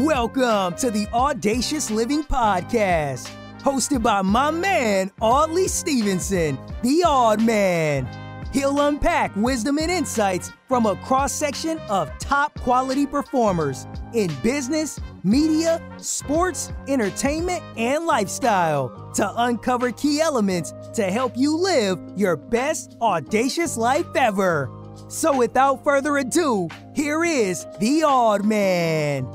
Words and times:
Welcome 0.00 0.74
to 0.74 0.90
the 0.90 1.08
Audacious 1.14 1.90
Living 1.90 2.22
Podcast, 2.22 3.30
hosted 3.60 4.02
by 4.02 4.20
my 4.20 4.50
man, 4.50 5.10
Audley 5.22 5.68
Stevenson, 5.68 6.58
the 6.82 7.02
Odd 7.06 7.40
Man. 7.40 8.06
He'll 8.52 8.78
unpack 8.78 9.34
wisdom 9.36 9.78
and 9.78 9.90
insights 9.90 10.52
from 10.68 10.84
a 10.84 10.96
cross 10.96 11.32
section 11.32 11.78
of 11.88 12.10
top 12.18 12.60
quality 12.60 13.06
performers 13.06 13.86
in 14.12 14.30
business, 14.42 15.00
media, 15.24 15.80
sports, 15.96 16.70
entertainment, 16.88 17.62
and 17.78 18.04
lifestyle 18.04 19.10
to 19.14 19.32
uncover 19.44 19.92
key 19.92 20.20
elements 20.20 20.74
to 20.92 21.04
help 21.04 21.32
you 21.38 21.56
live 21.56 21.98
your 22.16 22.36
best 22.36 22.98
audacious 23.00 23.78
life 23.78 24.14
ever. 24.14 24.70
So, 25.08 25.34
without 25.34 25.82
further 25.84 26.18
ado, 26.18 26.68
here 26.94 27.24
is 27.24 27.66
the 27.80 28.02
Odd 28.02 28.44
Man. 28.44 29.26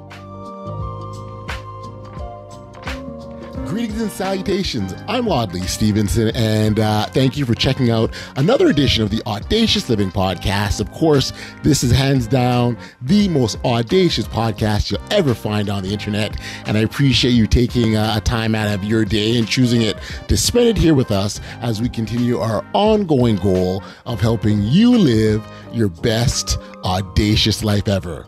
Greetings 3.71 4.01
and 4.01 4.11
salutations. 4.11 4.93
I'm 5.07 5.29
Audley 5.29 5.61
Stevenson, 5.61 6.35
and 6.35 6.77
uh, 6.77 7.05
thank 7.05 7.37
you 7.37 7.45
for 7.45 7.55
checking 7.55 7.89
out 7.89 8.13
another 8.35 8.67
edition 8.67 9.01
of 9.01 9.09
the 9.09 9.23
Audacious 9.25 9.87
Living 9.87 10.11
Podcast. 10.11 10.81
Of 10.81 10.91
course, 10.91 11.31
this 11.63 11.81
is 11.81 11.89
hands 11.89 12.27
down 12.27 12.77
the 13.01 13.29
most 13.29 13.63
audacious 13.63 14.27
podcast 14.27 14.91
you'll 14.91 14.99
ever 15.09 15.33
find 15.33 15.69
on 15.69 15.83
the 15.83 15.93
internet, 15.93 16.35
and 16.65 16.77
I 16.77 16.81
appreciate 16.81 17.31
you 17.31 17.47
taking 17.47 17.95
uh, 17.95 18.15
a 18.17 18.19
time 18.19 18.55
out 18.55 18.67
of 18.67 18.83
your 18.83 19.05
day 19.05 19.37
and 19.37 19.47
choosing 19.47 19.83
it 19.83 19.95
to 20.27 20.35
spend 20.35 20.67
it 20.67 20.77
here 20.77 20.93
with 20.93 21.09
us 21.09 21.39
as 21.61 21.81
we 21.81 21.87
continue 21.87 22.39
our 22.39 22.65
ongoing 22.73 23.37
goal 23.37 23.81
of 24.05 24.19
helping 24.19 24.63
you 24.63 24.97
live 24.97 25.47
your 25.71 25.87
best 25.87 26.57
audacious 26.83 27.63
life 27.63 27.87
ever. 27.87 28.27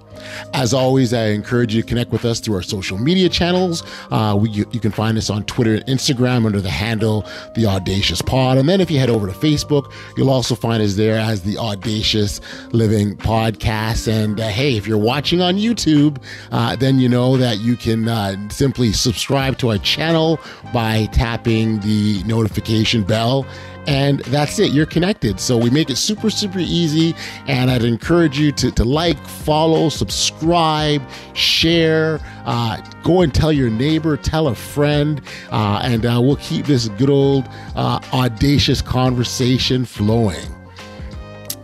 As 0.53 0.73
always, 0.73 1.13
I 1.13 1.27
encourage 1.27 1.73
you 1.75 1.81
to 1.81 1.87
connect 1.87 2.11
with 2.11 2.25
us 2.25 2.39
through 2.39 2.55
our 2.55 2.61
social 2.61 2.97
media 2.97 3.29
channels. 3.29 3.83
Uh, 4.11 4.37
we, 4.39 4.49
you, 4.49 4.65
you, 4.71 4.79
can 4.79 4.91
find 4.91 5.17
us 5.17 5.29
on 5.29 5.43
Twitter 5.45 5.75
and 5.75 5.85
Instagram 5.85 6.45
under 6.45 6.61
the 6.61 6.69
handle 6.69 7.25
The 7.55 7.65
Audacious 7.65 8.21
Pod. 8.21 8.57
And 8.57 8.67
then 8.67 8.81
if 8.81 8.91
you 8.91 8.99
head 8.99 9.09
over 9.09 9.27
to 9.27 9.33
Facebook, 9.33 9.91
you'll 10.17 10.29
also 10.29 10.55
find 10.55 10.81
us 10.83 10.95
there 10.95 11.17
as 11.17 11.41
The 11.41 11.57
Audacious 11.57 12.41
Living 12.71 13.15
Podcast. 13.15 14.07
And 14.07 14.39
uh, 14.39 14.47
hey, 14.47 14.75
if 14.75 14.87
you're 14.87 14.97
watching 14.97 15.41
on 15.41 15.55
YouTube, 15.55 16.21
uh, 16.51 16.75
then 16.75 16.99
you 16.99 17.09
know 17.09 17.37
that 17.37 17.59
you 17.59 17.75
can 17.75 18.07
uh, 18.07 18.49
simply 18.49 18.91
subscribe 18.93 19.57
to 19.59 19.69
our 19.69 19.77
channel 19.79 20.39
by 20.73 21.05
tapping 21.07 21.79
the 21.81 22.23
notification 22.23 23.03
bell 23.03 23.45
and 23.87 24.19
that's 24.21 24.59
it. 24.59 24.71
You're 24.71 24.85
connected. 24.85 25.39
So 25.39 25.57
we 25.57 25.69
make 25.69 25.89
it 25.89 25.97
super, 25.97 26.29
super 26.29 26.59
easy. 26.59 27.15
And 27.47 27.69
I'd 27.69 27.83
encourage 27.83 28.39
you 28.39 28.51
to, 28.53 28.71
to 28.71 28.83
like, 28.83 29.17
follow, 29.25 29.89
subscribe, 29.89 31.01
share, 31.33 32.19
uh, 32.45 32.77
go 33.03 33.21
and 33.21 33.33
tell 33.33 33.51
your 33.51 33.69
neighbor, 33.69 34.17
tell 34.17 34.47
a 34.47 34.55
friend, 34.55 35.21
uh, 35.51 35.81
and 35.83 36.05
uh, 36.05 36.19
we'll 36.21 36.37
keep 36.37 36.65
this 36.65 36.87
good 36.89 37.09
old 37.09 37.47
uh, 37.75 37.99
audacious 38.13 38.81
conversation 38.81 39.85
flowing. 39.85 40.62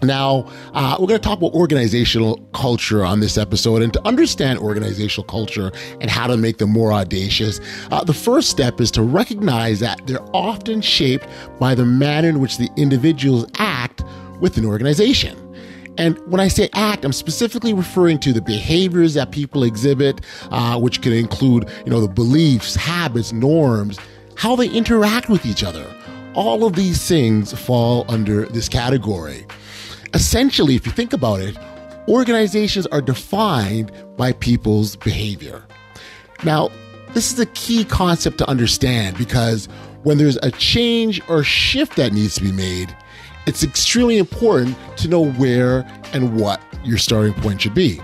Now, 0.01 0.49
uh, 0.73 0.95
we're 0.99 1.07
going 1.07 1.19
to 1.19 1.27
talk 1.27 1.39
about 1.39 1.53
organizational 1.53 2.37
culture 2.53 3.03
on 3.03 3.19
this 3.19 3.37
episode. 3.37 3.81
And 3.81 3.91
to 3.93 4.07
understand 4.07 4.59
organizational 4.59 5.25
culture 5.25 5.71
and 5.99 6.09
how 6.09 6.27
to 6.27 6.37
make 6.37 6.57
them 6.57 6.69
more 6.69 6.93
audacious, 6.93 7.59
uh, 7.91 8.03
the 8.03 8.13
first 8.13 8.49
step 8.49 8.79
is 8.79 8.91
to 8.91 9.01
recognize 9.01 9.79
that 9.81 10.05
they're 10.07 10.23
often 10.33 10.81
shaped 10.81 11.27
by 11.59 11.75
the 11.75 11.85
manner 11.85 12.29
in 12.29 12.39
which 12.39 12.57
the 12.57 12.69
individuals 12.77 13.45
act 13.57 14.03
within 14.39 14.63
an 14.63 14.69
organization. 14.69 15.37
And 15.97 16.17
when 16.31 16.39
I 16.39 16.47
say 16.47 16.69
act, 16.73 17.03
I'm 17.03 17.11
specifically 17.11 17.73
referring 17.73 18.19
to 18.19 18.31
the 18.31 18.41
behaviors 18.41 19.15
that 19.15 19.31
people 19.31 19.63
exhibit, 19.63 20.21
uh, 20.49 20.79
which 20.79 21.01
can 21.01 21.11
include, 21.11 21.69
you 21.83 21.91
know, 21.91 21.99
the 21.99 22.07
beliefs, 22.07 22.73
habits, 22.73 23.33
norms, 23.33 23.99
how 24.35 24.55
they 24.55 24.69
interact 24.69 25.27
with 25.27 25.45
each 25.45 25.61
other. 25.61 25.85
All 26.35 26.65
of 26.65 26.73
these 26.73 27.05
things 27.05 27.51
fall 27.51 28.05
under 28.07 28.45
this 28.45 28.69
category. 28.69 29.45
Essentially, 30.13 30.75
if 30.75 30.85
you 30.85 30.91
think 30.91 31.13
about 31.13 31.39
it, 31.39 31.57
organizations 32.07 32.87
are 32.87 33.01
defined 33.01 33.91
by 34.17 34.33
people's 34.33 34.95
behavior. 34.95 35.63
Now, 36.43 36.69
this 37.13 37.31
is 37.31 37.39
a 37.39 37.45
key 37.47 37.85
concept 37.85 38.37
to 38.39 38.49
understand 38.49 39.17
because 39.17 39.67
when 40.03 40.17
there's 40.17 40.37
a 40.37 40.51
change 40.51 41.21
or 41.27 41.43
shift 41.43 41.95
that 41.97 42.13
needs 42.13 42.35
to 42.35 42.41
be 42.41 42.51
made, 42.51 42.95
it's 43.45 43.63
extremely 43.63 44.17
important 44.17 44.77
to 44.97 45.07
know 45.07 45.25
where 45.25 45.79
and 46.13 46.39
what 46.39 46.61
your 46.83 46.97
starting 46.97 47.33
point 47.33 47.61
should 47.61 47.73
be. 47.73 47.99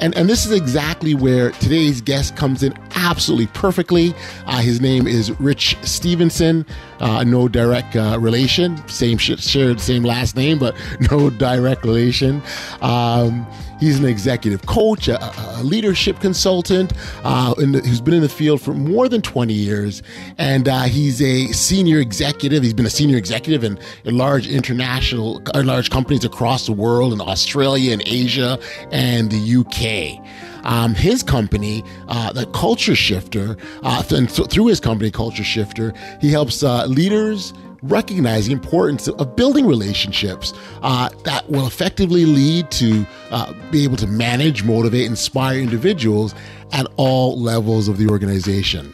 And, 0.00 0.16
and 0.16 0.28
this 0.28 0.44
is 0.44 0.52
exactly 0.52 1.14
where 1.14 1.50
today's 1.52 2.00
guest 2.00 2.36
comes 2.36 2.62
in 2.62 2.74
absolutely 2.96 3.46
perfectly. 3.48 4.14
Uh, 4.46 4.58
his 4.58 4.80
name 4.80 5.06
is 5.06 5.30
Rich 5.40 5.76
Stephenson. 5.82 6.66
Uh, 7.00 7.24
no 7.24 7.48
direct 7.48 7.96
uh, 7.96 8.18
relation, 8.20 8.76
same 8.88 9.18
shared 9.18 9.80
same 9.80 10.02
last 10.02 10.36
name, 10.36 10.58
but 10.58 10.76
no 11.10 11.30
direct 11.30 11.84
relation. 11.84 12.42
Um, 12.80 13.46
He's 13.84 13.98
an 13.98 14.06
executive 14.06 14.64
coach, 14.64 15.08
a, 15.08 15.20
a 15.58 15.62
leadership 15.62 16.18
consultant 16.18 16.94
uh, 17.22 17.52
the, 17.52 17.82
who's 17.84 18.00
been 18.00 18.14
in 18.14 18.22
the 18.22 18.30
field 18.30 18.62
for 18.62 18.72
more 18.72 19.10
than 19.10 19.20
20 19.20 19.52
years. 19.52 20.02
And 20.38 20.66
uh, 20.66 20.84
he's 20.84 21.20
a 21.20 21.48
senior 21.48 21.98
executive. 21.98 22.62
He's 22.62 22.72
been 22.72 22.86
a 22.86 22.90
senior 22.90 23.18
executive 23.18 23.62
in, 23.62 23.78
in 24.04 24.16
large 24.16 24.48
international, 24.48 25.42
uh, 25.54 25.62
large 25.62 25.90
companies 25.90 26.24
across 26.24 26.64
the 26.64 26.72
world 26.72 27.12
in 27.12 27.20
Australia 27.20 27.92
and 27.92 28.02
Asia 28.06 28.58
and 28.90 29.30
the 29.30 29.58
UK. 29.58 30.26
Um, 30.64 30.94
his 30.94 31.22
company, 31.22 31.84
uh, 32.08 32.32
the 32.32 32.46
Culture 32.46 32.96
Shifter, 32.96 33.58
uh, 33.82 34.02
th- 34.02 34.48
through 34.48 34.68
his 34.68 34.80
company, 34.80 35.10
Culture 35.10 35.44
Shifter, 35.44 35.92
he 36.22 36.30
helps 36.30 36.62
uh, 36.62 36.86
leaders 36.86 37.52
recognize 37.84 38.46
the 38.46 38.52
importance 38.52 39.08
of 39.08 39.36
building 39.36 39.66
relationships 39.66 40.52
uh, 40.82 41.08
that 41.24 41.48
will 41.50 41.66
effectively 41.66 42.24
lead 42.24 42.70
to 42.70 43.06
uh, 43.30 43.52
be 43.70 43.84
able 43.84 43.96
to 43.96 44.06
manage, 44.06 44.64
motivate, 44.64 45.06
inspire 45.06 45.58
individuals 45.58 46.34
at 46.72 46.86
all 46.96 47.38
levels 47.38 47.88
of 47.88 47.98
the 47.98 48.08
organization. 48.08 48.92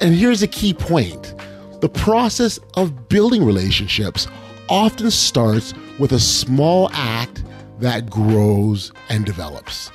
And 0.00 0.14
here's 0.14 0.42
a 0.42 0.48
key 0.48 0.74
point 0.74 1.34
the 1.80 1.88
process 1.88 2.58
of 2.74 3.08
building 3.08 3.44
relationships 3.44 4.26
often 4.68 5.10
starts 5.10 5.74
with 5.98 6.12
a 6.12 6.20
small 6.20 6.88
act 6.92 7.44
that 7.78 8.08
grows 8.08 8.92
and 9.08 9.26
develops. 9.26 9.90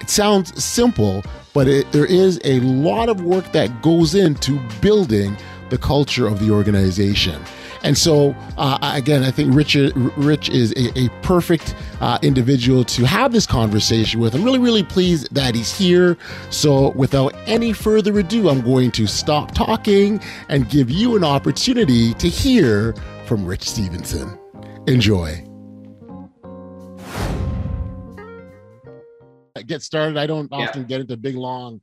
It 0.00 0.08
sounds 0.08 0.64
simple, 0.64 1.22
but 1.52 1.68
it, 1.68 1.90
there 1.92 2.06
is 2.06 2.40
a 2.44 2.60
lot 2.60 3.08
of 3.08 3.22
work 3.22 3.52
that 3.52 3.82
goes 3.82 4.14
into 4.14 4.58
building 4.80 5.36
the 5.70 5.78
culture 5.78 6.26
of 6.26 6.38
the 6.38 6.50
organization. 6.50 7.42
And 7.82 7.96
so, 7.96 8.34
uh, 8.56 8.78
again, 8.94 9.22
I 9.22 9.30
think 9.30 9.54
Rich, 9.54 9.76
Rich 10.16 10.48
is 10.48 10.72
a, 10.72 10.98
a 10.98 11.08
perfect 11.22 11.74
uh, 12.00 12.18
individual 12.22 12.84
to 12.84 13.06
have 13.06 13.32
this 13.32 13.46
conversation 13.46 14.18
with. 14.18 14.34
I'm 14.34 14.42
really, 14.42 14.58
really 14.58 14.82
pleased 14.82 15.32
that 15.34 15.54
he's 15.54 15.76
here. 15.76 16.16
So, 16.50 16.90
without 16.90 17.34
any 17.46 17.72
further 17.72 18.18
ado, 18.18 18.48
I'm 18.48 18.60
going 18.60 18.90
to 18.92 19.06
stop 19.06 19.54
talking 19.54 20.20
and 20.48 20.68
give 20.68 20.90
you 20.90 21.16
an 21.16 21.24
opportunity 21.24 22.14
to 22.14 22.28
hear 22.28 22.94
from 23.26 23.46
Rich 23.46 23.68
Stephenson. 23.68 24.38
Enjoy. 24.86 25.42
Get 29.66 29.82
started. 29.82 30.16
I 30.16 30.26
don't 30.26 30.52
often 30.52 30.84
get 30.84 31.00
into 31.00 31.16
big, 31.16 31.34
long 31.34 31.80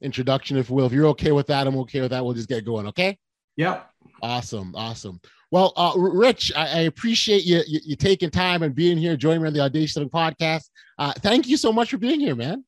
introduction, 0.00 0.56
if 0.56 0.70
will. 0.70 0.86
If 0.86 0.92
you're 0.92 1.06
okay 1.08 1.32
with 1.32 1.46
that, 1.48 1.66
I'm 1.66 1.76
okay 1.78 2.00
with 2.00 2.10
that. 2.10 2.24
We'll 2.24 2.34
just 2.34 2.48
get 2.48 2.64
going. 2.64 2.86
Okay. 2.88 3.18
Yep. 3.56 3.90
Awesome. 4.22 4.74
Awesome. 4.76 5.20
Well, 5.50 5.72
uh, 5.76 5.92
Rich, 5.96 6.52
I, 6.56 6.66
I 6.66 6.80
appreciate 6.80 7.44
you, 7.44 7.62
you, 7.66 7.80
you 7.84 7.96
taking 7.96 8.30
time 8.30 8.62
and 8.62 8.74
being 8.74 8.98
here, 8.98 9.16
joining 9.16 9.42
me 9.42 9.48
on 9.48 9.54
the 9.54 9.60
Audacious 9.60 10.04
podcast. 10.04 10.64
Uh, 10.98 11.12
thank 11.18 11.46
you 11.46 11.56
so 11.56 11.72
much 11.72 11.90
for 11.90 11.98
being 11.98 12.20
here, 12.20 12.34
man. 12.34 12.64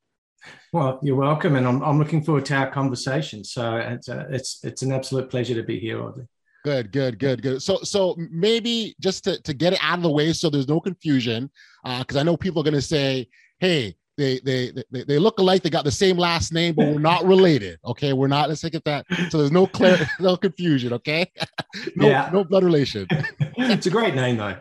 Well, 0.72 1.00
you're 1.02 1.16
welcome, 1.16 1.56
and 1.56 1.66
I'm, 1.66 1.82
I'm 1.82 1.98
looking 1.98 2.22
forward 2.22 2.44
to 2.46 2.54
our 2.54 2.70
conversation. 2.70 3.42
So 3.42 3.76
it's 3.76 4.08
uh, 4.08 4.26
it's 4.30 4.60
it's 4.62 4.82
an 4.82 4.92
absolute 4.92 5.28
pleasure 5.28 5.54
to 5.54 5.62
be 5.62 5.78
here, 5.80 6.02
Audley. 6.02 6.26
Good, 6.64 6.92
good, 6.92 7.18
good, 7.18 7.42
good. 7.42 7.62
So, 7.62 7.78
so 7.82 8.16
maybe 8.30 8.94
just 9.00 9.24
to, 9.24 9.40
to 9.42 9.54
get 9.54 9.72
it 9.72 9.78
out 9.82 9.98
of 9.98 10.02
the 10.02 10.10
way, 10.10 10.32
so 10.32 10.50
there's 10.50 10.68
no 10.68 10.80
confusion, 10.80 11.50
Uh, 11.84 12.00
because 12.00 12.16
uh, 12.16 12.20
I 12.20 12.22
know 12.22 12.36
people 12.36 12.60
are 12.60 12.64
going 12.64 12.74
to 12.74 12.82
say, 12.82 13.28
"Hey, 13.58 13.96
they, 14.18 14.40
they 14.40 14.72
they 14.90 15.04
they 15.04 15.18
look 15.18 15.38
alike. 15.38 15.62
They 15.62 15.70
got 15.70 15.84
the 15.84 15.92
same 15.92 16.18
last 16.18 16.52
name, 16.52 16.74
but 16.74 16.86
we're 16.86 16.98
not 16.98 17.24
related. 17.24 17.78
Okay, 17.84 18.12
we're 18.12 18.26
not. 18.26 18.48
Let's 18.48 18.60
take 18.60 18.74
it 18.74 18.84
that. 18.84 19.06
So 19.30 19.38
there's 19.38 19.52
no 19.52 19.66
clear, 19.66 19.96
no 20.20 20.36
confusion. 20.36 20.92
Okay, 20.94 21.30
no, 21.96 22.08
yeah. 22.08 22.28
no 22.32 22.42
blood 22.44 22.64
relation. 22.64 23.06
it's 23.40 23.86
a 23.86 23.90
great 23.90 24.16
name 24.16 24.36
though. 24.36 24.56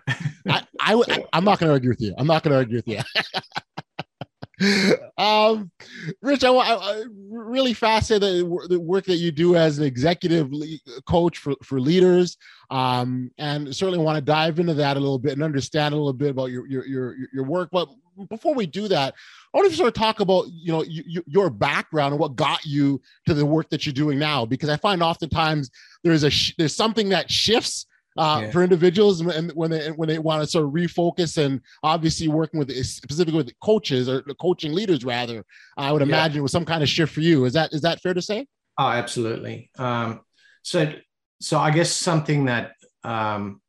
I, 0.48 0.63
I 0.80 1.25
I'm 1.33 1.44
not 1.44 1.59
going 1.59 1.69
to 1.69 1.74
argue 1.74 1.89
with 1.89 2.01
you. 2.01 2.13
I'm 2.18 2.27
not 2.27 2.44
going 2.44 2.51
to 2.51 2.57
argue 2.57 2.77
with 2.77 2.88
you. 2.88 3.00
um, 5.18 5.71
Rich, 6.21 6.44
I, 6.44 6.51
I, 6.51 7.04
really 7.30 7.74
fascinated 7.74 8.45
the 8.69 8.80
work 8.80 9.06
that 9.06 9.18
you 9.18 9.31
do 9.31 9.56
as 9.56 9.77
an 9.77 9.86
executive 9.86 10.51
coach 11.07 11.38
for, 11.38 11.54
for 11.63 11.80
leaders, 11.80 12.38
um, 12.71 13.30
and 13.38 13.75
certainly 13.75 14.04
want 14.04 14.18
to 14.18 14.21
dive 14.21 14.59
into 14.59 14.74
that 14.75 14.98
a 14.98 15.00
little 15.00 15.19
bit 15.19 15.33
and 15.33 15.44
understand 15.44 15.94
a 15.94 15.98
little 15.98 16.13
bit 16.13 16.30
about 16.30 16.51
your 16.51 16.68
your 16.68 16.86
your, 16.86 17.15
your 17.33 17.44
work. 17.44 17.69
But 17.71 17.88
before 18.30 18.54
we 18.54 18.66
do 18.66 18.88
that, 18.88 19.14
I 19.54 19.58
want 19.58 19.69
to 19.69 19.75
sort 19.75 19.88
of 19.88 19.94
talk 19.94 20.19
about 20.19 20.48
you 20.50 20.72
know 20.72 20.84
you, 20.84 21.24
your 21.25 21.50
background 21.50 22.14
and 22.14 22.19
what 22.19 22.36
got 22.36 22.66
you 22.66 23.02
to 23.28 23.34
the 23.34 23.46
work 23.46 23.69
that 23.69 23.86
you're 23.86 23.94
doing 23.94 24.19
now, 24.19 24.46
because 24.46 24.69
I 24.69 24.78
find 24.78 25.02
oftentimes 25.04 25.69
there's 26.04 26.24
a 26.24 26.30
sh- 26.30 26.54
there's 26.58 26.75
something 26.75 27.10
that 27.10 27.31
shifts 27.31 27.86
uh, 28.18 28.42
yeah. 28.44 28.52
for 28.52 28.64
individuals 28.64 29.22
and 29.22 29.52
when 29.52 29.72
they 29.72 29.92
when 29.92 30.10
they 30.10 30.19
want 30.19 30.42
to 30.42 30.48
sort 30.48 30.66
of 30.66 30.72
refocus 30.72 31.38
and 31.38 31.62
obviously 31.84 32.28
working 32.28 32.58
with 32.58 32.72
specifically 32.86 33.38
with 33.38 33.52
coaches 33.60 34.10
or 34.10 34.22
coaching 34.42 34.74
leaders 34.74 35.06
rather 35.06 35.46
i 35.78 35.92
would 35.92 36.02
imagine 36.02 36.36
yeah. 36.36 36.40
it 36.40 36.42
was 36.42 36.52
some 36.52 36.66
kind 36.66 36.81
of 36.81 36.90
shift 36.90 37.14
for 37.14 37.22
you 37.22 37.46
is 37.46 37.54
that 37.54 37.72
is 37.74 37.81
that 37.81 38.02
fair 38.02 38.14
to 38.14 38.22
say 38.22 38.46
oh 38.78 38.88
absolutely 38.88 39.69
um, 39.78 40.22
so 40.64 40.92
so 41.40 41.60
i 41.60 41.69
guess 41.69 41.92
something 41.92 42.46
that 42.46 42.72
um, 43.04 43.62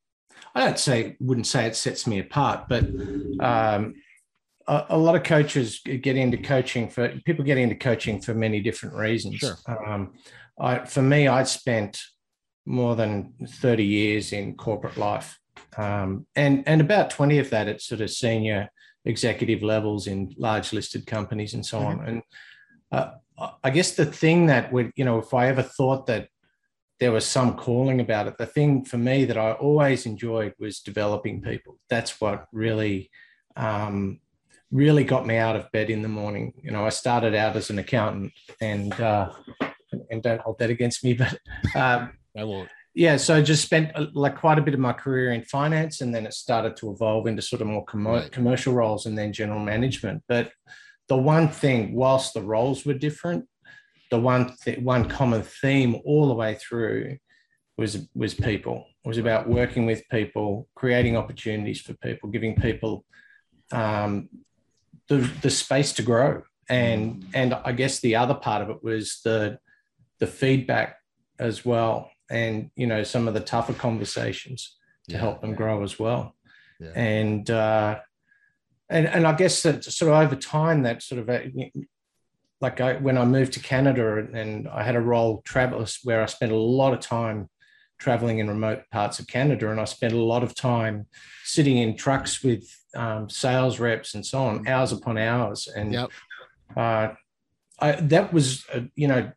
i 0.55 0.65
don't 0.65 0.79
say 0.79 1.17
wouldn't 1.21 1.47
say 1.47 1.67
it 1.67 1.77
sets 1.77 2.07
me 2.07 2.19
apart 2.19 2.69
but 2.69 2.85
um, 3.41 3.95
a, 4.69 4.87
a, 4.91 4.99
lot 4.99 5.17
of 5.17 5.25
coaches 5.25 5.81
get 5.81 6.17
into 6.17 6.37
coaching 6.37 6.89
for 6.89 7.09
people 7.25 7.45
get 7.45 7.59
into 7.59 7.75
coaching 7.75 8.21
for 8.21 8.35
many 8.35 8.61
different 8.61 8.95
reasons 8.95 9.37
sure. 9.37 9.57
Um, 9.67 10.13
I, 10.61 10.85
for 10.85 11.03
me 11.03 11.27
i 11.27 11.43
spent 11.43 12.01
more 12.69 12.95
than 12.95 13.33
30 13.47 13.83
years 13.83 14.33
in 14.33 14.55
corporate 14.55 14.99
life. 14.99 15.39
Um, 15.77 16.27
and, 16.37 16.63
and 16.67 16.81
about 16.81 17.11
20 17.11 17.39
of 17.39 17.51
that 17.51 17.67
at 17.67 17.81
sort 17.81 18.03
of 18.03 18.11
senior 18.11 18.69
executive 19.05 19.63
levels 19.63 20.07
in 20.07 20.35
large 20.37 20.73
listed 20.73 21.07
companies 21.07 21.55
and 21.55 21.65
so 21.65 21.81
mm-hmm. 21.81 22.01
on. 22.01 22.07
And 22.07 22.23
uh, 22.93 23.11
I 23.65 23.71
guess 23.71 23.93
the 23.93 24.05
thing 24.05 24.47
that 24.47 24.73
would, 24.73 24.93
you 24.97 25.05
know, 25.05 25.19
if 25.19 25.33
I 25.33 25.49
ever 25.49 25.63
thought 25.63 26.07
that 26.07 26.29
there 27.01 27.13
was 27.13 27.25
some 27.25 27.57
calling 27.57 28.01
about 28.01 28.27
it, 28.27 28.37
the 28.39 28.47
thing 28.47 28.85
for 28.85 28.99
me 28.99 29.25
that 29.25 29.39
I 29.39 29.53
always 29.53 30.05
enjoyed 30.05 30.53
was 30.59 30.81
developing 30.81 31.41
people. 31.41 31.79
That's 31.89 32.21
what 32.21 32.47
really, 32.53 33.11
um, 33.57 34.21
really 34.71 35.05
got 35.05 35.27
me 35.27 35.37
out 35.37 35.57
of 35.57 35.71
bed 35.73 35.91
in 35.91 36.03
the 36.03 36.09
morning. 36.09 36.53
You 36.63 36.71
know, 36.71 36.85
I 36.85 36.91
started 36.91 37.35
out 37.35 37.57
as 37.57 37.71
an 37.71 37.79
accountant 37.79 38.33
and, 38.61 38.93
uh, 39.01 39.31
and 40.11 40.23
don't 40.23 40.41
hold 40.41 40.59
that 40.59 40.71
against 40.71 41.05
me, 41.05 41.15
but 41.15 41.39
um. 41.75 42.13
Yeah, 42.95 43.17
so 43.17 43.37
I 43.37 43.43
just 43.43 43.63
spent 43.63 43.93
uh, 43.95 44.07
like 44.13 44.37
quite 44.37 44.59
a 44.59 44.63
bit 44.63 44.75
of 44.75 44.81
my 44.81 44.93
career 44.93 45.31
in 45.31 45.45
finance, 45.45 46.01
and 46.01 46.13
then 46.13 46.27
it 46.27 46.35
started 46.35 46.77
to 46.79 46.91
evolve 46.91 47.29
into 47.29 47.43
sort 47.43 47.63
of 47.63 47.69
more 47.69 47.85
com- 47.85 48.09
right. 48.09 48.33
commercial 48.33 48.75
roles 48.75 49.07
and 49.07 49.17
then 49.17 49.33
general 49.33 49.61
management. 49.61 50.25
But 50.27 50.51
the 51.07 51.17
one 51.17 51.49
thing, 51.49 51.95
whilst 51.95 52.35
the 52.35 52.43
roles 52.43 52.85
were 52.85 52.95
different, 52.95 53.45
the 54.11 54.19
one 54.19 54.57
th- 54.65 54.81
one 54.81 55.09
common 55.09 55.43
theme 55.43 56.01
all 56.05 56.27
the 56.27 56.35
way 56.35 56.57
through 56.57 57.19
was 57.77 58.09
was 58.15 58.35
people. 58.35 58.85
It 59.05 59.09
was 59.09 59.19
about 59.19 59.49
working 59.49 59.87
with 59.87 60.03
people, 60.11 60.69
creating 60.75 61.17
opportunities 61.17 61.81
for 61.81 61.95
people, 61.95 62.31
giving 62.31 62.57
people 62.57 63.05
um, 63.71 64.29
the 65.09 65.19
the 65.43 65.51
space 65.51 65.93
to 65.95 66.03
grow. 66.03 66.43
And 66.69 67.27
and 67.35 67.55
I 67.55 67.73
guess 67.73 68.01
the 68.01 68.17
other 68.17 68.35
part 68.35 68.63
of 68.63 68.71
it 68.71 68.83
was 68.83 69.21
the 69.25 69.59
the 70.19 70.27
feedback 70.27 70.97
as 71.39 71.65
well 71.65 72.11
and 72.31 72.71
you 72.77 72.87
know 72.87 73.03
some 73.03 73.29
of 73.29 73.35
the 73.35 73.41
tougher 73.41 73.73
conversations 73.73 74.77
to 75.09 75.15
yeah, 75.15 75.21
help 75.21 75.41
them 75.41 75.51
yeah. 75.51 75.57
grow 75.57 75.83
as 75.83 75.99
well 75.99 76.35
yeah. 76.81 76.91
and 76.95 77.51
uh 77.51 77.99
and 78.89 79.07
and 79.07 79.27
i 79.27 79.33
guess 79.33 79.63
that 79.63 79.85
sort 79.85 80.11
of 80.13 80.19
over 80.19 80.37
time 80.37 80.83
that 80.83 81.03
sort 81.03 81.21
of 81.21 81.29
uh, 81.29 81.41
like 82.61 82.81
I, 82.81 82.97
when 82.97 83.17
i 83.17 83.25
moved 83.25 83.55
to 83.55 83.61
canada 83.61 84.27
and 84.33 84.69
i 84.69 84.83
had 84.83 84.97
a 84.97 85.01
role 85.01 85.43
travel 85.45 85.85
where 86.05 86.23
i 86.23 86.27
spent 86.27 86.53
a 86.53 86.57
lot 86.57 86.93
of 86.93 87.01
time 87.01 87.49
traveling 87.99 88.39
in 88.39 88.49
remote 88.49 88.83
parts 88.91 89.19
of 89.19 89.27
canada 89.27 89.71
and 89.71 89.81
i 89.81 89.85
spent 89.85 90.13
a 90.13 90.17
lot 90.17 90.43
of 90.43 90.55
time 90.55 91.07
sitting 91.45 91.79
in 91.79 91.97
trucks 91.97 92.43
with 92.43 92.65
um, 92.97 93.29
sales 93.29 93.79
reps 93.79 94.15
and 94.15 94.25
so 94.25 94.39
on 94.39 94.65
mm. 94.65 94.69
hours 94.69 94.93
upon 94.93 95.19
hours 95.19 95.69
and 95.75 95.93
yep. 95.93 96.11
uh, 96.77 97.09
I, 97.81 97.93
that 97.93 98.33
was 98.33 98.65
uh, 98.73 98.81
you 98.97 99.09
know 99.09 99.31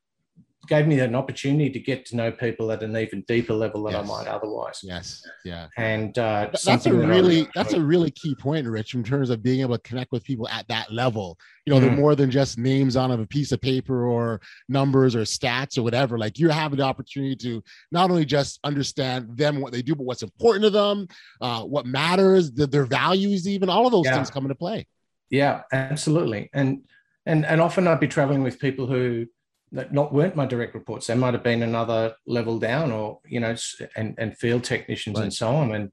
gave 0.67 0.87
me 0.87 0.99
an 0.99 1.15
opportunity 1.15 1.69
to 1.69 1.79
get 1.79 2.05
to 2.07 2.15
know 2.15 2.31
people 2.31 2.71
at 2.71 2.83
an 2.83 2.95
even 2.95 3.21
deeper 3.27 3.53
level 3.53 3.83
than 3.83 3.93
yes. 3.93 4.03
I 4.03 4.07
might 4.07 4.27
otherwise. 4.27 4.79
Yes, 4.83 5.25
yeah. 5.43 5.67
And 5.77 6.17
uh, 6.17 6.49
that's 6.63 6.85
a 6.85 6.93
really 6.93 7.47
that's 7.55 7.73
a 7.73 7.81
really 7.81 8.11
key 8.11 8.35
point, 8.35 8.67
Rich, 8.67 8.93
in 8.93 9.03
terms 9.03 9.29
of 9.29 9.41
being 9.41 9.61
able 9.61 9.75
to 9.75 9.81
connect 9.81 10.11
with 10.11 10.23
people 10.23 10.47
at 10.49 10.67
that 10.67 10.91
level. 10.91 11.37
You 11.65 11.73
know, 11.73 11.79
mm. 11.79 11.83
they're 11.83 11.97
more 11.97 12.15
than 12.15 12.31
just 12.31 12.57
names 12.57 12.95
on 12.95 13.11
a 13.11 13.25
piece 13.25 13.51
of 13.51 13.61
paper 13.61 14.05
or 14.05 14.41
numbers 14.69 15.15
or 15.15 15.21
stats 15.21 15.77
or 15.77 15.83
whatever. 15.83 16.17
Like 16.17 16.39
you 16.39 16.49
have 16.49 16.75
the 16.75 16.83
opportunity 16.83 17.35
to 17.37 17.63
not 17.91 18.09
only 18.09 18.25
just 18.25 18.59
understand 18.63 19.37
them, 19.37 19.61
what 19.61 19.71
they 19.71 19.81
do, 19.81 19.95
but 19.95 20.03
what's 20.03 20.23
important 20.23 20.63
to 20.63 20.69
them, 20.69 21.07
uh, 21.41 21.63
what 21.63 21.85
matters, 21.85 22.51
the, 22.51 22.67
their 22.67 22.85
values, 22.85 23.47
even 23.47 23.69
all 23.69 23.85
of 23.85 23.91
those 23.91 24.05
yeah. 24.05 24.15
things 24.15 24.29
come 24.29 24.43
into 24.45 24.55
play. 24.55 24.87
Yeah, 25.29 25.61
absolutely. 25.71 26.49
And 26.53 26.83
and 27.25 27.45
and 27.45 27.61
often 27.61 27.87
I'd 27.87 27.99
be 27.99 28.07
traveling 28.07 28.43
with 28.43 28.59
people 28.59 28.87
who 28.87 29.27
that 29.71 29.93
not 29.93 30.13
weren't 30.13 30.35
my 30.35 30.45
direct 30.45 30.73
reports. 30.73 31.07
They 31.07 31.15
might 31.15 31.33
have 31.33 31.43
been 31.43 31.63
another 31.63 32.15
level 32.27 32.59
down, 32.59 32.91
or 32.91 33.19
you 33.25 33.39
know, 33.39 33.55
and 33.95 34.15
and 34.17 34.37
field 34.37 34.63
technicians 34.63 35.17
right. 35.17 35.23
and 35.23 35.33
so 35.33 35.49
on, 35.49 35.73
and 35.73 35.91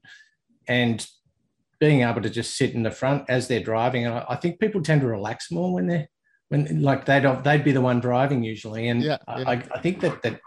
and 0.67 1.07
being 1.79 2.01
able 2.01 2.21
to 2.21 2.29
just 2.29 2.57
sit 2.57 2.73
in 2.73 2.83
the 2.83 2.91
front 2.91 3.23
as 3.29 3.47
they're 3.47 3.63
driving. 3.63 4.05
And 4.05 4.15
I, 4.15 4.25
I 4.29 4.35
think 4.35 4.59
people 4.59 4.81
tend 4.81 5.01
to 5.01 5.07
relax 5.07 5.49
more 5.49 5.73
when 5.73 5.87
they're 5.87 6.07
when 6.49 6.81
like 6.81 7.05
they'd 7.05 7.23
they'd 7.43 7.63
be 7.63 7.71
the 7.71 7.81
one 7.81 8.01
driving 8.01 8.43
usually, 8.43 8.89
and 8.89 9.01
yeah, 9.01 9.17
yeah. 9.27 9.43
I, 9.47 9.63
I 9.73 9.79
think 9.79 10.01
that 10.01 10.21
that 10.23 10.41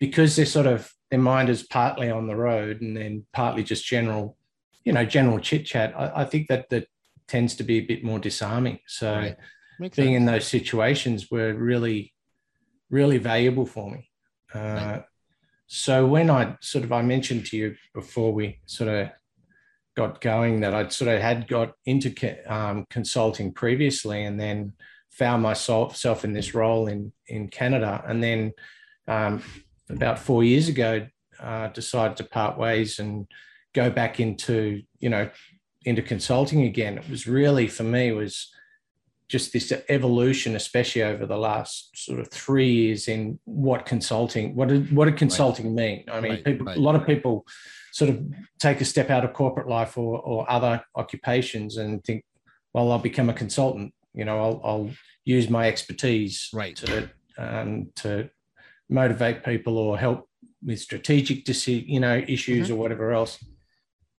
because 0.00 0.36
they're 0.36 0.46
sort 0.46 0.66
of 0.66 0.90
their 1.10 1.20
mind 1.20 1.50
is 1.50 1.64
partly 1.64 2.10
on 2.10 2.26
the 2.26 2.36
road 2.36 2.80
and 2.80 2.96
then 2.96 3.26
partly 3.32 3.62
just 3.62 3.84
general, 3.84 4.38
you 4.84 4.92
know, 4.92 5.04
general 5.04 5.38
chit 5.38 5.66
chat. 5.66 5.94
I, 5.96 6.22
I 6.22 6.24
think 6.24 6.48
that 6.48 6.70
that 6.70 6.88
tends 7.28 7.56
to 7.56 7.62
be 7.62 7.78
a 7.78 7.86
bit 7.86 8.02
more 8.02 8.18
disarming. 8.18 8.78
So. 8.86 9.14
Right. 9.14 9.36
being 9.80 9.90
sense. 9.90 10.16
in 10.16 10.24
those 10.24 10.46
situations 10.46 11.32
were 11.32 11.52
really 11.52 12.13
really 12.94 13.18
valuable 13.18 13.66
for 13.66 13.90
me. 13.90 14.08
Uh, 14.54 15.00
so 15.66 16.06
when 16.06 16.30
I 16.30 16.56
sort 16.60 16.84
of 16.84 16.92
I 16.92 17.02
mentioned 17.02 17.46
to 17.46 17.56
you 17.56 17.74
before 17.92 18.32
we 18.32 18.60
sort 18.66 18.88
of 18.88 19.08
got 19.96 20.20
going 20.20 20.60
that 20.60 20.74
I'd 20.74 20.92
sort 20.92 21.10
of 21.12 21.20
had 21.20 21.48
got 21.48 21.72
into 21.84 22.14
um, 22.46 22.86
consulting 22.90 23.52
previously 23.52 24.24
and 24.24 24.38
then 24.38 24.72
found 25.10 25.42
myself 25.42 26.24
in 26.24 26.32
this 26.32 26.54
role 26.54 26.86
in 26.86 27.12
in 27.26 27.48
Canada 27.48 28.02
and 28.06 28.22
then 28.22 28.52
um, 29.08 29.42
about 29.90 30.18
four 30.18 30.44
years 30.44 30.68
ago 30.68 31.06
uh, 31.40 31.68
decided 31.68 32.16
to 32.16 32.24
part 32.24 32.56
ways 32.56 33.00
and 33.00 33.26
go 33.72 33.90
back 33.90 34.20
into 34.20 34.82
you 35.00 35.08
know 35.08 35.28
into 35.84 36.02
consulting 36.02 36.62
again. 36.62 36.96
It 36.98 37.10
was 37.10 37.26
really 37.26 37.66
for 37.66 37.84
me 37.84 38.12
was 38.12 38.53
just 39.34 39.52
this 39.52 39.72
evolution, 39.88 40.54
especially 40.54 41.02
over 41.02 41.26
the 41.26 41.36
last 41.36 41.90
sort 41.96 42.20
of 42.20 42.28
three 42.30 42.70
years 42.70 43.08
in 43.08 43.36
what 43.46 43.84
consulting, 43.84 44.54
what 44.54 44.68
did, 44.68 44.94
what 44.94 45.06
did 45.06 45.16
consulting 45.16 45.74
right. 45.74 45.74
mean? 45.74 46.04
I 46.06 46.20
mean, 46.20 46.32
right, 46.34 46.44
people, 46.44 46.66
right. 46.66 46.76
a 46.76 46.80
lot 46.80 46.94
of 46.94 47.04
people 47.04 47.44
sort 47.92 48.10
of 48.10 48.22
take 48.60 48.80
a 48.80 48.84
step 48.84 49.10
out 49.10 49.24
of 49.24 49.32
corporate 49.32 49.66
life 49.66 49.98
or, 49.98 50.20
or 50.20 50.48
other 50.48 50.84
occupations 50.94 51.78
and 51.78 52.04
think, 52.04 52.24
well, 52.72 52.92
I'll 52.92 53.00
become 53.00 53.28
a 53.28 53.32
consultant. 53.32 53.92
You 54.14 54.24
know, 54.24 54.38
I'll, 54.38 54.60
I'll 54.62 54.90
use 55.24 55.50
my 55.50 55.66
expertise 55.66 56.48
right. 56.54 56.76
to, 56.76 57.10
um, 57.36 57.90
to 57.96 58.30
motivate 58.88 59.42
people 59.42 59.78
or 59.78 59.98
help 59.98 60.28
with 60.64 60.78
strategic, 60.78 61.48
you 61.66 61.98
know, 61.98 62.22
issues 62.28 62.68
mm-hmm. 62.68 62.76
or 62.76 62.78
whatever 62.78 63.10
else. 63.10 63.44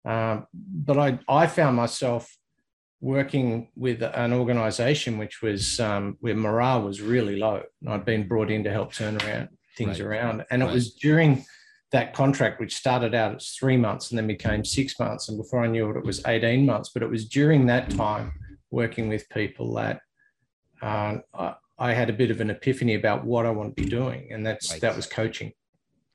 Um, 0.05 0.49
but 0.53 0.99
I, 0.99 1.21
I 1.29 1.47
found 1.47 1.77
myself 1.77 2.37
working 3.05 3.69
with 3.77 4.03
an 4.03 4.33
organization 4.33 5.19
which 5.19 5.43
was 5.43 5.79
um, 5.79 6.17
where 6.21 6.35
morale 6.35 6.81
was 6.81 7.03
really 7.03 7.37
low. 7.37 7.63
And 7.83 7.93
I'd 7.93 8.07
been 8.07 8.27
brought 8.27 8.51
in 8.51 8.65
to 8.65 8.71
help 8.71 8.95
turn 8.95 9.19
around 9.19 9.51
things 9.77 10.01
right. 10.01 10.07
around. 10.07 10.47
And 10.51 10.63
right. 10.63 10.71
it 10.71 10.73
was 10.73 10.95
during 10.95 11.45
that 11.93 12.15
contract, 12.15 12.61
which 12.61 12.75
started 12.75 13.15
out 13.15 13.37
as 13.37 13.51
three 13.51 13.77
months 13.77 14.11
and 14.11 14.19
then 14.19 14.27
became 14.27 14.65
six 14.65 14.99
months. 14.99 15.29
And 15.29 15.37
before 15.37 15.63
I 15.63 15.67
knew 15.67 15.91
it, 15.91 15.99
it 15.99 16.05
was 16.05 16.25
18 16.27 16.65
months. 16.65 16.93
But 16.95 17.03
it 17.03 17.11
was 17.11 17.29
during 17.29 17.67
that 17.67 17.91
time 17.91 18.33
working 18.71 19.11
with 19.11 19.29
people 19.29 19.75
that 19.75 20.01
uh, 20.81 21.19
I, 21.35 21.55
I, 21.79 21.93
had 21.93 22.09
a 22.09 22.15
bit 22.15 22.31
of 22.31 22.41
an 22.41 22.49
epiphany 22.49 22.95
about 22.95 23.27
what 23.27 23.45
I 23.45 23.51
want 23.51 23.77
to 23.77 23.83
be 23.83 23.89
doing. 23.89 24.33
And 24.33 24.47
that's 24.47 24.73
right. 24.73 24.81
that 24.81 24.97
was 24.97 25.07
coaching. 25.07 25.53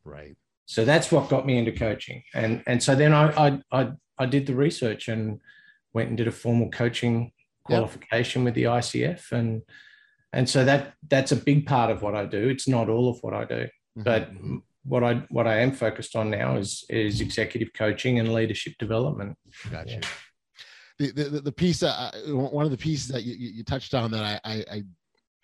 Right. 0.04 0.36
So 0.66 0.86
that's 0.86 1.12
what 1.12 1.30
got 1.30 1.46
me 1.46 1.60
into 1.60 1.72
coaching. 1.72 2.24
And 2.34 2.64
and 2.66 2.82
so 2.82 2.96
then 2.96 3.14
I 3.14 3.26
I 3.48 3.62
I, 3.72 3.92
I 4.18 4.26
did 4.26 4.48
the 4.48 4.56
research 4.56 5.08
and 5.08 5.40
went 6.00 6.10
and 6.10 6.18
did 6.18 6.28
a 6.28 6.32
formal 6.32 6.70
coaching 6.70 7.32
qualification 7.66 8.42
yep. 8.42 8.46
with 8.46 8.54
the 8.56 8.64
ICF, 8.64 9.32
and 9.32 9.62
and 10.32 10.50
so 10.50 10.64
that 10.64 10.94
that's 11.08 11.34
a 11.34 11.36
big 11.36 11.66
part 11.66 11.92
of 11.92 12.02
what 12.02 12.16
I 12.16 12.26
do. 12.26 12.48
It's 12.48 12.68
not 12.68 12.88
all 12.88 13.10
of 13.10 13.20
what 13.22 13.34
I 13.34 13.44
do, 13.44 13.64
mm-hmm. 13.66 14.04
but 14.04 14.30
what 14.84 15.04
I 15.04 15.16
what 15.30 15.48
I 15.48 15.60
am 15.60 15.74
focused 15.74 16.16
on 16.16 16.30
now 16.30 16.58
is 16.58 16.86
is 16.90 17.22
executive 17.22 17.74
coaching 17.74 18.20
and 18.20 18.34
leadership 18.34 18.74
development. 18.80 19.38
Gotcha. 19.70 20.00
Yeah. 21.00 21.12
the, 21.12 21.24
the, 21.24 21.42
the 21.42 21.52
piece, 21.52 21.82
uh, 21.82 22.12
one 22.28 22.66
of 22.66 22.72
the 22.72 22.78
pieces 22.78 23.08
that 23.08 23.24
you, 23.24 23.36
you 23.36 23.64
touched 23.64 23.94
on 23.94 24.12
that 24.12 24.42
I, 24.44 24.52
I, 24.52 24.66
I 24.72 24.84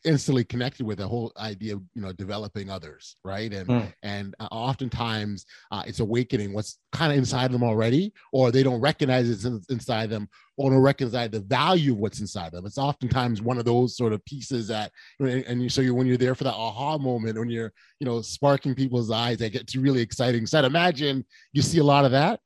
instantly 0.05 0.43
connected 0.43 0.85
with 0.85 0.99
the 0.99 1.07
whole 1.07 1.31
idea 1.37 1.75
of 1.75 1.81
you 1.93 2.01
know 2.01 2.11
developing 2.13 2.69
others 2.69 3.17
right? 3.23 3.53
And 3.53 3.67
mm. 3.67 3.93
and 4.03 4.35
uh, 4.39 4.47
oftentimes 4.51 5.45
uh, 5.71 5.83
it's 5.85 5.99
awakening 5.99 6.53
what's 6.53 6.79
kind 6.91 7.11
of 7.11 7.17
inside 7.17 7.51
them 7.51 7.63
already 7.63 8.13
or 8.31 8.51
they 8.51 8.63
don't 8.63 8.81
recognize 8.81 9.29
it's 9.29 9.45
in, 9.45 9.61
inside 9.69 10.09
them 10.09 10.29
or 10.57 10.69
don't 10.69 10.79
recognize 10.79 11.31
the 11.31 11.41
value 11.41 11.93
of 11.93 11.97
what's 11.97 12.21
inside 12.21 12.51
them 12.51 12.65
it's 12.65 12.77
oftentimes 12.77 13.41
one 13.41 13.57
of 13.57 13.65
those 13.65 13.97
sort 13.97 14.13
of 14.13 14.23
pieces 14.25 14.67
that 14.67 14.91
and, 15.19 15.43
and 15.45 15.61
you, 15.61 15.69
so 15.69 15.81
you 15.81 15.93
when 15.93 16.07
you're 16.07 16.17
there 16.17 16.35
for 16.35 16.43
that 16.43 16.53
aha 16.53 16.97
moment 16.97 17.37
when 17.37 17.49
you're 17.49 17.73
you 17.99 18.05
know 18.05 18.21
sparking 18.21 18.75
people's 18.75 19.11
eyes 19.11 19.37
that 19.37 19.51
gets 19.51 19.75
really 19.75 20.01
exciting. 20.01 20.45
So 20.45 20.59
I'd 20.59 20.65
imagine 20.65 21.25
you 21.53 21.61
see 21.61 21.79
a 21.79 21.83
lot 21.83 22.05
of 22.05 22.11
that? 22.11 22.39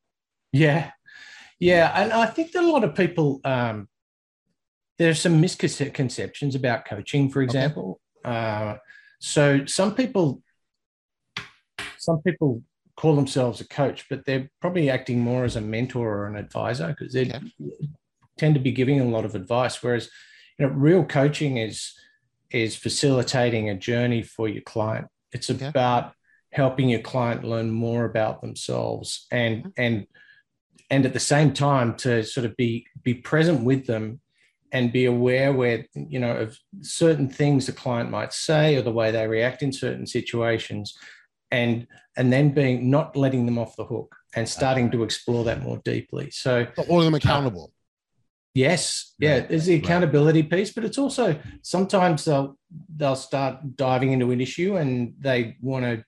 Yeah. 0.51 0.91
Yeah 1.59 1.91
and 1.93 2.13
i 2.13 2.25
think 2.25 2.53
that 2.53 2.63
a 2.63 2.71
lot 2.71 2.85
of 2.85 2.95
people 2.95 3.41
um 3.43 3.89
there 4.99 5.09
are 5.09 5.15
some 5.15 5.41
misconceptions 5.41 6.55
about 6.55 6.85
coaching, 6.85 7.29
for 7.29 7.41
example. 7.41 8.01
Okay. 8.23 8.37
Uh, 8.37 8.77
so 9.19 9.65
some 9.65 9.95
people, 9.95 10.43
some 11.97 12.21
people 12.21 12.61
call 12.97 13.15
themselves 13.15 13.61
a 13.61 13.67
coach, 13.67 14.07
but 14.09 14.25
they're 14.25 14.49
probably 14.59 14.89
acting 14.89 15.19
more 15.21 15.45
as 15.45 15.55
a 15.55 15.61
mentor 15.61 16.17
or 16.17 16.27
an 16.27 16.35
advisor 16.35 16.89
because 16.89 17.13
they 17.13 17.29
okay. 17.29 17.39
tend 18.37 18.55
to 18.55 18.59
be 18.59 18.73
giving 18.73 18.99
a 18.99 19.05
lot 19.05 19.23
of 19.23 19.35
advice. 19.35 19.81
Whereas, 19.81 20.09
you 20.57 20.67
know, 20.67 20.73
real 20.73 21.05
coaching 21.05 21.57
is 21.57 21.93
is 22.51 22.75
facilitating 22.75 23.69
a 23.69 23.77
journey 23.77 24.21
for 24.21 24.49
your 24.49 24.63
client. 24.63 25.07
It's 25.31 25.49
okay. 25.49 25.67
about 25.67 26.13
helping 26.51 26.89
your 26.89 26.99
client 26.99 27.43
learn 27.45 27.69
more 27.69 28.03
about 28.05 28.41
themselves 28.41 29.27
and 29.31 29.59
mm-hmm. 29.59 29.69
and 29.77 30.07
and 30.89 31.05
at 31.05 31.13
the 31.13 31.19
same 31.19 31.53
time 31.53 31.95
to 31.97 32.23
sort 32.23 32.45
of 32.45 32.57
be 32.57 32.85
be 33.01 33.13
present 33.13 33.63
with 33.63 33.85
them 33.85 34.19
and 34.71 34.91
be 34.91 35.05
aware 35.05 35.53
where 35.53 35.85
you 35.93 36.19
know 36.19 36.35
of 36.35 36.57
certain 36.81 37.29
things 37.29 37.65
the 37.65 37.71
client 37.71 38.09
might 38.09 38.33
say 38.33 38.75
or 38.75 38.81
the 38.81 38.91
way 38.91 39.11
they 39.11 39.27
react 39.27 39.63
in 39.63 39.71
certain 39.71 40.05
situations 40.05 40.97
and 41.51 41.88
and 42.17 42.31
then 42.31 42.49
being 42.49 42.89
not 42.89 43.15
letting 43.15 43.45
them 43.45 43.57
off 43.57 43.75
the 43.75 43.85
hook 43.85 44.15
and 44.35 44.47
starting 44.47 44.91
to 44.91 45.03
explore 45.03 45.43
that 45.43 45.63
more 45.63 45.81
deeply 45.83 46.29
so 46.31 46.65
holding 46.77 47.05
them 47.05 47.15
accountable 47.15 47.71
uh, 47.71 47.75
yes 48.53 49.15
yeah 49.19 49.39
right. 49.39 49.49
there's 49.49 49.65
the 49.65 49.75
accountability 49.75 50.41
right. 50.41 50.51
piece 50.51 50.71
but 50.71 50.83
it's 50.83 50.97
also 50.97 51.39
sometimes 51.61 52.25
they'll 52.25 52.57
they'll 52.95 53.15
start 53.15 53.75
diving 53.75 54.11
into 54.11 54.31
an 54.31 54.41
issue 54.41 54.77
and 54.77 55.13
they 55.19 55.55
want 55.61 55.83
to 55.83 56.03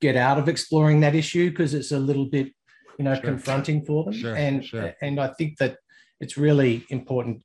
get 0.00 0.16
out 0.16 0.38
of 0.38 0.48
exploring 0.48 1.00
that 1.00 1.14
issue 1.14 1.50
because 1.50 1.74
it's 1.74 1.92
a 1.92 1.98
little 1.98 2.26
bit 2.26 2.52
you 2.98 3.04
know 3.04 3.14
sure. 3.14 3.22
confronting 3.22 3.84
for 3.84 4.04
them 4.04 4.12
sure. 4.12 4.34
and 4.34 4.64
sure. 4.64 4.94
and 5.00 5.20
i 5.20 5.28
think 5.28 5.56
that 5.58 5.78
it's 6.20 6.36
really 6.36 6.84
important 6.90 7.42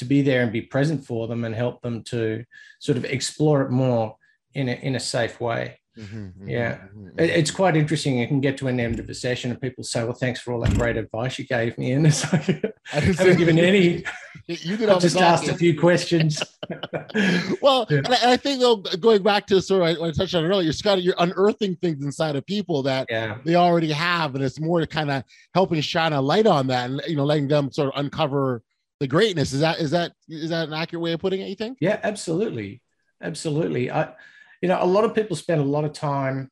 to 0.00 0.04
be 0.04 0.22
there 0.22 0.42
and 0.42 0.52
be 0.52 0.62
present 0.62 1.04
for 1.04 1.28
them 1.28 1.44
and 1.44 1.54
help 1.54 1.80
them 1.82 2.02
to 2.04 2.44
sort 2.80 2.98
of 2.98 3.04
explore 3.04 3.62
it 3.62 3.70
more 3.70 4.16
in 4.54 4.68
a, 4.68 4.72
in 4.72 4.96
a 4.96 5.00
safe 5.00 5.40
way. 5.40 5.80
Mm-hmm, 5.98 6.18
mm-hmm 6.18 6.48
yeah, 6.48 6.74
mm-hmm, 6.74 7.06
mm-hmm. 7.08 7.18
it's 7.18 7.50
quite 7.50 7.76
interesting. 7.76 8.18
You 8.18 8.28
can 8.28 8.40
get 8.40 8.56
to 8.58 8.68
an 8.68 8.78
end 8.78 9.00
of 9.00 9.10
a 9.10 9.14
session 9.14 9.50
and 9.50 9.60
people 9.60 9.82
say, 9.82 10.04
"Well, 10.04 10.12
thanks 10.12 10.40
for 10.40 10.52
all 10.52 10.60
that 10.60 10.74
great 10.74 10.96
advice 10.96 11.38
you 11.38 11.46
gave 11.46 11.76
me." 11.78 11.92
And 11.92 12.06
it's 12.06 12.32
like 12.32 12.48
I 12.92 13.00
haven't 13.00 13.38
given 13.38 13.58
any. 13.58 14.04
You 14.46 14.76
did 14.76 14.88
just 15.00 15.16
asked 15.16 15.46
a 15.46 15.54
few 15.54 15.78
questions. 15.78 16.42
well, 17.62 17.86
yeah. 17.88 17.98
and 17.98 18.14
I, 18.14 18.36
think 18.36 18.58
though, 18.58 18.76
going 18.78 19.22
back 19.22 19.46
to 19.46 19.62
sort 19.62 19.88
of 19.88 19.98
what 19.98 20.08
I 20.08 20.12
touched 20.12 20.34
on 20.34 20.44
earlier, 20.44 20.72
Scott, 20.72 21.02
you're 21.02 21.14
unearthing 21.18 21.76
things 21.76 22.04
inside 22.04 22.34
of 22.34 22.44
people 22.46 22.82
that 22.82 23.06
yeah. 23.08 23.38
they 23.44 23.54
already 23.54 23.92
have, 23.92 24.34
and 24.34 24.42
it's 24.42 24.58
more 24.58 24.80
to 24.80 24.88
kind 24.88 25.08
of 25.08 25.22
helping 25.54 25.80
shine 25.82 26.12
a 26.12 26.20
light 26.20 26.48
on 26.48 26.66
that, 26.66 26.90
and 26.90 27.00
you 27.06 27.14
know, 27.14 27.24
letting 27.24 27.46
them 27.46 27.70
sort 27.70 27.94
of 27.94 28.00
uncover 28.04 28.64
the 29.00 29.08
greatness. 29.08 29.52
Is 29.52 29.60
that 29.60 29.80
is 29.80 29.90
that 29.90 30.12
is 30.28 30.50
that 30.50 30.68
an 30.68 30.74
accurate 30.74 31.02
way 31.02 31.12
of 31.12 31.20
putting 31.20 31.40
it? 31.40 31.48
You 31.48 31.56
think? 31.56 31.78
Yeah, 31.80 31.98
absolutely, 32.02 32.82
absolutely. 33.22 33.90
I, 33.90 34.12
you 34.62 34.68
know, 34.68 34.78
a 34.80 34.86
lot 34.86 35.04
of 35.04 35.14
people 35.14 35.36
spend 35.36 35.60
a 35.60 35.64
lot 35.64 35.84
of 35.84 35.92
time 35.92 36.50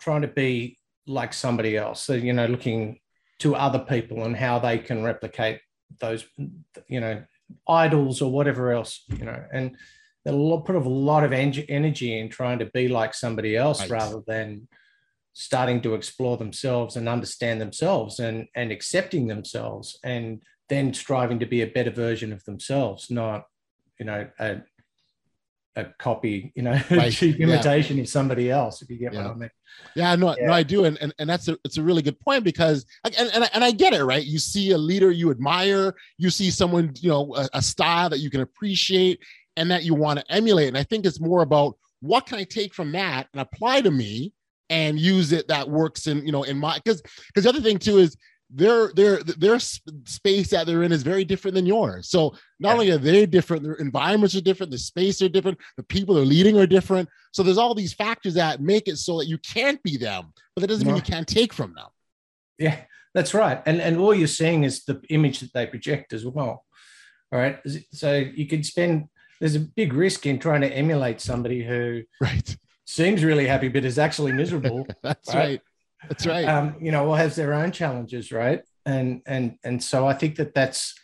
trying 0.00 0.22
to 0.22 0.28
be 0.28 0.78
like 1.06 1.32
somebody 1.32 1.76
else. 1.76 2.02
So 2.02 2.14
you 2.14 2.32
know, 2.32 2.46
looking 2.46 2.98
to 3.40 3.54
other 3.54 3.78
people 3.78 4.24
and 4.24 4.34
how 4.34 4.58
they 4.58 4.78
can 4.78 5.04
replicate 5.04 5.60
those, 6.00 6.26
you 6.88 7.00
know, 7.00 7.22
idols 7.68 8.20
or 8.20 8.32
whatever 8.32 8.72
else, 8.72 9.04
you 9.08 9.24
know, 9.24 9.44
and 9.52 9.76
they'll 10.24 10.60
put 10.62 10.74
a 10.74 10.80
lot 10.80 11.22
of 11.22 11.32
energy 11.32 12.18
in 12.18 12.28
trying 12.28 12.58
to 12.58 12.66
be 12.66 12.88
like 12.88 13.14
somebody 13.14 13.56
else 13.56 13.80
right. 13.82 13.90
rather 13.90 14.22
than 14.26 14.68
starting 15.34 15.80
to 15.82 15.94
explore 15.94 16.36
themselves 16.36 16.96
and 16.96 17.08
understand 17.08 17.60
themselves 17.60 18.18
and 18.18 18.48
and 18.56 18.72
accepting 18.72 19.28
themselves 19.28 19.98
and 20.02 20.42
then 20.68 20.92
striving 20.92 21.38
to 21.38 21.46
be 21.46 21.62
a 21.62 21.66
better 21.66 21.90
version 21.90 22.32
of 22.32 22.44
themselves, 22.44 23.10
not, 23.10 23.44
you 23.98 24.06
know, 24.06 24.28
a, 24.38 24.58
a 25.76 25.86
copy, 25.98 26.52
you 26.54 26.62
know, 26.62 26.78
right. 26.90 27.12
cheap 27.12 27.40
imitation 27.40 27.96
yeah. 27.96 28.02
of 28.02 28.08
somebody 28.08 28.50
else, 28.50 28.82
if 28.82 28.90
you 28.90 28.98
get 28.98 29.12
yeah. 29.12 29.24
what 29.24 29.30
I 29.30 29.34
mean. 29.34 29.50
Yeah, 29.94 30.14
no, 30.16 30.34
yeah. 30.36 30.46
no, 30.46 30.52
I 30.52 30.62
do. 30.62 30.84
And, 30.84 30.98
and, 31.00 31.14
and 31.18 31.30
that's 31.30 31.48
a, 31.48 31.56
it's 31.64 31.78
a 31.78 31.82
really 31.82 32.02
good 32.02 32.18
point 32.20 32.44
because, 32.44 32.84
and, 33.04 33.30
and, 33.34 33.48
and 33.52 33.64
I 33.64 33.70
get 33.70 33.92
it, 33.94 34.04
right? 34.04 34.24
You 34.24 34.38
see 34.38 34.72
a 34.72 34.78
leader 34.78 35.10
you 35.10 35.30
admire, 35.30 35.94
you 36.18 36.30
see 36.30 36.50
someone, 36.50 36.92
you 37.00 37.08
know, 37.08 37.34
a, 37.34 37.48
a 37.54 37.62
style 37.62 38.10
that 38.10 38.18
you 38.18 38.30
can 38.30 38.40
appreciate 38.40 39.20
and 39.56 39.70
that 39.70 39.84
you 39.84 39.94
want 39.94 40.18
to 40.18 40.32
emulate. 40.32 40.68
And 40.68 40.78
I 40.78 40.82
think 40.82 41.06
it's 41.06 41.20
more 41.20 41.42
about 41.42 41.76
what 42.00 42.26
can 42.26 42.38
I 42.38 42.44
take 42.44 42.74
from 42.74 42.92
that 42.92 43.28
and 43.32 43.40
apply 43.40 43.80
to 43.82 43.90
me 43.90 44.32
and 44.70 44.98
use 44.98 45.32
it 45.32 45.48
that 45.48 45.68
works 45.68 46.06
in, 46.06 46.24
you 46.26 46.32
know, 46.32 46.42
in 46.42 46.58
my, 46.58 46.76
because, 46.76 47.02
because 47.28 47.44
the 47.44 47.48
other 47.48 47.60
thing 47.60 47.78
too 47.78 47.98
is 47.98 48.16
their 48.50 48.92
their 48.94 49.22
their 49.22 49.58
space 49.58 50.50
that 50.50 50.66
they're 50.66 50.82
in 50.82 50.92
is 50.92 51.02
very 51.02 51.24
different 51.24 51.54
than 51.54 51.66
yours. 51.66 52.08
So 52.08 52.34
not 52.58 52.68
yeah. 52.68 52.72
only 52.72 52.90
are 52.90 52.98
they 52.98 53.26
different, 53.26 53.62
their 53.62 53.74
environments 53.74 54.34
are 54.34 54.40
different, 54.40 54.72
the 54.72 54.78
space 54.78 55.20
are 55.20 55.28
different, 55.28 55.58
the 55.76 55.82
people 55.82 56.14
they're 56.14 56.24
leading 56.24 56.58
are 56.58 56.66
different. 56.66 57.08
So 57.32 57.42
there's 57.42 57.58
all 57.58 57.74
these 57.74 57.92
factors 57.92 58.34
that 58.34 58.60
make 58.60 58.88
it 58.88 58.96
so 58.96 59.18
that 59.18 59.26
you 59.26 59.38
can't 59.38 59.82
be 59.82 59.96
them, 59.96 60.32
but 60.54 60.62
that 60.62 60.68
doesn't 60.68 60.86
no. 60.86 60.94
mean 60.94 60.96
you 60.96 61.10
can't 61.10 61.28
take 61.28 61.52
from 61.52 61.74
them. 61.74 61.88
Yeah, 62.58 62.80
that's 63.14 63.34
right. 63.34 63.62
And 63.66 63.80
and 63.82 63.98
all 63.98 64.14
you're 64.14 64.26
seeing 64.26 64.64
is 64.64 64.84
the 64.84 65.00
image 65.10 65.40
that 65.40 65.52
they 65.52 65.66
project 65.66 66.12
as 66.12 66.24
well. 66.24 66.64
All 67.30 67.38
right. 67.38 67.60
So 67.92 68.16
you 68.16 68.46
could 68.46 68.64
spend 68.64 69.08
there's 69.40 69.56
a 69.56 69.60
big 69.60 69.92
risk 69.92 70.26
in 70.26 70.38
trying 70.38 70.62
to 70.62 70.72
emulate 70.72 71.20
somebody 71.20 71.62
who 71.62 72.02
right 72.20 72.56
seems 72.86 73.22
really 73.22 73.46
happy 73.46 73.68
but 73.68 73.84
is 73.84 73.98
actually 73.98 74.32
miserable. 74.32 74.86
that's 75.02 75.28
right. 75.34 75.36
right. 75.36 75.60
That's 76.06 76.26
right. 76.26 76.44
Um, 76.48 76.76
you 76.80 76.92
know, 76.92 77.04
will 77.04 77.14
has 77.14 77.34
their 77.34 77.54
own 77.54 77.72
challenges, 77.72 78.30
right? 78.30 78.62
And 78.86 79.22
and 79.26 79.56
and 79.64 79.82
so 79.82 80.06
I 80.06 80.14
think 80.14 80.36
that 80.36 80.54
that's 80.54 80.94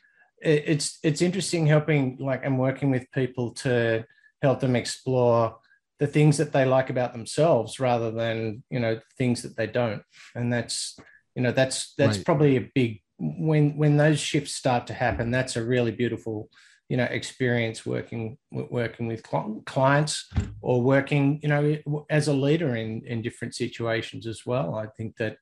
it's 0.40 0.98
it's 1.02 1.22
interesting 1.22 1.66
helping 1.66 2.18
like 2.20 2.44
and 2.44 2.58
working 2.58 2.90
with 2.90 3.10
people 3.12 3.52
to 3.52 4.04
help 4.42 4.60
them 4.60 4.76
explore 4.76 5.56
the 5.98 6.06
things 6.06 6.36
that 6.36 6.52
they 6.52 6.64
like 6.64 6.90
about 6.90 7.12
themselves 7.12 7.80
rather 7.80 8.10
than 8.10 8.62
you 8.68 8.78
know 8.78 9.00
things 9.16 9.42
that 9.42 9.56
they 9.56 9.66
don't 9.66 10.02
and 10.34 10.52
that's 10.52 10.98
you 11.34 11.42
know 11.42 11.52
that's 11.52 11.94
that's 11.96 12.18
right. 12.18 12.26
probably 12.26 12.56
a 12.56 12.70
big 12.74 13.00
when 13.18 13.76
when 13.76 13.96
those 13.96 14.18
shifts 14.18 14.54
start 14.54 14.86
to 14.86 14.92
happen 14.92 15.30
that's 15.30 15.56
a 15.56 15.64
really 15.64 15.92
beautiful 15.92 16.50
you 16.94 16.98
know 16.98 17.10
experience 17.10 17.84
working 17.84 18.38
working 18.52 19.08
with 19.08 19.20
clients 19.64 20.30
or 20.60 20.80
working 20.80 21.40
you 21.42 21.48
know 21.48 22.06
as 22.08 22.28
a 22.28 22.32
leader 22.32 22.76
in 22.76 23.02
in 23.04 23.20
different 23.20 23.52
situations 23.52 24.28
as 24.28 24.46
well. 24.46 24.76
I 24.76 24.86
think 24.96 25.16
that 25.16 25.36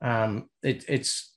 um, 0.00 0.48
it, 0.62 0.84
it's 0.86 1.36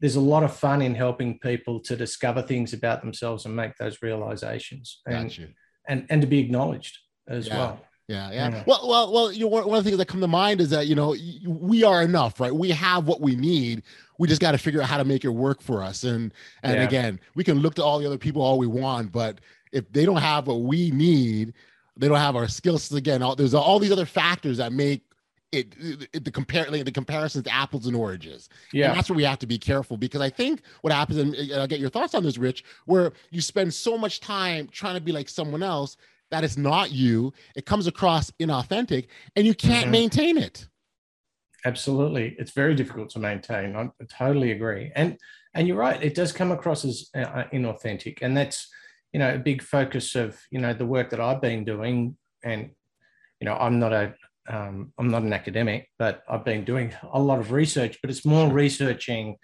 there's 0.00 0.16
a 0.16 0.20
lot 0.34 0.42
of 0.42 0.54
fun 0.54 0.82
in 0.82 0.94
helping 0.94 1.38
people 1.38 1.80
to 1.80 1.96
discover 1.96 2.42
things 2.42 2.74
about 2.74 3.00
themselves 3.00 3.46
and 3.46 3.56
make 3.56 3.74
those 3.76 4.02
realizations. 4.02 5.00
And 5.06 5.24
and, 5.88 6.06
and 6.10 6.20
to 6.20 6.26
be 6.26 6.40
acknowledged 6.40 6.98
as 7.26 7.46
yeah. 7.46 7.56
well 7.56 7.85
yeah, 8.08 8.30
yeah. 8.30 8.62
Well, 8.66 8.88
well, 8.88 9.12
well. 9.12 9.32
You 9.32 9.40
know, 9.40 9.46
one, 9.48 9.66
one 9.66 9.78
of 9.78 9.84
the 9.84 9.90
things 9.90 9.98
that 9.98 10.06
come 10.06 10.20
to 10.20 10.28
mind 10.28 10.60
is 10.60 10.70
that 10.70 10.86
you 10.86 10.94
know 10.94 11.16
we 11.44 11.82
are 11.82 12.02
enough, 12.02 12.38
right? 12.38 12.54
We 12.54 12.70
have 12.70 13.06
what 13.06 13.20
we 13.20 13.34
need. 13.34 13.82
We 14.18 14.28
just 14.28 14.40
got 14.40 14.52
to 14.52 14.58
figure 14.58 14.80
out 14.80 14.88
how 14.88 14.98
to 14.98 15.04
make 15.04 15.24
it 15.24 15.30
work 15.30 15.60
for 15.60 15.82
us. 15.82 16.04
And 16.04 16.32
and 16.62 16.76
yeah. 16.76 16.84
again, 16.84 17.20
we 17.34 17.42
can 17.42 17.58
look 17.58 17.74
to 17.74 17.84
all 17.84 17.98
the 17.98 18.06
other 18.06 18.18
people 18.18 18.42
all 18.42 18.58
we 18.58 18.68
want, 18.68 19.10
but 19.10 19.40
if 19.72 19.90
they 19.92 20.04
don't 20.04 20.18
have 20.18 20.46
what 20.46 20.62
we 20.62 20.92
need, 20.92 21.52
they 21.96 22.06
don't 22.06 22.18
have 22.18 22.36
our 22.36 22.46
skills. 22.46 22.92
Again, 22.92 23.22
all, 23.22 23.34
there's 23.34 23.54
all 23.54 23.80
these 23.80 23.92
other 23.92 24.06
factors 24.06 24.58
that 24.58 24.72
make 24.72 25.02
it, 25.50 25.74
it, 26.12 26.24
the 26.24 26.30
compare 26.30 26.70
like 26.70 26.84
the 26.84 26.92
comparisons 26.92 27.44
to 27.44 27.52
apples 27.52 27.88
and 27.88 27.96
oranges. 27.96 28.48
Yeah, 28.72 28.88
and 28.88 28.96
that's 28.96 29.10
where 29.10 29.16
we 29.16 29.24
have 29.24 29.40
to 29.40 29.46
be 29.46 29.58
careful 29.58 29.96
because 29.96 30.20
I 30.20 30.30
think 30.30 30.62
what 30.82 30.92
happens, 30.92 31.18
and 31.18 31.52
I'll 31.54 31.66
get 31.66 31.80
your 31.80 31.90
thoughts 31.90 32.14
on 32.14 32.22
this, 32.22 32.38
Rich, 32.38 32.62
where 32.84 33.12
you 33.30 33.40
spend 33.40 33.74
so 33.74 33.98
much 33.98 34.20
time 34.20 34.68
trying 34.68 34.94
to 34.94 35.00
be 35.00 35.10
like 35.10 35.28
someone 35.28 35.64
else 35.64 35.96
that 36.30 36.44
is 36.44 36.56
not 36.56 36.92
you. 36.92 37.32
It 37.54 37.66
comes 37.66 37.86
across 37.86 38.30
inauthentic 38.40 39.06
and 39.34 39.46
you 39.46 39.54
can't 39.54 39.84
mm-hmm. 39.84 39.92
maintain 39.92 40.38
it. 40.38 40.68
Absolutely. 41.64 42.36
It's 42.38 42.52
very 42.52 42.74
difficult 42.74 43.10
to 43.10 43.18
maintain. 43.18 43.74
I 43.74 43.90
totally 44.08 44.52
agree. 44.52 44.92
And 44.94 45.18
and 45.54 45.66
you're 45.66 45.78
right, 45.78 46.02
it 46.02 46.14
does 46.14 46.32
come 46.32 46.52
across 46.52 46.84
as 46.84 47.08
uh, 47.16 47.44
inauthentic. 47.52 48.18
And 48.20 48.36
that's, 48.36 48.68
you 49.12 49.18
know, 49.18 49.34
a 49.34 49.38
big 49.38 49.62
focus 49.62 50.14
of, 50.14 50.38
you 50.50 50.60
know, 50.60 50.74
the 50.74 50.84
work 50.84 51.08
that 51.10 51.20
I've 51.20 51.40
been 51.40 51.64
doing. 51.64 52.16
And, 52.44 52.70
you 53.40 53.46
know, 53.46 53.54
I'm 53.54 53.78
not 53.78 53.92
a 53.92 54.14
um, 54.48 54.92
I'm 54.98 55.08
not 55.08 55.22
an 55.22 55.32
academic, 55.32 55.88
but 55.98 56.22
I've 56.28 56.44
been 56.44 56.64
doing 56.64 56.94
a 57.12 57.18
lot 57.18 57.40
of 57.40 57.52
research, 57.52 57.98
but 58.00 58.10
it's 58.10 58.24
more 58.24 58.48
researching 58.52 59.36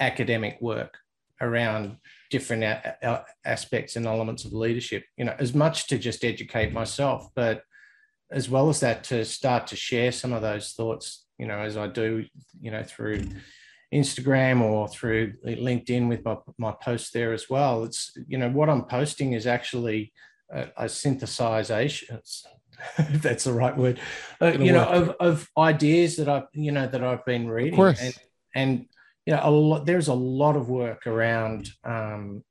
academic 0.00 0.58
work 0.60 0.96
around 1.40 1.96
different 2.30 2.64
a- 2.64 3.24
aspects 3.44 3.96
and 3.96 4.06
elements 4.06 4.44
of 4.44 4.52
leadership. 4.52 5.04
You 5.16 5.24
know, 5.26 5.36
as 5.38 5.54
much 5.54 5.86
to 5.88 5.98
just 5.98 6.24
educate 6.24 6.72
myself, 6.72 7.28
but 7.34 7.62
as 8.30 8.48
well 8.48 8.68
as 8.68 8.80
that, 8.80 9.04
to 9.04 9.24
start 9.24 9.66
to 9.68 9.76
share 9.76 10.12
some 10.12 10.32
of 10.32 10.42
those 10.42 10.72
thoughts. 10.72 11.26
You 11.38 11.46
know, 11.46 11.58
as 11.58 11.76
I 11.76 11.86
do, 11.86 12.24
you 12.60 12.70
know, 12.70 12.82
through 12.82 13.24
Instagram 13.92 14.60
or 14.60 14.88
through 14.88 15.34
LinkedIn 15.44 16.08
with 16.08 16.24
my, 16.24 16.36
my 16.58 16.72
posts 16.82 17.10
there 17.10 17.32
as 17.32 17.48
well. 17.48 17.84
It's, 17.84 18.16
you 18.26 18.38
know, 18.38 18.50
what 18.50 18.68
I'm 18.68 18.84
posting 18.84 19.32
is 19.32 19.46
actually 19.46 20.12
a, 20.52 20.68
a 20.76 20.84
synthesization, 20.84 22.20
if 22.98 23.22
that's 23.22 23.44
the 23.44 23.52
right 23.52 23.76
word, 23.76 23.98
uh, 24.40 24.52
you 24.58 24.72
know, 24.72 24.84
of, 24.84 25.08
of 25.20 25.48
ideas 25.56 26.16
that 26.16 26.28
I've, 26.28 26.44
you 26.52 26.70
know, 26.70 26.86
that 26.86 27.02
I've 27.02 27.24
been 27.24 27.48
reading. 27.48 27.74
Of 27.74 27.76
course. 27.76 28.00
And, 28.00 28.14
and 28.54 28.86
you 29.28 29.34
know, 29.34 29.40
a 29.44 29.50
lot, 29.50 29.84
there's 29.84 30.08
a 30.08 30.14
lot 30.14 30.56
of 30.56 30.70
work 30.70 31.06
around, 31.06 31.68
um, 31.84 32.42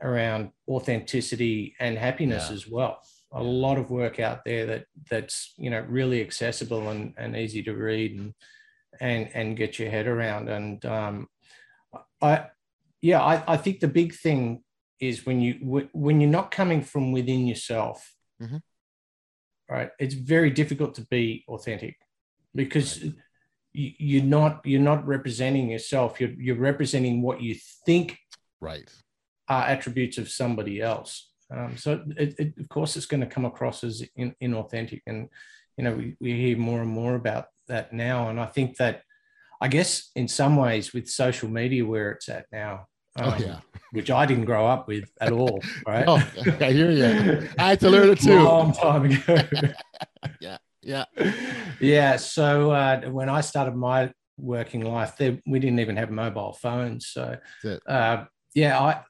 around 0.00 0.50
authenticity 0.66 1.74
and 1.78 1.98
happiness 1.98 2.48
Yeah. 2.48 2.54
as 2.54 2.66
well. 2.66 3.02
A 3.32 3.42
lot 3.42 3.76
of 3.76 3.90
work 3.90 4.18
out 4.18 4.42
there 4.46 4.64
that 4.66 4.86
that's 5.10 5.52
you 5.58 5.68
know 5.68 5.80
really 5.88 6.20
accessible 6.22 6.88
and, 6.88 7.12
and 7.18 7.36
easy 7.36 7.62
to 7.64 7.74
read 7.74 8.18
and 8.18 8.34
and 9.00 9.28
and 9.34 9.56
get 9.58 9.78
your 9.78 9.90
head 9.90 10.06
around. 10.06 10.48
And 10.48 10.82
um, 10.86 11.28
I 12.22 12.46
yeah, 13.02 13.22
I, 13.22 13.54
I 13.54 13.56
think 13.58 13.80
the 13.80 13.88
big 13.88 14.14
thing 14.14 14.62
is 15.00 15.26
when 15.26 15.40
you 15.42 15.52
when 15.92 16.20
you're 16.20 16.30
not 16.40 16.50
coming 16.50 16.82
from 16.82 17.12
within 17.12 17.46
yourself, 17.46 18.14
Mhm. 18.40 18.60
right? 19.68 19.90
It's 19.98 20.14
very 20.14 20.50
difficult 20.50 20.94
to 20.94 21.06
be 21.10 21.44
authentic 21.48 21.96
because 22.54 23.02
you, 23.02 23.14
you're 23.74 24.22
not 24.24 24.60
you're 24.64 24.80
not 24.80 25.06
representing 25.06 25.70
yourself. 25.70 26.20
You're 26.20 26.30
you're 26.38 26.56
representing 26.56 27.22
what 27.22 27.40
you 27.42 27.56
think 27.86 28.18
Right. 28.60 28.88
are 29.48 29.64
attributes 29.64 30.18
of 30.18 30.28
somebody 30.30 30.80
else. 30.80 31.30
Um, 31.50 31.76
so 31.76 32.02
it, 32.16 32.34
it, 32.38 32.54
of 32.58 32.68
course 32.68 32.96
it's 32.96 33.06
going 33.06 33.20
to 33.20 33.26
come 33.26 33.44
across 33.44 33.84
as 33.84 34.02
in, 34.16 34.34
inauthentic, 34.42 35.00
and 35.06 35.28
you 35.76 35.84
know 35.84 35.94
we, 35.94 36.16
we 36.20 36.32
hear 36.32 36.56
more 36.56 36.80
and 36.80 36.90
more 36.90 37.14
about 37.14 37.46
that 37.68 37.92
now. 37.92 38.28
And 38.28 38.38
I 38.40 38.46
think 38.46 38.76
that 38.78 39.02
I 39.60 39.68
guess 39.68 40.10
in 40.16 40.28
some 40.28 40.56
ways 40.56 40.92
with 40.92 41.08
social 41.08 41.48
media 41.48 41.84
where 41.84 42.10
it's 42.12 42.28
at 42.28 42.46
now, 42.52 42.86
um, 43.18 43.34
oh 43.34 43.36
yeah. 43.38 43.58
which 43.92 44.10
I 44.10 44.26
didn't 44.26 44.46
grow 44.46 44.66
up 44.66 44.88
with 44.88 45.04
at 45.20 45.32
all, 45.38 45.60
right? 45.86 46.04
Oh, 46.06 46.22
I 46.60 46.72
hear 46.72 46.90
you. 46.90 47.48
I 47.58 47.68
had 47.70 47.80
to 47.80 47.90
learn 47.90 48.10
it 48.10 48.20
too. 48.28 48.40
Long 48.40 48.72
time 48.72 49.04
ago. 49.06 49.36
Yeah. 50.40 50.58
Yeah. 50.82 51.04
yeah. 51.80 52.16
So 52.16 52.72
uh, 52.72 53.02
when 53.10 53.28
I 53.28 53.40
started 53.40 53.74
my 53.76 54.12
working 54.36 54.82
life, 54.82 55.16
there, 55.16 55.38
we 55.46 55.58
didn't 55.58 55.80
even 55.80 55.96
have 55.96 56.10
mobile 56.10 56.52
phones. 56.52 57.06
So 57.08 57.36
uh, 57.86 58.24
yeah, 58.54 58.78
I, 58.78 59.02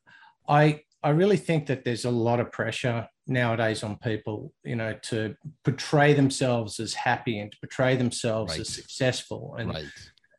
I, 0.49 0.81
I 1.03 1.11
really 1.11 1.37
think 1.37 1.67
that 1.67 1.85
there's 1.85 2.05
a 2.05 2.11
lot 2.11 2.41
of 2.41 2.53
pressure 2.53 3.09
nowadays 3.27 3.83
on 3.83 3.97
people, 3.97 4.53
you 4.65 4.77
know, 4.77 4.95
to 5.03 5.35
portray 5.65 6.13
themselves 6.13 6.79
as 6.79 6.95
happy 6.95 7.39
and 7.39 7.51
to 7.51 7.59
portray 7.59 7.97
themselves 7.97 8.53
Right. 8.53 8.61
as 8.61 8.69
successful, 8.69 9.57
and 9.59 9.73
Right. 9.73 9.85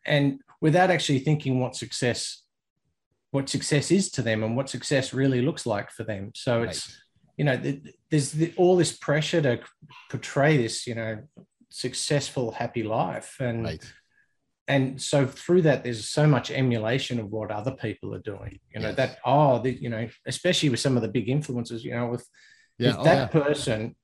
and 0.05 0.39
without 0.61 0.91
actually 0.91 1.19
thinking 1.19 1.59
what 1.59 1.75
success, 1.75 2.43
what 3.31 3.49
success 3.49 3.91
is 3.91 4.09
to 4.11 4.21
them 4.21 4.43
and 4.43 4.55
what 4.55 4.69
success 4.69 5.13
really 5.13 5.41
looks 5.41 5.65
like 5.65 5.89
for 5.91 6.03
them. 6.03 6.31
So 6.35 6.63
it's 6.63 6.87
Right. 6.87 6.97
You 7.37 7.45
know, 7.45 7.57
th- 7.57 7.81
there's 8.09 8.31
the, 8.31 8.53
all 8.57 8.75
this 8.77 8.91
pressure 8.95 9.41
to 9.41 9.59
portray 10.09 10.57
this, 10.57 10.85
you 10.87 10.95
know, 10.95 11.19
successful, 11.69 12.51
happy 12.51 12.83
life, 12.83 13.37
and 13.39 13.63
Right. 13.63 13.93
and 14.67 15.01
so 15.01 15.25
through 15.25 15.63
that, 15.63 15.83
there's 15.83 16.07
so 16.07 16.27
much 16.27 16.51
emulation 16.51 17.19
of 17.19 17.29
what 17.31 17.51
other 17.51 17.71
people 17.71 18.13
are 18.15 18.19
doing. 18.21 18.59
You 18.73 18.81
know 18.81 18.87
Yes. 18.89 18.97
that 18.97 19.17
oh, 19.25 19.59
the, 19.59 19.71
you 19.71 19.89
know, 19.89 20.07
especially 20.27 20.69
with 20.69 20.79
some 20.79 20.95
of 20.95 21.01
the 21.01 21.09
big 21.09 21.27
influencers, 21.27 21.83
you 21.83 21.91
know, 21.91 22.07
with, 22.07 22.27
Yeah. 22.77 22.95
Oh, 22.97 23.03
that 23.03 23.17
yeah. 23.33 23.41
person. 23.43 23.95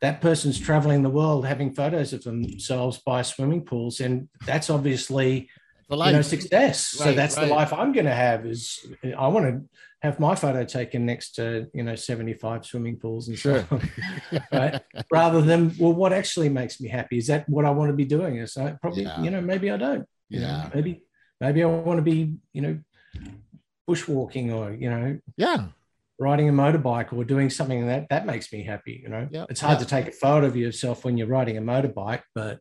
That 0.00 0.20
person's 0.20 0.60
traveling 0.60 1.02
the 1.02 1.10
world 1.10 1.44
having 1.44 1.74
photos 1.74 2.12
of 2.12 2.22
themselves 2.22 2.98
by 3.04 3.22
swimming 3.22 3.62
pools, 3.64 3.98
and 4.00 4.28
that's 4.46 4.70
obviously 4.70 5.48
The 5.88 5.96
you 5.96 6.12
know 6.12 6.22
success. 6.22 6.80
so 6.86 7.12
that's 7.12 7.36
right. 7.36 7.48
the 7.48 7.52
life 7.52 7.72
I'm 7.72 7.90
going 7.92 8.06
to 8.06 8.14
have. 8.14 8.46
Is 8.46 8.78
I 9.18 9.26
want 9.26 9.46
to 9.46 9.54
have 10.02 10.20
my 10.20 10.34
photo 10.36 10.64
taken 10.64 11.04
next 11.06 11.32
to 11.36 11.66
you 11.74 11.82
know 11.82 11.94
75 11.96 12.64
swimming 12.64 12.96
pools 12.98 13.28
and 13.28 13.36
Sure. 13.38 13.66
so 13.68 13.76
on, 13.76 13.90
right? 14.52 14.80
Rather 15.10 15.40
than 15.42 15.74
well, 15.78 15.92
what 15.92 16.12
actually 16.12 16.48
makes 16.48 16.80
me 16.80 16.88
happy? 16.88 17.18
Is 17.18 17.26
that 17.26 17.48
what 17.48 17.64
I 17.64 17.70
want 17.70 17.90
to 17.90 17.96
be 17.96 18.04
doing? 18.04 18.36
Is 18.36 18.56
I 18.56 18.72
probably 18.80 19.02
Yeah. 19.04 19.22
you 19.22 19.30
know 19.30 19.40
maybe 19.40 19.70
I 19.70 19.76
don't. 19.76 20.06
Yeah. 20.30 20.70
maybe 20.74 21.02
maybe 21.40 21.62
I 21.62 21.66
want 21.66 21.98
to 21.98 22.02
be 22.02 22.34
you 22.52 22.62
know 22.62 22.78
bushwalking 23.88 24.52
or 24.52 24.72
you 24.72 24.90
know 24.90 25.18
Yeah. 25.36 25.68
Riding 26.18 26.48
a 26.48 26.52
motorbike 26.52 27.12
or 27.12 27.24
doing 27.24 27.48
something 27.48 27.86
that 27.86 28.08
that 28.10 28.26
makes 28.26 28.52
me 28.52 28.64
happy 28.64 29.00
you 29.02 29.08
know 29.08 29.28
Yeah, 29.30 29.46
it's 29.48 29.60
hard 29.60 29.78
yeah. 29.78 29.84
to 29.84 29.86
take 29.86 30.08
a 30.08 30.12
photo 30.12 30.46
of 30.46 30.56
yourself 30.56 31.04
when 31.04 31.16
you're 31.16 31.28
riding 31.28 31.56
a 31.56 31.62
motorbike 31.62 32.22
but 32.34 32.58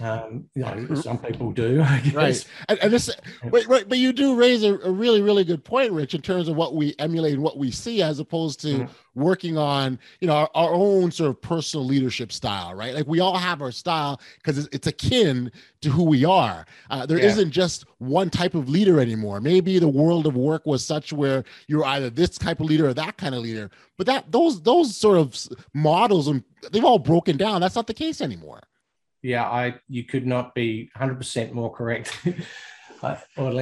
um 0.00 0.44
you 0.54 0.62
know 0.62 0.94
some 0.94 1.18
people 1.18 1.52
do. 1.52 1.82
Right. 2.14 2.44
And, 2.68 2.78
and 2.80 2.92
this, 2.92 3.10
wait, 3.50 3.66
right, 3.68 3.88
but 3.88 3.96
you 3.98 4.12
do 4.12 4.34
raise 4.34 4.62
a, 4.62 4.74
a 4.80 4.90
really, 4.90 5.22
really 5.22 5.44
good 5.44 5.64
point, 5.64 5.92
Rich, 5.92 6.14
in 6.14 6.20
terms 6.20 6.48
of 6.48 6.56
what 6.56 6.74
we 6.74 6.94
emulate 6.98 7.34
and 7.34 7.42
what 7.42 7.56
we 7.56 7.70
see, 7.70 8.02
as 8.02 8.18
opposed 8.18 8.60
to 8.62 8.80
Mhm. 8.80 8.90
Working 9.14 9.58
on, 9.58 9.98
you 10.20 10.26
know, 10.28 10.34
our, 10.34 10.50
our 10.54 10.72
own 10.72 11.10
sort 11.10 11.30
of 11.30 11.40
personal 11.42 11.84
leadership 11.84 12.30
style, 12.32 12.74
right? 12.74 12.94
Like 12.94 13.06
we 13.06 13.20
all 13.20 13.36
have 13.36 13.60
our 13.60 13.72
style 13.72 14.20
because 14.36 14.58
it's, 14.58 14.68
it's 14.72 14.86
akin 14.86 15.50
to 15.82 15.90
who 15.90 16.04
we 16.04 16.24
are. 16.24 16.64
Uh, 16.90 17.06
there 17.06 17.18
Yeah. 17.18 17.26
not 17.26 17.52
just 17.52 17.84
one 17.98 18.30
type 18.30 18.54
of 18.54 18.68
leader 18.68 19.00
anymore. 19.00 19.40
Maybe 19.40 19.78
the 19.78 19.88
world 19.88 20.26
of 20.26 20.36
work 20.36 20.64
was 20.66 20.84
such 20.84 21.12
where 21.12 21.44
you're 21.66 21.84
either 21.84 22.10
this 22.10 22.38
type 22.38 22.60
of 22.60 22.66
leader 22.66 22.88
or 22.88 22.94
that 22.94 23.16
kind 23.16 23.34
of 23.34 23.42
leader, 23.42 23.70
but 23.98 24.06
that 24.06 24.30
those 24.30 24.62
those 24.62 24.96
sort 24.96 25.18
of 25.18 25.36
models 25.74 26.28
and 26.28 26.42
they've 26.72 26.84
all 26.84 26.98
broken 26.98 27.36
down. 27.36 27.60
That's 27.60 27.76
not 27.76 27.86
the 27.86 27.94
case 27.94 28.20
anymore. 28.20 28.62
yeah 29.22 29.44
i 29.50 29.74
you 29.88 30.02
could 30.04 30.26
not 30.26 30.54
be 30.54 30.88
100% 30.96 31.52
more 31.52 31.70
correct 31.72 32.08
uh. 33.02 33.16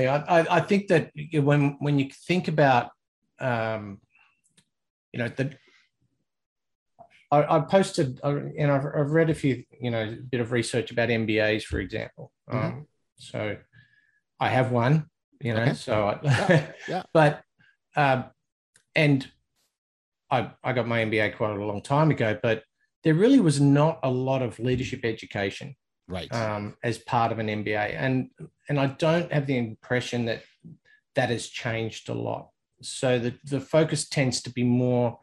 I, 0.06 0.16
I, 0.40 0.56
I 0.58 0.60
think 0.60 0.86
that 0.88 1.10
when 1.32 1.76
when 1.80 1.98
you 1.98 2.10
think 2.28 2.48
about 2.48 2.90
um 3.40 4.00
you 5.18 5.24
know 5.24 5.30
the 5.36 5.50
I, 7.30 7.56
I 7.56 7.60
posted, 7.60 8.20
uh, 8.24 8.36
and 8.56 8.70
I've, 8.70 8.86
I've 8.86 9.10
read 9.10 9.28
a 9.28 9.34
few, 9.34 9.62
you 9.78 9.90
know, 9.90 10.02
a 10.02 10.16
bit 10.16 10.40
of 10.40 10.50
research 10.50 10.90
about 10.90 11.10
MBAs, 11.10 11.62
for 11.64 11.78
example. 11.78 12.32
Mhm. 12.50 12.54
Um, 12.64 12.86
so 13.16 13.58
I 14.40 14.48
have 14.48 14.70
one, 14.70 15.10
you 15.40 15.52
know, 15.52 15.60
Okay. 15.62 15.74
so 15.74 16.08
I, 16.08 16.18
Yeah, 16.22 16.72
yeah. 16.88 17.02
but, 17.12 17.42
um, 17.96 18.30
and 18.94 19.30
I, 20.30 20.52
I 20.64 20.72
got 20.72 20.86
my 20.88 21.00
MBA 21.04 21.36
quite 21.36 21.54
a 21.54 21.62
long 21.64 21.82
time 21.82 22.10
ago, 22.10 22.38
but 22.42 22.62
there 23.04 23.12
really 23.14 23.40
was 23.40 23.60
not 23.60 24.00
a 24.02 24.10
lot 24.10 24.40
of 24.40 24.58
leadership 24.58 25.04
education 25.04 25.76
Right. 26.06 26.32
um, 26.32 26.76
as 26.82 26.96
part 26.96 27.30
of 27.32 27.38
an 27.40 27.48
MBA, 27.48 27.94
and 27.94 28.30
and 28.70 28.80
I 28.80 28.86
don't 28.86 29.30
have 29.30 29.46
the 29.46 29.58
impression 29.58 30.24
that 30.24 30.42
that 31.14 31.28
has 31.28 31.48
changed 31.48 32.08
a 32.08 32.14
lot. 32.14 32.48
So 32.82 33.18
the 33.18 33.34
the 33.44 33.60
focus 33.60 34.08
tends 34.08 34.42
to 34.42 34.50
be 34.50 34.64
more 34.64 35.18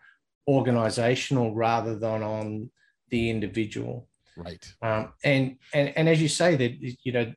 organizational 0.47 1.55
rather 1.55 1.97
than 1.97 2.21
on 2.23 2.69
the 3.09 3.29
individual. 3.29 4.07
right. 4.37 4.73
Um, 4.81 5.13
and 5.23 5.57
and 5.73 5.93
and 5.97 6.09
as 6.09 6.21
you 6.21 6.27
say 6.27 6.55
that 6.55 6.71
you 7.03 7.11
know 7.11 7.33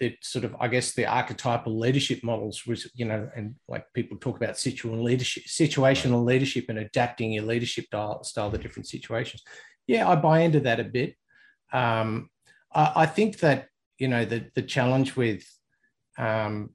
that 0.00 0.16
sort 0.22 0.44
of 0.44 0.54
I 0.60 0.68
guess 0.68 0.92
the 0.92 1.06
archetypal 1.06 1.78
leadership 1.78 2.22
models 2.22 2.66
was 2.66 2.90
you 2.94 3.04
know 3.04 3.28
and 3.36 3.54
like 3.68 3.86
people 3.94 4.18
talk 4.18 4.36
about 4.36 4.54
situational 4.54 5.02
leadership 5.02 5.44
situational 5.44 6.24
leadership 6.24 6.66
and 6.68 6.78
adapting 6.78 7.32
your 7.32 7.44
leadership 7.44 7.86
style, 7.86 8.22
style 8.24 8.50
to 8.50 8.58
different 8.58 8.88
situations. 8.88 9.42
Yeah, 9.86 10.08
I 10.08 10.16
buy 10.16 10.40
into 10.40 10.60
that 10.60 10.80
a 10.80 10.84
bit. 10.84 11.14
Um, 11.72 12.30
I, 12.74 12.92
I 12.96 13.06
think 13.06 13.38
that 13.38 13.68
you 13.98 14.08
know 14.08 14.24
the 14.24 14.46
the 14.54 14.62
challenge 14.62 15.16
with 15.16 15.44
um, 16.18 16.70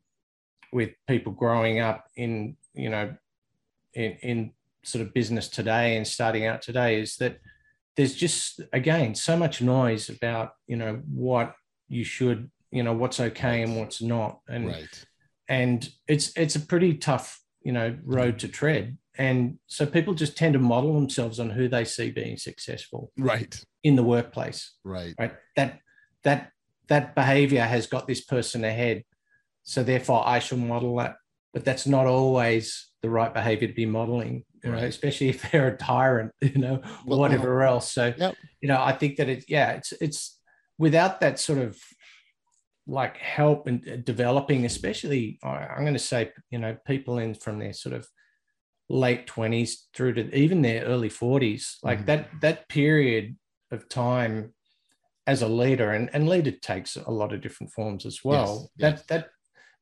with 0.72 0.92
people 1.08 1.32
growing 1.32 1.80
up 1.80 2.06
in 2.16 2.56
you 2.74 2.90
know 2.90 3.16
in, 3.94 4.12
in 4.22 4.52
sort 4.84 5.06
of 5.06 5.14
business 5.14 5.48
today 5.50 5.98
and 5.98 6.08
starting 6.08 6.46
out 6.46 6.62
today 6.62 7.00
is 7.00 7.18
that 7.18 7.40
there's 7.98 8.16
just 8.16 8.62
again 8.72 9.14
so 9.16 9.36
much 9.36 9.62
noise 9.62 10.10
about 10.10 10.52
you 10.68 10.76
know 10.76 11.02
what 11.12 11.56
you 11.88 12.04
should 12.04 12.50
you 12.72 12.84
know 12.84 12.94
what's 12.94 13.20
okay 13.20 13.62
and 13.62 13.78
what's 13.78 14.02
not 14.02 14.40
and 14.48 14.68
Right. 14.68 15.06
and 15.48 15.90
it's 16.08 16.32
it's 16.38 16.56
a 16.56 16.60
pretty 16.62 16.94
tough 16.96 17.42
you 17.62 17.72
know 17.72 17.98
road 18.04 18.40
to 18.40 18.48
tread 18.48 18.98
and 19.18 19.58
so 19.68 19.86
people 19.86 20.14
just 20.14 20.38
tend 20.38 20.54
to 20.54 20.60
model 20.60 20.94
themselves 20.94 21.40
on 21.40 21.50
who 21.50 21.68
they 21.68 21.84
see 21.84 22.10
being 22.12 22.38
successful 22.38 23.12
Right. 23.18 23.60
in 23.84 23.96
the 23.96 24.04
workplace 24.04 24.76
Right. 24.84 25.16
right 25.20 25.34
that 25.56 25.80
that 26.24 26.52
that 26.88 27.16
behavior 27.16 27.64
has 27.64 27.86
got 27.86 28.08
this 28.08 28.22
person 28.22 28.64
ahead 28.64 29.04
so 29.70 29.84
therefore 29.84 30.24
i 30.28 30.40
shall 30.40 30.58
model 30.58 30.96
that 30.98 31.16
but 31.54 31.66
that's 31.66 31.88
not 31.88 32.06
always 32.06 32.90
the 33.02 33.10
right 33.10 33.34
behavior 33.34 33.68
to 33.68 33.74
be 33.74 33.86
modeling 33.86 34.44
you 34.64 34.72
know 34.72 34.78
especially 34.78 35.30
if 35.30 35.52
they're 35.52 35.68
a 35.68 35.78
tyrant 35.78 36.32
you 36.42 36.58
know 36.58 36.82
Well, 37.06 37.20
whatever 37.20 37.64
else 37.64 37.92
so 37.92 38.14
Yep. 38.18 38.36
you 38.62 38.68
know 38.68 38.82
i 38.82 38.92
think 38.92 39.18
that 39.18 39.30
it 39.30 39.46
yeah 39.48 39.72
it's 39.72 39.94
it's 40.02 40.40
without 40.78 41.20
that 41.22 41.40
sort 41.40 41.60
of 41.60 41.78
like 42.90 43.18
help 43.18 43.68
in 43.68 43.84
uh, 43.90 43.98
developing, 44.04 44.66
especially 44.66 45.40
I'm 45.44 45.84
going 45.84 45.94
to 45.94 46.00
say, 46.00 46.32
you 46.50 46.58
know, 46.58 46.76
people 46.86 47.20
in 47.20 47.36
from 47.36 47.60
their 47.60 47.74
sort 47.74 47.96
of 47.96 48.08
late 48.90 49.28
20s 49.28 49.74
through 49.94 50.14
to 50.14 50.36
even 50.36 50.64
their 50.64 50.84
early 50.86 51.10
40s, 51.10 51.76
like 51.84 52.00
mm-hmm. 52.00 52.08
that 52.08 52.30
that 52.42 52.70
period 52.70 53.38
of 53.72 53.88
time 53.88 54.54
as 55.28 55.44
a 55.44 55.48
leader, 55.48 55.92
and, 55.92 56.10
and 56.14 56.28
leader 56.28 56.52
takes 56.52 56.96
a 56.96 57.12
lot 57.12 57.32
of 57.32 57.42
different 57.42 57.72
forms 57.72 58.06
as 58.06 58.22
well. 58.24 58.72
Yes, 58.78 58.80
that 58.80 58.98
yes. 58.98 59.04
that 59.08 59.30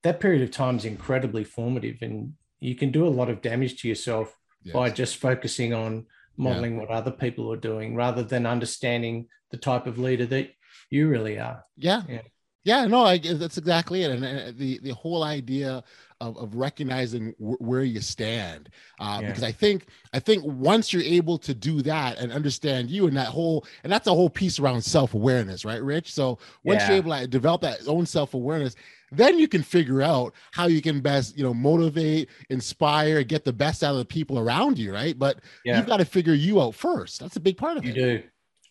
that 0.04 0.20
period 0.20 0.42
of 0.42 0.52
time 0.52 0.78
is 0.78 0.86
incredibly 0.86 1.44
formative, 1.44 1.98
and 2.02 2.34
you 2.60 2.76
can 2.76 2.92
do 2.92 3.06
a 3.06 3.10
lot 3.10 3.30
of 3.30 3.42
damage 3.42 3.82
to 3.82 3.88
yourself 3.88 4.36
yes. 4.64 4.74
by 4.74 4.90
just 4.90 5.18
focusing 5.18 5.74
on 5.74 6.06
modeling 6.38 6.76
yeah. 6.76 6.82
what 6.82 6.90
other 6.90 7.12
people 7.12 7.52
are 7.52 7.58
doing 7.58 7.96
rather 7.96 8.24
than 8.24 8.46
understanding 8.46 9.28
the 9.52 9.58
type 9.58 9.88
of 9.88 9.98
leader 9.98 10.26
that 10.26 10.52
you 10.90 11.08
really 11.08 11.40
are. 11.40 11.64
Yeah. 11.78 12.04
Yeah. 12.08 12.22
Yeah, 12.64 12.86
no, 12.86 13.06
I, 13.06 13.18
that's 13.18 13.58
exactly 13.58 14.04
it. 14.04 14.12
And, 14.12 14.26
and 14.26 14.58
the 14.58 14.78
the 14.80 14.94
whole 14.94 15.24
idea 15.24 15.82
of, 16.20 16.38
of 16.38 16.54
recognizing 16.54 17.34
w- 17.40 17.56
where 17.62 17.84
you 17.84 18.02
stand, 18.02 18.68
uh, 19.00 19.20
yeah. 19.22 19.30
because 19.30 19.42
I 19.42 19.54
think 19.54 19.86
I 20.12 20.20
think 20.20 20.44
once 20.44 20.92
you're 20.92 21.02
able 21.02 21.38
to 21.38 21.54
do 21.54 21.82
that 21.84 22.18
and 22.18 22.30
understand 22.30 22.90
you 22.92 23.08
and 23.08 23.16
that 23.16 23.28
whole 23.30 23.66
and 23.86 23.94
that's 23.94 24.08
a 24.08 24.14
whole 24.14 24.30
piece 24.30 24.60
around 24.60 24.82
self 24.82 25.14
awareness, 25.14 25.64
right, 25.64 25.82
Rich? 25.82 26.14
So 26.14 26.40
once 26.66 26.86
you're 26.90 26.98
able 26.98 27.18
to 27.18 27.26
develop 27.26 27.62
that 27.62 27.88
own 27.88 28.06
self 28.06 28.34
awareness, 28.34 28.76
then 29.12 29.40
you 29.40 29.48
can 29.48 29.64
figure 29.64 30.02
out 30.02 30.34
how 30.52 30.68
you 30.68 30.82
can 30.82 31.02
best 31.02 31.38
you 31.38 31.44
know 31.44 31.54
motivate 31.54 32.30
inspire 32.50 33.24
get 33.24 33.46
the 33.46 33.54
best 33.54 33.84
out 33.84 33.92
of 33.92 33.98
the 34.00 34.06
people 34.06 34.40
around 34.40 34.78
you 34.78 34.94
right? 34.94 35.18
But 35.18 35.40
yeah. 35.66 35.78
you've 35.78 35.88
got 35.88 35.98
to 35.98 36.06
figure 36.06 36.34
you 36.34 36.62
out 36.62 36.76
first. 36.76 37.20
That's 37.20 37.36
a 37.36 37.42
big 37.42 37.58
part 37.58 37.78
of 37.78 37.86
you 37.86 37.92
it. 37.92 37.98
you 37.98 38.04
do. 38.04 38.24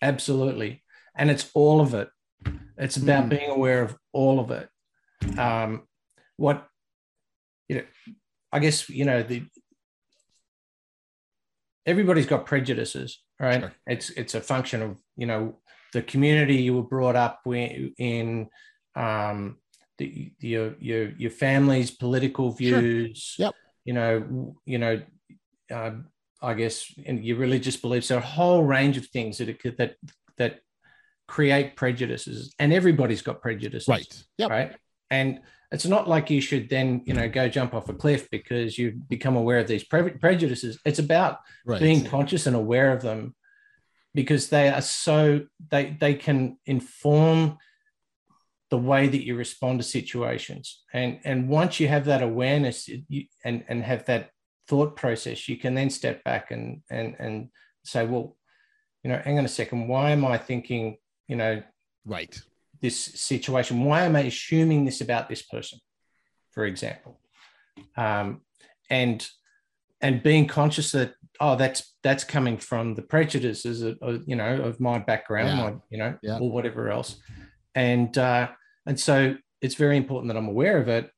Absolutely. 0.02 0.82
And 1.16 1.30
it's 1.30 1.50
all 1.54 1.80
of 1.80 1.94
it. 1.94 2.08
It's 2.76 2.98
about 2.98 3.24
mm. 3.24 3.30
being 3.30 3.50
aware 3.50 3.82
of 3.82 3.96
all 4.12 4.38
of 4.40 4.50
it. 4.50 4.68
Um 5.38 5.86
what 6.36 6.68
you 7.68 7.76
know 7.76 7.82
i 8.52 8.58
guess 8.58 8.90
you 8.90 9.06
know 9.06 9.22
the 9.22 9.42
everybody's 11.86 12.26
got 12.26 12.44
prejudices 12.44 13.22
right? 13.38 13.60
Sure. 13.60 13.72
it's 13.86 14.10
it's 14.10 14.34
a 14.34 14.40
function 14.40 14.82
of 14.82 14.96
you 15.16 15.26
know 15.26 15.56
the 15.92 16.02
community 16.02 16.56
you 16.56 16.74
were 16.74 16.82
brought 16.82 17.16
up 17.16 17.40
in 17.46 18.48
um 18.94 19.56
the, 19.98 20.32
your 20.38 20.74
your 20.78 21.10
your 21.10 21.30
family's 21.30 21.90
political 21.90 22.52
views. 22.52 23.18
Sure. 23.18 23.46
Yep. 23.46 23.54
You 23.84 23.92
know, 23.92 24.56
you 24.64 24.78
know, 24.78 25.02
uh, 25.70 25.90
I 26.42 26.54
guess, 26.54 26.92
and 27.04 27.24
your 27.24 27.38
religious 27.38 27.76
beliefs. 27.76 28.08
There 28.08 28.18
are 28.18 28.22
a 28.22 28.26
whole 28.26 28.64
range 28.64 28.96
of 28.96 29.06
things 29.06 29.38
that 29.38 29.48
it, 29.48 29.76
that 29.78 29.96
that 30.38 30.60
create 31.26 31.76
prejudices, 31.76 32.54
and 32.58 32.72
everybody's 32.72 33.22
got 33.22 33.40
prejudices. 33.40 33.88
Right. 33.88 34.24
Yep. 34.38 34.50
Right. 34.50 34.76
And 35.10 35.40
it's 35.72 35.86
not 35.86 36.08
like 36.08 36.30
you 36.30 36.40
should 36.40 36.68
then, 36.68 37.02
you 37.06 37.14
know, 37.14 37.28
go 37.28 37.48
jump 37.48 37.74
off 37.74 37.88
a 37.88 37.94
cliff 37.94 38.28
because 38.30 38.78
you've 38.78 39.08
become 39.08 39.36
aware 39.36 39.58
of 39.58 39.66
these 39.66 39.84
pre- 39.84 40.10
prejudices. 40.10 40.78
It's 40.84 40.98
about 40.98 41.40
right. 41.64 41.80
being 41.80 42.04
conscious 42.04 42.46
and 42.46 42.54
aware 42.54 42.92
of 42.92 43.02
them 43.02 43.34
because 44.14 44.48
they 44.48 44.68
are 44.68 44.80
so 44.80 45.42
they 45.70 45.96
they 46.00 46.14
can 46.14 46.58
inform 46.66 47.58
the 48.70 48.78
way 48.78 49.08
that 49.08 49.24
you 49.24 49.36
respond 49.36 49.78
to 49.78 49.84
situations. 49.84 50.82
And, 50.92 51.20
and 51.24 51.48
once 51.48 51.78
you 51.78 51.88
have 51.88 52.04
that 52.06 52.22
awareness 52.22 52.88
you, 52.88 53.24
and, 53.44 53.64
and 53.68 53.82
have 53.82 54.06
that 54.06 54.30
thought 54.68 54.96
process, 54.96 55.48
you 55.48 55.56
can 55.56 55.74
then 55.74 55.90
step 55.90 56.24
back 56.24 56.50
and, 56.50 56.82
and, 56.90 57.14
and 57.18 57.48
say, 57.84 58.04
well, 58.04 58.36
you 59.04 59.10
know, 59.10 59.20
hang 59.24 59.38
on 59.38 59.44
a 59.44 59.48
second, 59.48 59.86
why 59.86 60.10
am 60.10 60.24
I 60.24 60.36
thinking, 60.36 60.96
you 61.28 61.36
know, 61.36 61.62
right, 62.04 62.40
this 62.80 62.98
situation? 62.98 63.84
Why 63.84 64.02
am 64.02 64.16
I 64.16 64.20
assuming 64.20 64.84
this 64.84 65.00
about 65.00 65.28
this 65.28 65.42
person, 65.42 65.78
for 66.50 66.64
example? 66.64 67.20
Um, 67.96 68.40
and 68.90 69.26
and 70.00 70.22
being 70.22 70.46
conscious 70.46 70.92
that 70.92 71.14
oh 71.40 71.56
that's 71.56 71.94
that's 72.02 72.24
coming 72.24 72.56
from 72.56 72.94
the 72.94 73.02
prejudices 73.02 73.82
of, 73.82 73.98
of 74.02 74.22
you 74.26 74.36
know 74.36 74.60
of 74.62 74.80
my 74.80 74.98
background 74.98 75.48
yeah. 75.48 75.64
my, 75.64 75.74
you 75.90 75.98
know 75.98 76.18
yeah. 76.22 76.38
or 76.38 76.50
whatever 76.50 76.90
else 76.90 77.16
and 77.76 78.16
uh, 78.18 78.48
and 78.86 78.98
so 78.98 79.36
it's 79.60 79.76
very 79.76 79.96
important 79.96 80.32
that 80.32 80.38
I'm 80.38 80.48
aware 80.48 80.78
of 80.78 80.88
it, 80.88 81.10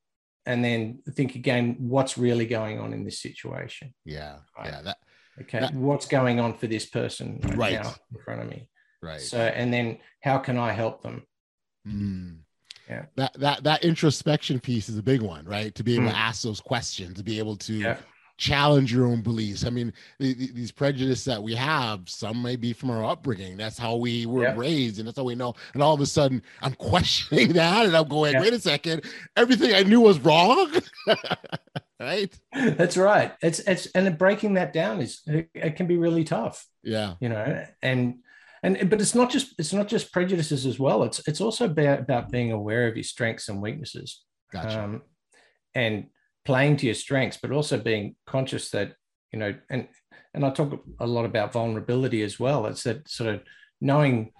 and 0.44 0.62
then 0.62 1.00
think 1.12 1.36
again, 1.36 1.76
what's 1.78 2.18
really 2.18 2.44
going 2.44 2.78
on 2.80 2.92
in 2.92 3.04
this 3.04 3.20
situation? 3.20 3.94
Yeah, 4.04 4.40
right? 4.58 4.66
yeah. 4.66 4.82
That 4.82 4.96
okay. 5.40 5.60
That, 5.60 5.74
what's 5.74 6.06
going 6.06 6.40
on 6.40 6.58
for 6.58 6.66
this 6.66 6.84
person 6.84 7.40
right, 7.42 7.56
right, 7.56 7.72
now 7.82 7.94
in 8.12 8.22
front 8.22 8.42
of 8.42 8.48
me? 8.50 8.68
Right. 9.00 9.20
So, 9.20 9.38
and 9.38 9.72
then 9.72 9.98
how 10.22 10.38
can 10.38 10.58
I 10.58 10.72
help 10.72 11.02
them? 11.02 11.22
Mm. 11.86 12.40
Yeah. 12.90 13.04
That 13.16 13.34
that 13.38 13.64
that 13.64 13.84
introspection 13.84 14.60
piece 14.60 14.88
is 14.88 14.98
a 14.98 15.02
big 15.02 15.22
one, 15.22 15.46
right? 15.46 15.74
To 15.76 15.84
be 15.84 15.94
able 15.94 16.06
mm. 16.06 16.10
to 16.10 16.18
ask 16.18 16.42
those 16.42 16.60
questions, 16.60 17.16
to 17.18 17.22
be 17.22 17.38
able 17.38 17.56
to 17.56 17.74
yeah 17.74 17.96
challenge 18.38 18.92
your 18.92 19.06
own 19.06 19.20
beliefs. 19.20 19.66
I 19.66 19.70
mean, 19.70 19.92
the, 20.18 20.32
the, 20.32 20.52
these 20.52 20.72
prejudices 20.72 21.24
that 21.26 21.42
we 21.42 21.54
have, 21.54 22.08
some 22.08 22.40
may 22.40 22.56
be 22.56 22.72
from 22.72 22.90
our 22.90 23.04
upbringing. 23.04 23.56
That's 23.56 23.76
how 23.76 23.96
we 23.96 24.24
were 24.24 24.44
yep. 24.44 24.56
raised, 24.56 24.98
and 24.98 25.06
that's 25.06 25.18
how 25.18 25.24
we 25.24 25.34
know. 25.34 25.54
And 25.74 25.82
all 25.82 25.92
of 25.92 26.00
a 26.00 26.06
sudden, 26.06 26.42
I'm 26.62 26.74
questioning 26.78 27.52
that, 27.54 27.84
and 27.84 27.96
I'm 27.96 28.08
going, 28.08 28.32
yep. 28.32 28.42
"Wait 28.42 28.54
a 28.54 28.60
second! 28.60 29.04
Everything 29.36 29.74
I 29.74 29.82
knew 29.82 30.00
was 30.00 30.18
wrong." 30.20 30.72
right? 32.00 32.32
That's 32.52 32.96
right. 32.96 33.34
It's 33.42 33.58
it's 33.60 33.86
and 33.86 34.16
breaking 34.16 34.54
that 34.54 34.72
down 34.72 35.00
is 35.00 35.20
it, 35.26 35.50
it 35.54 35.76
can 35.76 35.86
be 35.86 35.98
really 35.98 36.24
tough. 36.24 36.66
Yeah, 36.82 37.14
you 37.20 37.28
know, 37.28 37.66
and 37.82 38.20
and 38.62 38.88
but 38.88 39.00
it's 39.00 39.14
not 39.14 39.30
just 39.30 39.54
it's 39.58 39.72
not 39.72 39.88
just 39.88 40.12
prejudices 40.12 40.64
as 40.64 40.78
well. 40.78 41.02
It's 41.02 41.26
it's 41.28 41.40
also 41.40 41.66
about, 41.66 42.00
about 42.00 42.30
being 42.30 42.52
aware 42.52 42.86
of 42.86 42.96
your 42.96 43.04
strengths 43.04 43.48
and 43.48 43.60
weaknesses. 43.60 44.22
Gotcha. 44.52 44.82
Um, 44.82 45.02
and 45.74 46.06
playing 46.48 46.78
to 46.78 46.86
your 46.86 46.94
strengths, 46.94 47.36
but 47.36 47.52
also 47.52 47.76
being 47.76 48.16
conscious 48.26 48.70
that, 48.70 48.94
you 49.34 49.38
know, 49.38 49.54
and 49.68 49.86
and 50.32 50.46
I 50.46 50.50
talk 50.50 50.82
a 50.98 51.06
lot 51.06 51.26
about 51.26 51.52
vulnerability 51.52 52.22
as 52.22 52.40
well. 52.40 52.64
It's 52.64 52.84
that 52.84 53.06
sort 53.06 53.34
of 53.34 53.42
knowing 53.82 54.32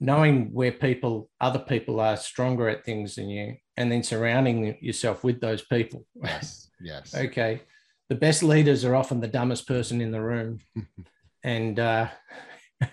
knowing 0.00 0.52
where 0.52 0.72
people 0.72 1.30
other 1.40 1.60
people 1.60 2.00
are 2.00 2.16
stronger 2.16 2.68
at 2.68 2.84
things 2.84 3.14
than 3.14 3.28
you 3.28 3.54
and 3.76 3.92
then 3.92 4.02
surrounding 4.02 4.76
yourself 4.80 5.24
with 5.24 5.40
those 5.40 5.62
people 5.62 6.06
yes 6.22 6.70
yes 6.80 7.14
okay 7.26 7.60
the 8.08 8.14
best 8.14 8.44
leaders 8.44 8.84
are 8.84 8.94
often 8.94 9.20
the 9.20 9.26
dumbest 9.26 9.66
person 9.66 10.00
in 10.00 10.12
the 10.12 10.20
room 10.20 10.60
and 11.44 11.80
uh, 11.80 12.06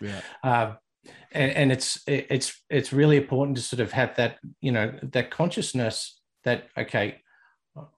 yeah. 0.02 0.22
uh, 0.44 0.74
and, 1.32 1.52
and, 1.52 1.72
it's 1.72 2.02
it's 2.08 2.60
it's 2.72 2.92
really 2.92 3.18
important 3.18 3.56
to 3.58 3.64
sort 3.64 3.82
of 3.82 3.92
have 3.92 4.16
that 4.16 4.38
you 4.60 4.72
know 4.72 4.98
that 5.04 5.30
consciousness 5.30 6.20
that 6.44 6.70
okay 6.76 7.22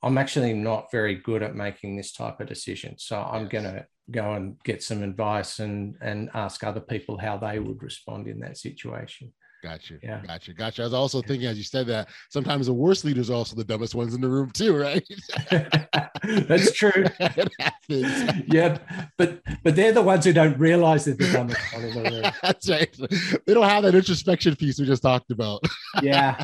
I'm 0.02 0.18
actually 0.18 0.54
not 0.54 0.92
very 0.92 1.16
good 1.16 1.44
at 1.44 1.56
making 1.56 1.98
this 1.98 2.12
type 2.12 2.40
of 2.40 2.48
decision. 2.48 2.98
So 2.98 3.20
I'm 3.20 3.48
going 3.48 3.66
to 3.66 3.86
go 4.10 4.34
and 4.34 4.58
get 4.64 4.82
some 4.82 5.04
advice 5.04 5.60
and 5.60 5.96
and 6.02 6.30
ask 6.34 6.64
other 6.64 6.80
people 6.80 7.18
how 7.18 7.38
they 7.38 7.60
would 7.60 7.84
respond 7.84 8.28
in 8.28 8.40
that 8.40 8.58
situation. 8.58 9.34
Gotcha. 9.64 9.96
Yeah. 10.04 10.22
Gotcha. 10.26 10.54
Gotcha. 10.54 10.84
I 10.84 10.86
was 10.86 10.94
also 10.94 11.22
thinking 11.22 11.48
as 11.48 11.58
you 11.58 11.64
said 11.64 11.88
that 11.88 12.10
sometimes 12.30 12.68
the 12.68 12.74
worst 12.74 13.04
leaders 13.04 13.30
are 13.30 13.34
also 13.34 13.56
the 13.56 13.64
dumbest 13.64 13.96
ones 13.96 14.14
in 14.14 14.22
the 14.22 14.30
room 14.30 14.52
too, 14.52 14.76
right? 14.78 15.04
That's 16.48 16.72
true. 16.74 17.06
yeah. 17.88 18.78
But 19.18 19.42
but 19.64 19.76
they're 19.76 19.94
the 19.94 20.02
ones 20.02 20.26
who 20.26 20.34
don't 20.34 20.58
realize 20.60 21.06
that 21.06 21.18
they're 21.18 21.28
the 21.28 21.38
dumbest 21.38 21.74
one 21.74 21.84
in 21.84 22.04
the 22.04 22.12
room. 22.12 22.32
That's 22.44 22.70
right. 22.70 22.98
They 23.46 23.54
don't 23.54 23.68
have 23.68 23.84
that 23.84 23.96
introspection 23.96 24.56
piece 24.56 24.80
we 24.80 24.86
just 24.86 25.02
talked 25.02 25.32
about. 25.32 25.64
yeah. 26.02 26.44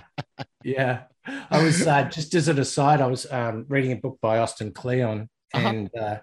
Yeah. 0.64 1.04
I 1.26 1.64
was 1.64 1.88
uh, 1.88 2.04
just 2.04 2.34
as 2.36 2.48
an 2.48 2.60
aside, 2.60 3.02
I 3.02 3.08
was 3.08 3.32
um, 3.32 3.66
reading 3.68 3.92
a 3.92 3.98
book 3.98 4.20
by 4.22 4.40
Austin 4.40 4.72
Kleon, 4.72 5.30
uh-huh. 5.54 5.68
and 5.68 5.90
uh, 5.96 6.18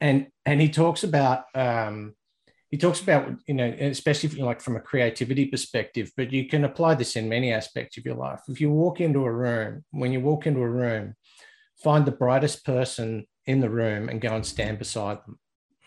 and 0.00 0.28
and 0.44 0.60
he 0.60 0.68
talks 0.68 1.04
about 1.04 1.44
um, 1.54 2.14
he 2.70 2.76
talks 2.76 3.00
about 3.00 3.28
you 3.46 3.54
know 3.54 3.66
especially 3.80 4.30
you 4.30 4.40
know, 4.40 4.46
like 4.46 4.60
from 4.60 4.76
a 4.76 4.80
creativity 4.80 5.46
perspective, 5.46 6.10
but 6.16 6.32
you 6.32 6.48
can 6.48 6.64
apply 6.64 6.94
this 6.94 7.16
in 7.16 7.28
many 7.28 7.52
aspects 7.52 7.96
of 7.96 8.04
your 8.04 8.16
life. 8.16 8.40
If 8.48 8.60
you 8.60 8.70
walk 8.70 9.00
into 9.00 9.24
a 9.24 9.32
room, 9.32 9.84
when 9.90 10.12
you 10.12 10.20
walk 10.20 10.46
into 10.46 10.60
a 10.60 10.68
room, 10.68 11.14
find 11.82 12.04
the 12.04 12.12
brightest 12.12 12.64
person 12.64 13.26
in 13.46 13.60
the 13.60 13.70
room 13.70 14.08
and 14.08 14.20
go 14.20 14.34
and 14.34 14.44
stand 14.44 14.78
beside 14.78 15.18
them. 15.24 15.38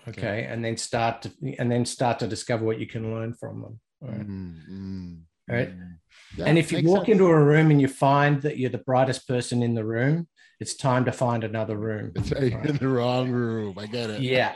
Okay, 0.08 0.22
okay. 0.22 0.46
and 0.46 0.64
then 0.64 0.78
start 0.78 1.24
to 1.24 1.32
and 1.60 1.72
then 1.72 1.86
start 1.86 2.20
to 2.20 2.28
discover 2.28 2.66
what 2.66 2.80
you 2.80 2.88
can 2.88 3.14
learn 3.14 3.34
from 3.34 3.62
them. 3.62 3.80
Right. 4.02 4.28
Mm-hmm. 4.28 5.16
right? 5.50 5.78
Mm. 5.78 5.96
Yeah, 6.38 6.46
and 6.46 6.58
if 6.58 6.72
you 6.72 6.82
walk 6.84 7.06
sense. 7.06 7.10
into 7.10 7.28
a 7.28 7.44
room 7.44 7.72
and 7.72 7.82
you 7.82 7.88
find 7.88 8.42
that 8.44 8.58
you're 8.58 8.70
the 8.70 8.78
brightest 8.78 9.28
person 9.28 9.64
in 9.64 9.74
the 9.74 9.84
room, 9.84 10.28
it's 10.60 10.76
time 10.76 11.06
to 11.06 11.12
find 11.12 11.44
another 11.44 11.78
room. 11.78 12.12
It's 12.16 12.32
right? 12.34 12.54
in 12.54 12.78
the 12.78 12.88
wrong 12.88 13.30
room. 13.32 13.78
I 13.78 13.88
get 13.88 14.10
it. 14.10 14.22
Yeah, 14.22 14.56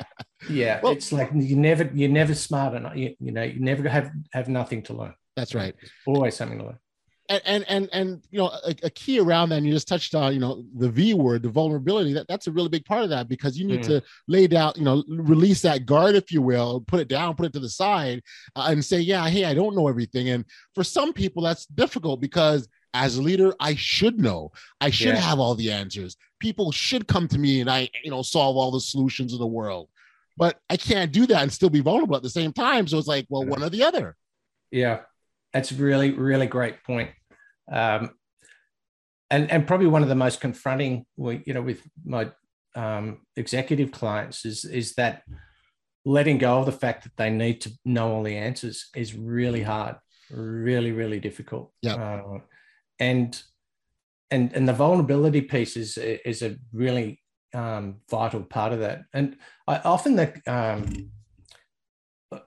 yeah. 0.50 0.80
well, 0.84 0.94
it's 0.94 1.12
like 1.12 1.32
you 1.34 1.56
never, 1.56 1.90
you're 1.94 2.10
never 2.10 2.36
smart 2.36 2.76
enough. 2.76 2.96
You, 2.96 3.16
you 3.20 3.32
know, 3.32 3.44
you 3.44 3.60
never 3.60 3.88
have 3.90 4.12
have 4.32 4.50
nothing 4.50 4.84
to 4.84 4.94
learn. 4.94 5.16
That's 5.36 5.56
right. 5.56 5.74
There's 5.80 5.92
always 6.06 6.36
something 6.36 6.60
to 6.60 6.66
learn 6.66 6.80
and 7.30 7.42
and 7.46 7.66
and, 7.70 7.90
and 7.94 8.22
you 8.32 8.40
know 8.40 8.48
a, 8.48 8.76
a, 8.84 8.90
key 8.90 9.20
around 9.20 9.50
that 9.50 9.58
and 9.58 9.66
you 9.66 9.72
just 9.72 9.88
touched 9.88 10.14
on 10.14 10.34
you 10.34 10.40
know 10.40 10.64
the 10.76 10.90
v 10.90 11.14
word 11.14 11.42
the 11.42 11.50
vulnerability 11.50 12.14
that 12.14 12.28
that's 12.28 12.48
a 12.48 12.52
really 12.52 12.70
big 12.70 12.84
part 12.86 13.04
of 13.04 13.10
that 13.10 13.30
because 13.30 13.58
you 13.58 13.66
need 13.66 13.82
mm. 13.82 13.88
to 13.88 14.04
lay 14.28 14.46
down 14.46 14.74
you 14.76 14.84
know 14.84 15.04
release 15.08 15.62
that 15.62 15.86
guard 15.86 16.16
if 16.16 16.32
you 16.32 16.42
will 16.42 16.82
put 16.82 17.00
it 17.00 17.08
down 17.08 17.36
put 17.36 17.46
it 17.46 17.54
to 17.54 17.60
the 17.60 17.70
side 17.70 18.22
uh, 18.56 18.68
and 18.70 18.84
say 18.84 19.00
yeah 19.00 19.28
hey 19.28 19.46
i 19.46 19.54
don't 19.54 19.76
know 19.76 19.88
everything 19.88 20.30
and 20.30 20.44
for 20.76 20.84
some 20.84 21.14
people 21.14 21.42
that's 21.42 21.66
difficult 21.68 22.20
because 22.20 22.68
as 22.94 23.18
a 23.18 23.22
leader, 23.22 23.56
I 23.60 23.76
should 23.76 24.20
know. 24.20 24.52
I 24.80 24.92
should 24.92 25.16
Yeah. 25.16 25.22
have 25.22 25.40
all 25.40 25.56
the 25.56 25.72
answers. 25.72 26.16
People 26.40 26.72
should 26.72 27.08
come 27.08 27.28
to 27.30 27.40
me 27.40 27.60
and 27.60 27.70
I, 27.70 27.90
you 28.04 28.12
know, 28.12 28.22
solve 28.22 28.56
all 28.56 28.72
the 28.72 28.80
solutions 28.80 29.34
of 29.34 29.40
the 29.40 29.48
world. 29.48 29.90
But 30.38 30.60
I 30.70 30.78
can't 30.78 31.12
do 31.12 31.26
that 31.28 31.42
and 31.42 31.52
still 31.52 31.70
be 31.70 31.80
vulnerable 31.80 32.16
at 32.16 32.24
the 32.24 32.30
same 32.30 32.54
time. 32.54 32.88
So 32.88 32.98
it's 32.98 33.08
like, 33.08 33.26
well, 33.30 33.46
one 33.46 33.64
or 33.64 33.70
the 33.70 33.84
other. 33.84 34.16
Yeah, 34.72 35.02
that's 35.54 35.72
a 35.72 35.76
really, 35.76 36.12
really 36.12 36.48
great 36.48 36.84
point. 36.84 37.12
Um, 37.72 38.12
and 39.30 39.50
and 39.52 39.68
probably 39.68 39.88
one 39.88 40.04
of 40.04 40.10
the 40.10 40.16
most 40.16 40.42
confronting, 40.42 41.06
you 41.18 41.54
know, 41.54 41.62
with 41.62 41.82
my 42.06 42.32
um, 42.76 43.22
executive 43.36 43.92
clients 43.92 44.46
is 44.46 44.66
is 44.66 44.94
that 44.96 45.24
letting 46.06 46.38
go 46.38 46.60
of 46.60 46.66
the 46.66 46.72
fact 46.72 47.04
that 47.04 47.16
they 47.18 47.30
need 47.30 47.62
to 47.62 47.72
know 47.86 48.12
all 48.12 48.24
the 48.24 48.36
answers 48.36 48.90
is 48.96 49.16
really 49.16 49.64
hard, 49.64 49.96
really, 50.30 50.92
really 50.92 51.20
difficult. 51.20 51.72
Yeah. 51.82 51.96
Uh, 51.96 52.40
and 53.00 53.42
and 54.30 54.54
and 54.54 54.68
the 54.68 54.74
vulnerability 54.74 55.42
piece 55.42 55.78
is 55.78 55.98
is 55.98 56.42
a 56.42 56.58
really 56.72 57.22
um, 57.54 58.02
vital 58.10 58.42
part 58.42 58.74
of 58.74 58.80
that. 58.80 59.04
And 59.14 59.38
I 59.68 59.78
often 59.78 60.16
that 60.16 60.38
um, 60.48 61.12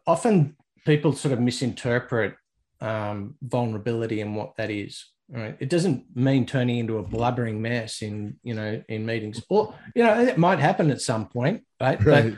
often 0.07 0.57
people 0.85 1.12
sort 1.12 1.33
of 1.33 1.40
misinterpret 1.40 2.35
um, 2.81 3.35
vulnerability 3.43 4.21
and 4.21 4.37
what 4.37 4.57
that 4.57 4.71
is. 4.71 5.05
Right? 5.29 5.57
It 5.59 5.71
doesn't 5.71 6.05
mean 6.15 6.47
turning 6.47 6.79
into 6.79 6.99
a 6.99 7.03
blubbering 7.03 7.61
mess 7.61 8.01
in 8.01 8.39
you 8.43 8.55
know 8.55 8.83
in 8.89 9.05
meetings, 9.05 9.43
or 9.51 9.75
you 9.95 10.05
know 10.05 10.21
it 10.21 10.39
might 10.39 10.61
happen 10.61 10.91
at 10.91 11.01
some 11.01 11.27
point, 11.27 11.65
right? 11.81 11.99
But 12.03 12.35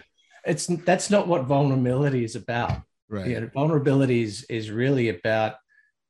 it's 0.47 0.67
that's 0.67 1.11
not 1.11 1.29
what 1.29 1.45
vulnerability 1.45 2.25
is 2.25 2.35
about. 2.35 2.83
Right. 3.11 3.29
You 3.29 3.41
know, 3.41 3.51
vulnerability 3.53 4.23
is 4.23 4.45
is 4.45 4.71
really 4.71 5.11
about 5.11 5.57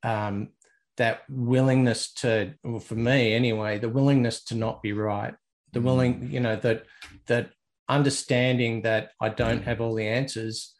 um, 0.03 0.49
that 0.97 1.21
willingness 1.29 2.11
to, 2.13 2.53
well, 2.63 2.79
for 2.79 2.95
me 2.95 3.33
anyway, 3.33 3.79
the 3.79 3.89
willingness 3.89 4.43
to 4.45 4.55
not 4.55 4.81
be 4.81 4.93
right, 4.93 5.33
the 5.71 5.81
willing, 5.81 6.29
you 6.31 6.39
know, 6.39 6.55
that 6.57 6.85
that 7.27 7.51
understanding 7.87 8.83
that 8.83 9.11
I 9.19 9.29
don't 9.29 9.63
have 9.63 9.81
all 9.81 9.95
the 9.95 10.07
answers, 10.07 10.75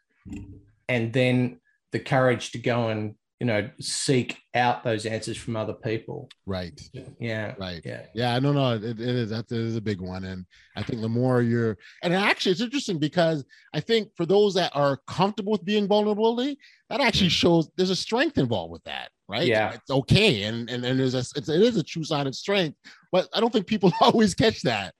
and 0.88 1.12
then 1.12 1.60
the 1.92 2.00
courage 2.00 2.52
to 2.52 2.58
go 2.58 2.88
and 2.88 3.14
you 3.40 3.46
know 3.46 3.68
seek 3.80 4.38
out 4.54 4.84
those 4.84 5.06
answers 5.06 5.36
from 5.38 5.56
other 5.56 5.72
people. 5.72 6.28
Right. 6.44 6.78
Yeah, 7.18 7.54
Right. 7.58 7.80
yeah, 7.84 8.02
Yeah, 8.14 8.38
no, 8.38 8.52
no, 8.52 8.74
it, 8.74 8.84
it 8.84 9.00
is 9.00 9.30
that 9.30 9.50
is 9.50 9.76
a 9.76 9.80
big 9.80 10.00
one, 10.00 10.24
and 10.24 10.44
I 10.76 10.82
think 10.82 11.00
the 11.00 11.08
more 11.08 11.40
you're, 11.40 11.78
and 12.02 12.12
actually, 12.14 12.52
it's 12.52 12.60
interesting 12.60 12.98
because 12.98 13.44
I 13.72 13.80
think 13.80 14.10
for 14.16 14.26
those 14.26 14.52
that 14.54 14.70
are 14.74 14.98
comfortable 15.06 15.52
with 15.52 15.64
being 15.64 15.88
vulnerability, 15.88 16.58
that 16.90 17.00
actually 17.00 17.28
Mm. 17.28 17.42
shows 17.42 17.68
there's 17.76 17.90
a 17.90 17.96
strength 17.96 18.36
involved 18.36 18.72
with 18.72 18.84
that, 18.84 19.08
right? 19.28 19.46
Yeah. 19.46 19.72
it's 19.72 19.90
okay, 19.90 20.42
and 20.44 20.68
and, 20.68 20.84
and 20.84 21.00
there's 21.00 21.14
a 21.14 21.24
it's, 21.36 21.48
it 21.48 21.62
is 21.62 21.76
a 21.78 21.82
true 21.82 22.04
sign 22.04 22.26
of 22.26 22.34
strength, 22.34 22.76
but 23.10 23.26
I 23.32 23.40
don't 23.40 23.52
think 23.52 23.66
people 23.66 23.90
always 24.02 24.34
catch 24.34 24.60
that. 24.62 24.92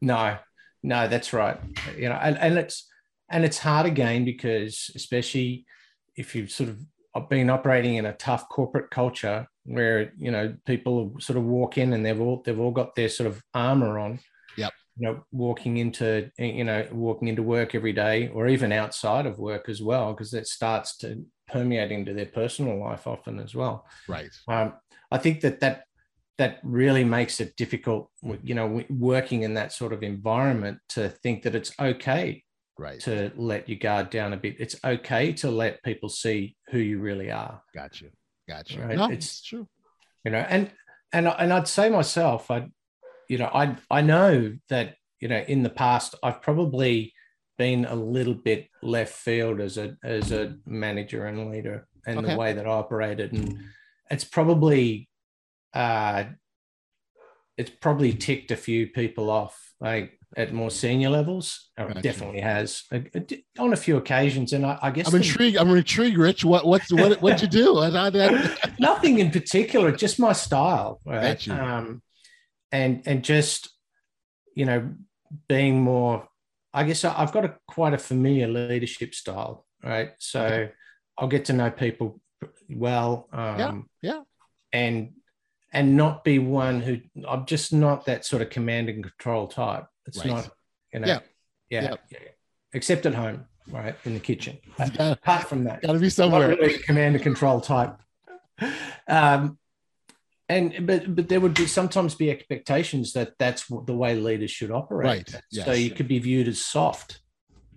No, 0.00 0.38
no, 0.82 1.06
that's 1.08 1.32
right. 1.32 1.58
You 1.98 2.08
know, 2.08 2.18
and, 2.20 2.38
and 2.38 2.56
it's 2.58 2.86
and 3.30 3.44
it's 3.44 3.58
hard 3.58 3.84
again 3.86 4.24
because 4.24 4.90
especially 4.94 5.66
if 6.16 6.34
you've 6.34 6.50
sort 6.50 6.68
of 6.70 6.78
been 7.20 7.50
operating 7.50 7.96
in 7.96 8.06
a 8.06 8.12
tough 8.14 8.48
corporate 8.48 8.90
culture 8.90 9.46
where 9.64 10.12
you 10.18 10.30
know 10.30 10.54
people 10.66 11.14
sort 11.20 11.38
of 11.38 11.44
walk 11.44 11.78
in 11.78 11.92
and 11.92 12.04
they've 12.04 12.20
all 12.20 12.42
they've 12.44 12.60
all 12.60 12.70
got 12.70 12.94
their 12.94 13.08
sort 13.08 13.26
of 13.28 13.42
armor 13.54 13.98
on. 13.98 14.20
Yep. 14.56 14.72
You 14.96 15.08
know, 15.08 15.24
walking 15.32 15.78
into 15.78 16.30
you 16.38 16.64
know 16.64 16.86
walking 16.92 17.28
into 17.28 17.42
work 17.42 17.74
every 17.74 17.92
day 17.92 18.28
or 18.28 18.46
even 18.46 18.70
outside 18.72 19.26
of 19.26 19.38
work 19.38 19.68
as 19.68 19.82
well 19.82 20.12
because 20.12 20.34
it 20.34 20.46
starts 20.46 20.96
to 20.98 21.24
permeate 21.48 21.90
into 21.90 22.14
their 22.14 22.26
personal 22.26 22.78
life 22.78 23.06
often 23.06 23.38
as 23.40 23.54
well 23.54 23.86
Right. 24.08 24.30
um, 24.48 24.74
I 25.10 25.18
think 25.18 25.40
that 25.40 25.60
that 25.60 25.84
that 26.38 26.58
really 26.62 27.04
makes 27.04 27.40
it 27.40 27.56
difficult, 27.56 28.10
you 28.42 28.54
know, 28.54 28.82
working 28.90 29.42
in 29.42 29.54
that 29.54 29.72
sort 29.72 29.92
of 29.92 30.02
environment 30.02 30.78
to 30.90 31.08
think 31.08 31.42
that 31.42 31.54
it's 31.54 31.72
okay 31.80 32.43
Right. 32.78 32.98
to 33.00 33.30
let 33.36 33.68
your 33.68 33.78
guard 33.78 34.10
down 34.10 34.32
a 34.32 34.36
bit. 34.36 34.56
It's 34.58 34.76
okay 34.84 35.32
to 35.34 35.50
let 35.50 35.82
people 35.84 36.08
see 36.08 36.56
who 36.70 36.78
you 36.78 36.98
really 36.98 37.30
are, 37.30 37.62
Got 37.74 38.00
you. 38.00 38.10
Got 38.48 38.70
you. 38.70 38.82
Right, 38.82 38.96
No, 38.96 39.04
it's- 39.04 39.18
it's 39.18 39.42
true. 39.42 39.68
you 40.24 40.30
know. 40.32 40.44
And 40.48 40.70
and 41.12 41.28
and 41.28 41.52
I'd 41.52 41.68
say 41.68 41.88
myself, 41.90 42.50
I, 42.50 42.66
you 43.28 43.38
know, 43.38 43.50
I 43.54 43.76
I 43.90 44.00
know 44.02 44.54
that 44.70 44.96
you 45.20 45.28
know 45.28 45.38
in 45.46 45.62
the 45.62 45.70
past 45.70 46.14
I've 46.22 46.42
probably 46.42 47.12
been 47.56 47.84
a 47.84 47.94
little 47.94 48.34
bit 48.34 48.68
left 48.82 49.14
field 49.14 49.60
as 49.60 49.78
a 49.78 49.96
as 50.02 50.32
a 50.32 50.56
manager 50.66 51.26
and 51.26 51.48
leader 51.50 51.86
and 52.06 52.18
Okay. 52.18 52.32
the 52.32 52.36
way 52.38 52.52
that 52.52 52.66
I 52.66 52.70
operated, 52.70 53.32
and 53.32 53.60
it's 54.10 54.24
probably 54.24 55.08
uh, 55.72 56.24
it's 57.56 57.70
probably 57.70 58.12
ticked 58.12 58.50
a 58.50 58.56
few 58.56 58.88
people 58.88 59.30
off, 59.30 59.72
like 59.80 60.18
at 60.36 60.52
more 60.52 60.70
senior 60.70 61.10
levels. 61.10 61.70
Gotcha. 61.78 62.00
Definitely 62.02 62.40
has 62.40 62.84
uh, 62.92 63.00
on 63.58 63.72
a 63.72 63.76
few 63.76 63.96
occasions, 63.96 64.52
and 64.52 64.64
I, 64.66 64.78
I 64.82 64.90
guess 64.90 65.06
I'm 65.06 65.12
the- 65.12 65.18
intrigued. 65.18 65.56
I'm 65.56 65.70
intrigued, 65.76 66.18
Rich. 66.18 66.44
What 66.44 66.64
what's 66.66 66.92
what 66.92 67.20
what'd 67.22 67.42
you 67.42 67.48
do? 67.48 67.74
Nothing 68.78 69.18
in 69.18 69.30
particular, 69.30 69.92
just 69.92 70.18
my 70.18 70.32
style, 70.32 71.00
right? 71.04 71.22
Got 71.22 71.46
you. 71.46 71.52
Um, 71.54 72.02
and 72.72 73.02
and 73.06 73.24
just 73.24 73.70
you 74.54 74.64
know 74.64 74.90
being 75.48 75.80
more. 75.80 76.28
I 76.72 76.82
guess 76.84 77.04
I- 77.04 77.20
I've 77.20 77.32
got 77.32 77.44
a 77.44 77.54
quite 77.68 77.94
a 77.94 77.98
familiar 77.98 78.48
leadership 78.48 79.14
style, 79.14 79.64
right? 79.82 80.10
So 80.18 80.44
Okay. 80.44 80.72
I'll 81.16 81.28
get 81.28 81.44
to 81.46 81.52
know 81.52 81.70
people 81.70 82.20
well. 82.68 83.28
Um, 83.32 83.88
yeah. 84.02 84.22
and 84.72 85.10
and 85.72 85.96
not 85.96 86.24
be 86.24 86.38
one 86.40 86.80
who 86.80 86.98
I'm 87.28 87.46
just 87.46 87.72
not 87.72 88.06
that 88.06 88.24
sort 88.24 88.42
of 88.42 88.50
command 88.50 88.88
and 88.88 89.04
control 89.04 89.46
type. 89.48 89.86
It's 90.06 90.18
Right. 90.18 90.26
not, 90.28 90.50
you 90.92 91.00
know, 91.00 91.06
Yeah. 91.06 91.20
yeah, 91.70 91.82
Yeah. 91.82 91.96
yeah, 92.10 92.18
except 92.72 93.06
at 93.06 93.14
home, 93.14 93.46
right, 93.68 93.94
in 94.04 94.14
the 94.14 94.20
kitchen. 94.20 94.58
Gotta, 94.78 95.12
Apart 95.12 95.48
from 95.48 95.64
that, 95.64 95.82
gotta 95.82 95.98
be 95.98 96.10
somewhere. 96.10 96.48
really 96.48 96.78
command 96.78 97.14
and 97.14 97.22
control 97.22 97.60
type. 97.60 97.96
Um, 99.08 99.58
and 100.48 100.86
but 100.86 101.14
but 101.16 101.28
there 101.28 101.40
would 101.40 101.54
be 101.54 101.66
sometimes 101.66 102.14
be 102.14 102.30
expectations 102.30 103.14
that 103.14 103.32
that's 103.38 103.66
the 103.86 103.94
way 103.96 104.14
leaders 104.14 104.50
should 104.50 104.70
operate. 104.70 105.06
Right, 105.32 105.42
So 105.50 105.72
you 105.72 105.90
could 105.90 106.06
be 106.08 106.18
viewed 106.18 106.48
as 106.48 106.60
soft, 106.62 107.20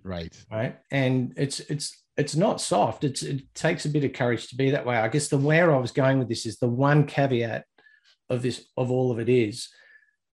Right. 0.02 0.34
right? 0.50 0.78
And 0.90 1.32
it's 1.36 1.60
it's 1.60 2.04
it's 2.18 2.36
not 2.36 2.60
soft. 2.60 3.04
It's 3.04 3.22
it 3.22 3.42
takes 3.54 3.86
a 3.86 3.88
bit 3.88 4.04
of 4.04 4.12
courage 4.12 4.48
to 4.48 4.56
be 4.56 4.70
that 4.72 4.84
way. 4.84 4.96
I 4.96 5.08
guess 5.08 5.28
the 5.28 5.38
where 5.38 5.74
I 5.74 5.78
was 5.78 5.92
going 5.92 6.18
with 6.18 6.28
this 6.28 6.44
is 6.44 6.58
the 6.58 6.68
one 6.68 7.06
caveat 7.06 7.64
of 8.28 8.42
this 8.42 8.68
of 8.76 8.90
all 8.90 9.10
of 9.10 9.18
it 9.18 9.30
is 9.30 9.68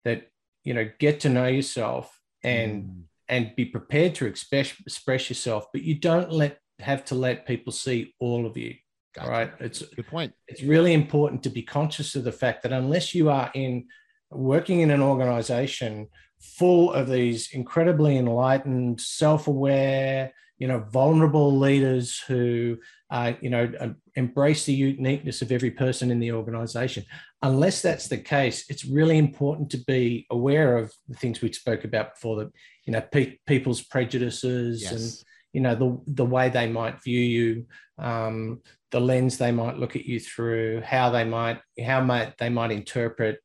that 0.06 0.28
you 0.64 0.74
know 0.74 0.90
get 1.00 1.20
to 1.22 1.30
know 1.30 1.48
yourself 1.48 2.20
and 2.44 2.84
Mm, 2.84 3.04
and 3.30 3.56
be 3.56 3.64
prepared 3.66 4.14
to 4.16 4.26
express 4.26 4.74
express 4.86 5.30
yourself, 5.30 5.68
but 5.72 5.82
you 5.84 5.96
don't 5.96 6.32
let 6.32 6.60
have 6.80 7.06
to 7.06 7.16
let 7.16 7.46
people 7.48 7.72
see 7.72 8.14
all 8.20 8.46
of 8.46 8.58
you. 8.58 8.76
gotcha. 9.16 9.30
Right? 9.30 9.52
It's 9.60 9.82
Good 9.84 10.08
point. 10.08 10.34
it's 10.48 10.64
really 10.64 10.94
important 10.94 11.44
to 11.44 11.50
be 11.50 11.62
conscious 11.64 12.16
of 12.16 12.24
the 12.26 12.32
fact 12.32 12.64
that 12.64 12.74
unless 12.74 13.16
you 13.16 13.30
are 13.30 13.50
in 13.54 13.86
working 14.32 14.82
in 14.82 14.92
an 14.92 15.02
organization 15.02 16.08
full 16.42 16.92
of 16.94 17.08
these 17.08 17.52
incredibly 17.54 18.18
enlightened, 18.18 19.00
self-aware, 19.00 20.34
you 20.62 20.68
know, 20.68 20.86
vulnerable 20.92 21.58
leaders 21.58 22.20
who, 22.28 22.78
uh, 23.10 23.34
you 23.42 23.50
know, 23.50 23.72
uh, 23.80 23.90
embrace 24.14 24.64
the 24.66 24.74
uniqueness 24.74 25.42
of 25.42 25.52
every 25.52 25.72
person 25.72 26.12
in 26.12 26.20
the 26.20 26.32
organization. 26.32 27.04
Unless 27.42 27.82
that's 27.82 28.08
the 28.08 28.20
case, 28.20 28.66
it's 28.70 28.86
really 28.86 29.18
important 29.18 29.72
to 29.72 29.78
be 29.88 30.28
aware 30.30 30.78
of 30.78 30.94
the 31.10 31.18
things 31.18 31.42
we 31.42 31.52
spoke 31.52 31.84
about 31.84 32.14
before. 32.14 32.36
That 32.36 32.52
you 32.86 32.94
know, 32.94 33.02
pe- 33.02 33.40
people's 33.48 33.82
prejudices 33.82 34.84
and 34.92 35.26
you 35.52 35.62
know 35.62 35.74
the 35.74 36.00
the 36.14 36.26
way 36.26 36.50
they 36.50 36.68
might 36.68 37.02
view 37.02 37.20
you 37.20 37.66
um, 37.98 38.62
the 38.92 39.02
lens 39.02 39.40
they 39.40 39.52
might 39.52 39.80
look 39.80 39.96
at 39.96 40.06
you 40.06 40.20
through 40.20 40.82
how 40.82 41.10
they 41.10 41.24
might 41.24 41.60
how 41.84 42.02
might 42.02 42.38
they 42.38 42.50
might 42.50 42.72
interpret 42.72 43.40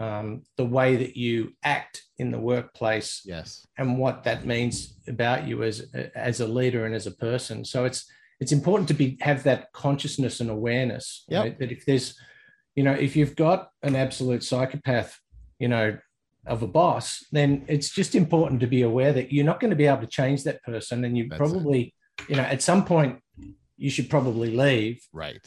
um, 0.00 0.42
the 0.56 0.64
way 0.64 0.96
that 0.96 1.16
you 1.16 1.52
act 1.62 2.02
in 2.18 2.30
the 2.30 2.38
workplace 2.38 3.22
Yes. 3.24 3.66
and 3.78 3.98
what 3.98 4.24
that 4.24 4.44
means 4.46 4.96
about 5.08 5.46
you 5.46 5.62
as 5.62 5.86
as 6.14 6.40
a 6.40 6.46
leader 6.46 6.84
and 6.86 6.94
as 6.94 7.06
a 7.06 7.12
person 7.12 7.64
so 7.64 7.84
it's 7.84 8.06
it's 8.40 8.50
important 8.52 8.88
to 8.88 8.94
be 8.94 9.16
have 9.20 9.42
that 9.44 9.72
consciousness 9.72 10.40
and 10.40 10.50
awareness 10.50 11.24
Yep. 11.28 11.42
right? 11.42 11.58
that 11.58 11.70
if 11.72 11.84
there's 11.86 12.18
you 12.74 12.82
know 12.82 12.92
if 12.92 13.14
you've 13.16 13.36
got 13.36 13.68
an 13.82 13.94
absolute 13.94 14.42
psychopath 14.42 15.18
you 15.60 15.68
know 15.68 15.96
of 16.46 16.62
a 16.62 16.66
boss 16.66 17.24
then 17.32 17.64
it's 17.68 17.90
just 17.90 18.14
important 18.14 18.60
to 18.60 18.66
be 18.66 18.82
aware 18.82 19.12
that 19.12 19.32
you're 19.32 19.44
not 19.46 19.60
going 19.60 19.70
to 19.70 19.76
be 19.76 19.86
able 19.86 20.00
to 20.00 20.06
change 20.08 20.42
that 20.44 20.62
person 20.64 21.04
and 21.04 21.16
you 21.16 21.28
That's 21.28 21.34
it. 21.34 21.38
probably 21.38 21.94
you 22.28 22.36
know 22.36 22.42
at 22.42 22.62
some 22.62 22.84
point 22.84 23.20
you 23.76 23.90
should 23.90 24.10
probably 24.10 24.54
leave 24.56 25.00
Right. 25.12 25.40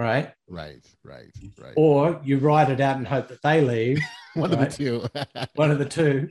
Right 0.00 0.32
Right. 0.48 0.84
Right. 1.04 1.30
Right. 1.62 1.74
or 1.76 2.20
you 2.24 2.38
write 2.38 2.70
it 2.70 2.80
out 2.80 2.96
and 2.96 3.06
hope 3.06 3.28
that 3.28 3.42
they 3.42 3.60
leave 3.60 4.00
One 4.34 4.50
right. 4.50 4.62
of 4.62 4.76
the 4.76 4.76
two. 4.76 5.06
one 5.54 5.70
of 5.70 5.78
the 5.78 5.84
two 5.84 6.30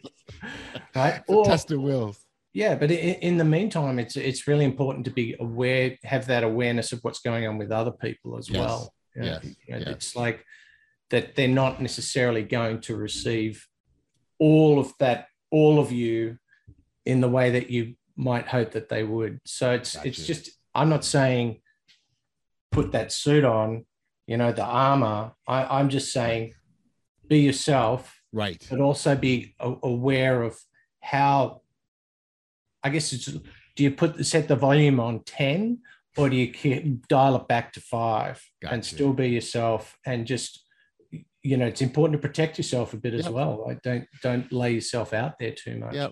right 0.95 1.21
It's 1.27 1.47
a 1.47 1.51
test 1.51 1.71
of 1.71 1.82
wills. 1.82 2.19
Yeah, 2.51 2.75
but 2.75 2.89
in, 2.89 3.15
in 3.29 3.38
the 3.38 3.45
meantime, 3.45 3.99
it's 3.99 4.15
it's 4.17 4.47
really 4.47 4.65
important 4.65 5.05
to 5.05 5.12
be 5.12 5.36
aware, 5.39 5.95
have 6.03 6.25
that 6.27 6.43
awareness 6.43 6.91
of 6.91 6.99
what's 7.03 7.19
going 7.19 7.45
on 7.47 7.60
with 7.60 7.71
other 7.71 7.91
people 7.91 8.38
as 8.38 8.49
Yes, 8.49 8.60
well. 8.60 8.93
You 9.15 9.21
know, 9.21 9.27
yes, 9.27 9.43
you 9.67 9.73
know, 9.73 9.79
yes. 9.79 9.88
It's 9.89 10.15
like, 10.15 10.43
that 11.12 11.36
they're 11.36 11.47
not 11.47 11.82
necessarily 11.82 12.43
going 12.43 12.82
to 12.82 12.95
receive 12.95 13.67
all 14.39 14.79
of 14.79 14.93
that, 14.99 15.27
all 15.51 15.79
of 15.79 15.91
you 15.91 16.38
in 17.05 17.21
the 17.21 17.29
way 17.29 17.51
that 17.51 17.69
you 17.69 17.95
might 18.15 18.47
hope 18.47 18.71
that 18.71 18.89
they 18.89 19.03
would. 19.03 19.39
So 19.45 19.71
it's 19.71 19.95
gotcha. 19.95 20.08
it's 20.08 20.25
just 20.25 20.49
I'm 20.73 20.89
not 20.89 21.05
saying 21.05 21.62
put 22.71 22.91
that 22.91 23.12
suit 23.12 23.43
on, 23.43 23.86
you 24.27 24.38
know, 24.38 24.51
the 24.51 24.63
armor. 24.63 25.32
I, 25.47 25.79
I'm 25.79 25.89
just 25.89 26.12
saying 26.12 26.53
be 27.27 27.39
yourself, 27.39 28.21
right? 28.32 28.65
But 28.69 28.79
also 28.79 29.15
be 29.15 29.55
aware 29.60 30.43
of 30.43 30.58
how. 31.01 31.62
I 32.82 32.89
guess 32.89 33.12
it's 33.12 33.25
do 33.25 33.84
you 33.84 33.91
put 33.91 34.25
set 34.25 34.47
the 34.47 34.55
volume 34.55 34.99
on 34.99 35.23
ten 35.23 35.79
or 36.17 36.29
do 36.29 36.36
you 36.36 36.99
dial 37.08 37.36
it 37.36 37.47
back 37.47 37.73
to 37.73 37.82
five 37.82 38.43
gotcha. 38.62 38.73
and 38.73 38.86
still 38.86 39.13
be 39.13 39.29
yourself 39.29 39.97
and 40.05 40.25
just 40.25 40.65
you 41.41 41.55
know 41.55 41.65
it's 41.65 41.82
important 41.82 42.21
to 42.21 42.27
protect 42.27 42.58
yourself 42.58 42.93
a 42.93 42.97
bit 42.97 43.13
yep. 43.13 43.25
as 43.25 43.29
well 43.29 43.63
like 43.65 43.82
don't 43.82 44.05
don't 44.21 44.51
lay 44.51 44.71
yourself 44.71 45.13
out 45.13 45.39
there 45.39 45.53
too 45.53 45.77
much 45.77 45.93
yep 45.93 46.12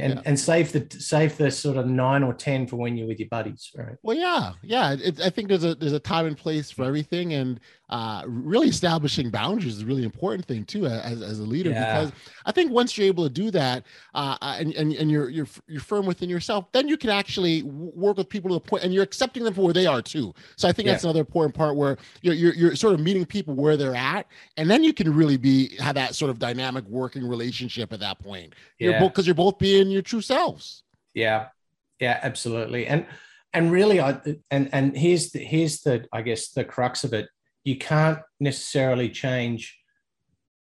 and 0.00 0.14
yeah. 0.14 0.22
and 0.24 0.38
save 0.38 0.72
the 0.72 0.86
save 0.98 1.36
the 1.36 1.50
sort 1.50 1.76
of 1.76 1.86
nine 1.86 2.22
or 2.22 2.34
ten 2.34 2.66
for 2.66 2.76
when 2.76 2.96
you're 2.96 3.06
with 3.08 3.18
your 3.18 3.28
buddies 3.28 3.70
right 3.76 3.96
well 4.02 4.16
yeah 4.16 4.52
yeah 4.62 4.92
it, 4.92 5.20
i 5.20 5.30
think 5.30 5.48
there's 5.48 5.64
a 5.64 5.74
there's 5.74 5.92
a 5.92 6.00
time 6.00 6.26
and 6.26 6.36
place 6.36 6.70
for 6.70 6.84
everything 6.84 7.34
and 7.34 7.60
uh, 7.90 8.22
really 8.24 8.68
establishing 8.68 9.30
boundaries 9.30 9.76
is 9.76 9.82
a 9.82 9.86
really 9.86 10.04
important 10.04 10.44
thing 10.46 10.64
too 10.64 10.86
as, 10.86 11.22
as 11.22 11.40
a 11.40 11.42
leader 11.42 11.70
yeah. 11.70 12.02
because 12.02 12.12
I 12.46 12.52
think 12.52 12.70
once 12.70 12.96
you're 12.96 13.08
able 13.08 13.24
to 13.24 13.30
do 13.30 13.50
that 13.50 13.84
uh, 14.14 14.36
uh, 14.40 14.56
and, 14.60 14.72
and, 14.74 14.92
and 14.92 15.10
you're, 15.10 15.28
you're 15.28 15.48
you're 15.66 15.80
firm 15.80 16.06
within 16.06 16.30
yourself, 16.30 16.70
then 16.70 16.86
you 16.86 16.96
can 16.96 17.10
actually 17.10 17.64
work 17.64 18.16
with 18.16 18.28
people 18.28 18.48
to 18.50 18.54
the 18.54 18.60
point 18.60 18.84
and 18.84 18.94
you're 18.94 19.02
accepting 19.02 19.42
them 19.42 19.54
for 19.54 19.62
where 19.62 19.72
they 19.72 19.86
are 19.86 20.00
too. 20.00 20.32
So 20.56 20.68
I 20.68 20.72
think 20.72 20.86
yeah. 20.86 20.92
that's 20.92 21.04
another 21.04 21.20
important 21.20 21.54
part 21.54 21.74
where 21.74 21.98
you're, 22.22 22.34
you're, 22.34 22.54
you're 22.54 22.76
sort 22.76 22.94
of 22.94 23.00
meeting 23.00 23.26
people 23.26 23.54
where 23.54 23.76
they're 23.76 23.96
at, 23.96 24.26
and 24.56 24.70
then 24.70 24.84
you 24.84 24.92
can 24.92 25.12
really 25.12 25.36
be 25.36 25.76
have 25.78 25.96
that 25.96 26.14
sort 26.14 26.30
of 26.30 26.38
dynamic 26.38 26.84
working 26.84 27.26
relationship 27.26 27.92
at 27.92 27.98
that 27.98 28.20
point. 28.20 28.54
Yeah. 28.78 28.90
You're 28.90 29.00
both 29.00 29.12
because 29.12 29.26
you're 29.26 29.34
both 29.34 29.58
being 29.58 29.89
your 29.90 30.02
true 30.02 30.20
selves. 30.20 30.82
Yeah, 31.14 31.48
yeah, 31.98 32.20
absolutely, 32.22 32.86
and 32.86 33.06
and 33.52 33.72
really, 33.72 34.00
I 34.00 34.20
and 34.50 34.68
and 34.72 34.96
here's 34.96 35.30
the 35.30 35.40
here's 35.40 35.80
the 35.80 36.06
I 36.12 36.22
guess 36.22 36.50
the 36.50 36.64
crux 36.64 37.04
of 37.04 37.12
it. 37.12 37.28
You 37.64 37.76
can't 37.76 38.20
necessarily 38.40 39.10
change 39.10 39.80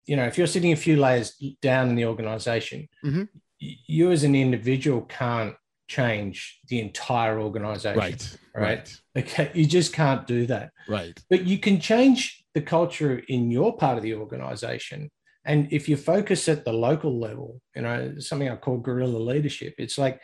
you 0.05 0.15
know 0.15 0.25
if 0.25 0.37
you're 0.37 0.47
sitting 0.47 0.71
a 0.71 0.77
few 0.77 0.97
layers 0.97 1.35
down 1.61 1.89
in 1.89 1.95
the 1.95 2.05
organization 2.05 2.87
mm-hmm. 3.03 3.23
you 3.59 4.11
as 4.11 4.23
an 4.23 4.35
individual 4.35 5.01
can't 5.01 5.55
change 5.87 6.59
the 6.67 6.79
entire 6.79 7.39
organization 7.39 7.99
right? 7.99 8.37
right. 8.55 9.01
Okay 9.17 9.51
you 9.53 9.65
just 9.65 9.93
can't 9.93 10.25
do 10.25 10.45
that. 10.47 10.71
Right. 10.87 11.17
But 11.29 11.45
you 11.45 11.59
can 11.59 11.79
change 11.79 12.43
the 12.53 12.61
culture 12.61 13.19
in 13.27 13.51
your 13.51 13.75
part 13.77 13.97
of 13.97 14.03
the 14.03 14.15
organization 14.15 15.11
and 15.45 15.67
if 15.71 15.87
you 15.87 15.95
focus 15.95 16.47
at 16.49 16.65
the 16.65 16.73
local 16.73 17.19
level 17.19 17.61
you 17.75 17.81
know 17.81 18.17
something 18.19 18.49
i 18.49 18.55
call 18.55 18.77
guerrilla 18.77 19.17
leadership 19.17 19.73
it's 19.77 19.97
like 19.97 20.21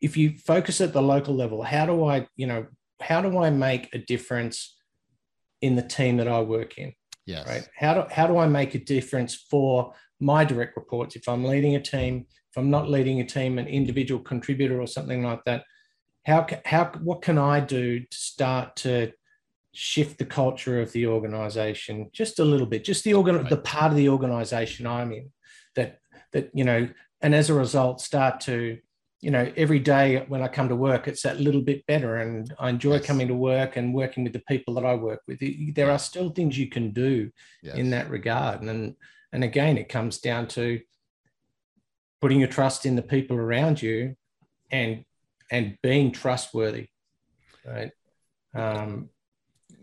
if 0.00 0.16
you 0.16 0.36
focus 0.38 0.80
at 0.80 0.92
the 0.92 1.02
local 1.02 1.34
level 1.34 1.62
how 1.62 1.86
do 1.86 2.04
i 2.04 2.26
you 2.36 2.46
know 2.46 2.66
how 3.00 3.20
do 3.20 3.38
i 3.38 3.50
make 3.50 3.88
a 3.94 3.98
difference 3.98 4.76
in 5.62 5.76
the 5.76 5.82
team 5.82 6.16
that 6.18 6.28
I 6.28 6.40
work 6.40 6.78
in. 6.78 6.92
Yes. 7.26 7.46
Right. 7.46 7.68
How 7.76 7.94
do 7.94 8.04
how 8.10 8.26
do 8.26 8.38
I 8.38 8.46
make 8.46 8.74
a 8.74 8.78
difference 8.78 9.34
for 9.34 9.92
my 10.20 10.44
direct 10.44 10.76
reports? 10.76 11.16
If 11.16 11.28
I'm 11.28 11.44
leading 11.44 11.74
a 11.74 11.82
team, 11.82 12.26
if 12.50 12.56
I'm 12.56 12.70
not 12.70 12.88
leading 12.88 13.20
a 13.20 13.26
team, 13.26 13.58
an 13.58 13.66
individual 13.66 14.20
contributor 14.22 14.80
or 14.80 14.86
something 14.86 15.24
like 15.24 15.42
that, 15.44 15.64
how 16.24 16.46
how 16.64 16.92
what 17.02 17.22
can 17.22 17.38
I 17.38 17.60
do 17.60 18.00
to 18.00 18.16
start 18.16 18.76
to 18.76 19.12
shift 19.76 20.18
the 20.18 20.24
culture 20.24 20.80
of 20.80 20.92
the 20.92 21.06
organization 21.06 22.10
just 22.12 22.38
a 22.38 22.44
little 22.44 22.66
bit, 22.66 22.84
just 22.84 23.04
the 23.04 23.14
organ 23.14 23.36
right. 23.36 23.48
the 23.48 23.56
part 23.56 23.92
of 23.92 23.96
the 23.96 24.08
organization 24.08 24.86
I'm 24.86 25.12
in 25.12 25.30
that 25.74 26.00
that 26.32 26.50
you 26.54 26.64
know, 26.64 26.88
and 27.20 27.34
as 27.34 27.50
a 27.50 27.54
result, 27.54 28.00
start 28.00 28.40
to 28.42 28.78
you 29.20 29.30
know, 29.30 29.50
every 29.56 29.78
day 29.78 30.24
when 30.28 30.42
I 30.42 30.48
come 30.48 30.68
to 30.68 30.76
work, 30.76 31.08
it's 31.08 31.22
that 31.22 31.40
little 31.40 31.62
bit 31.62 31.86
better. 31.86 32.16
And 32.16 32.52
I 32.58 32.68
enjoy 32.68 32.96
yes. 32.96 33.06
coming 33.06 33.28
to 33.28 33.34
work 33.34 33.76
and 33.76 33.94
working 33.94 34.24
with 34.24 34.34
the 34.34 34.42
people 34.46 34.74
that 34.74 34.84
I 34.84 34.94
work 34.94 35.22
with. 35.26 35.40
There 35.74 35.90
are 35.90 35.98
still 35.98 36.30
things 36.30 36.58
you 36.58 36.68
can 36.68 36.90
do 36.90 37.30
yes. 37.62 37.76
in 37.76 37.90
that 37.90 38.10
regard. 38.10 38.62
And, 38.62 38.94
and 39.32 39.42
again, 39.42 39.78
it 39.78 39.88
comes 39.88 40.18
down 40.18 40.48
to 40.48 40.80
putting 42.20 42.40
your 42.40 42.48
trust 42.48 42.86
in 42.86 42.94
the 42.94 43.02
people 43.02 43.36
around 43.36 43.80
you 43.80 44.16
and, 44.70 45.04
and 45.50 45.78
being 45.82 46.12
trustworthy. 46.12 46.88
Right. 47.64 47.92
Um, 48.54 49.08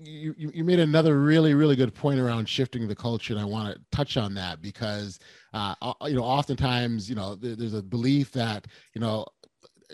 you, 0.02 0.36
you 0.38 0.64
made 0.64 0.80
another 0.80 1.20
really 1.20 1.54
really 1.54 1.76
good 1.76 1.94
point 1.94 2.20
around 2.20 2.48
shifting 2.48 2.88
the 2.88 2.96
culture 2.96 3.34
and 3.34 3.42
i 3.42 3.46
want 3.46 3.74
to 3.74 3.82
touch 3.92 4.18
on 4.18 4.34
that 4.34 4.62
because 4.62 5.20
uh, 5.54 5.76
you 6.06 6.16
know 6.16 6.24
oftentimes 6.24 7.10
you 7.10 7.16
know 7.16 7.36
there's 7.36 7.74
a 7.74 7.82
belief 7.82 8.32
that 8.32 8.68
you 8.94 9.02
know 9.02 9.26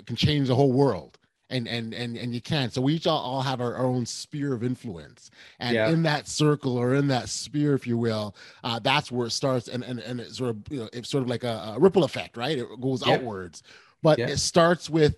can 0.06 0.16
change 0.16 0.48
the 0.48 0.56
whole 0.56 0.72
world 0.72 1.20
and 1.50 1.68
and 1.68 1.94
and 1.94 2.18
and 2.18 2.34
you 2.34 2.42
can. 2.42 2.70
So 2.70 2.82
we 2.82 2.94
each 2.94 3.08
all, 3.08 3.42
have 3.42 3.62
our, 3.62 3.78
own 3.78 4.06
sphere 4.06 4.54
of 4.54 4.64
influence. 4.64 5.32
And 5.60 5.76
yeah. 5.76 5.90
in 5.90 6.04
that 6.04 6.28
circle 6.28 6.78
or 6.78 6.96
in 6.96 7.08
that 7.08 7.30
sphere 7.30 7.74
if 7.74 7.88
you 7.88 7.98
will 7.98 8.36
uh, 8.64 8.80
that's 8.80 9.12
where 9.12 9.28
it 9.28 9.32
starts 9.32 9.68
and 9.68 9.84
and, 9.84 10.00
and 10.00 10.20
it 10.20 10.34
sort 10.34 10.52
of 10.52 10.58
you 10.70 10.80
know 10.82 10.90
it's 10.94 11.10
sort 11.10 11.24
of 11.24 11.30
like 11.30 11.44
a, 11.44 11.74
a 11.76 11.80
ripple 11.80 12.04
effect 12.04 12.38
right? 12.38 12.58
It 12.58 12.68
goes 12.80 13.06
outwards. 13.08 13.64
But 14.02 14.20
it 14.20 14.38
starts 14.38 14.90
with 14.90 15.18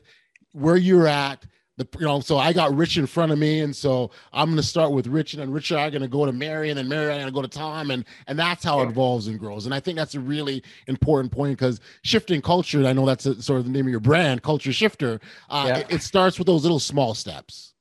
where 0.53 0.77
you're 0.77 1.07
at 1.07 1.45
the 1.81 1.99
you 1.99 2.05
know, 2.05 2.19
so 2.19 2.37
I 2.37 2.53
got 2.53 2.75
Rich 2.75 2.97
in 2.97 3.05
front 3.05 3.31
of 3.31 3.39
me, 3.39 3.59
and 3.61 3.75
so 3.75 4.11
I'm 4.33 4.47
going 4.47 4.57
to 4.57 4.63
start 4.63 4.91
with 4.91 5.07
Rich, 5.07 5.33
and 5.33 5.41
then 5.41 5.51
Rich 5.51 5.71
and 5.71 5.79
I 5.79 5.87
are 5.87 5.91
going 5.91 6.01
to 6.01 6.07
go 6.07 6.25
to 6.25 6.31
Mary, 6.31 6.69
and 6.69 6.77
then 6.77 6.87
Mary 6.87 7.05
and 7.05 7.13
I 7.13 7.17
are 7.17 7.31
going 7.31 7.33
to 7.33 7.35
go 7.35 7.41
to 7.41 7.47
Tom, 7.47 7.91
and 7.91 8.05
and 8.27 8.37
that's 8.37 8.63
how 8.63 8.81
it 8.81 8.89
evolves 8.89 9.27
and 9.27 9.39
grows. 9.39 9.65
And 9.65 9.73
I 9.73 9.79
think 9.79 9.97
that's 9.97 10.15
a 10.15 10.19
really 10.19 10.63
important 10.87 11.31
point 11.31 11.57
because 11.57 11.79
shifting 12.03 12.41
culture, 12.41 12.85
I 12.85 12.93
know 12.93 13.05
that's 13.05 13.25
a, 13.25 13.41
sort 13.41 13.59
of 13.59 13.65
the 13.65 13.71
name 13.71 13.85
of 13.85 13.91
your 13.91 13.99
brand, 13.99 14.43
Culture 14.43 14.73
Shifter. 14.73 15.19
Uh, 15.49 15.65
yeah. 15.67 15.77
it, 15.79 15.87
it 15.89 16.01
starts 16.01 16.37
with 16.37 16.47
those 16.47 16.63
little 16.63 16.79
small 16.79 17.13
steps. 17.13 17.73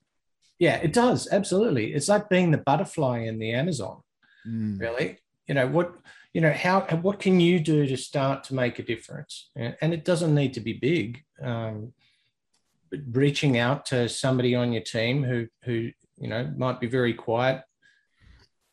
Yeah, 0.59 0.77
it 0.77 0.93
does 0.93 1.29
absolutely. 1.33 1.95
It's 1.95 2.09
like 2.09 2.29
being 2.29 2.51
the 2.51 2.59
butterfly 2.59 3.21
in 3.21 3.39
the 3.39 3.53
Amazon. 3.53 4.03
Mm. 4.47 4.81
Really, 4.81 5.19
you 5.47 5.55
know 5.55 5.67
what 5.67 5.95
you 6.33 6.41
know 6.41 6.53
how 6.53 6.81
what 7.03 7.19
can 7.19 7.41
you 7.41 7.59
do 7.59 7.87
to 7.87 7.97
start 7.97 8.45
to 8.45 8.55
make 8.55 8.79
a 8.79 8.83
difference 8.83 9.51
and 9.57 9.93
it 9.93 10.05
doesn't 10.05 10.35
need 10.35 10.55
to 10.55 10.61
be 10.61 10.73
big 10.73 11.25
um, 11.43 11.93
reaching 13.13 13.59
out 13.59 13.87
to 13.87 14.09
somebody 14.09 14.55
on 14.55 14.73
your 14.73 14.83
team 14.83 15.23
who 15.23 15.47
who 15.65 15.91
you 16.19 16.29
know 16.29 16.53
might 16.57 16.81
be 16.81 16.87
very 16.87 17.15
quiet 17.15 17.63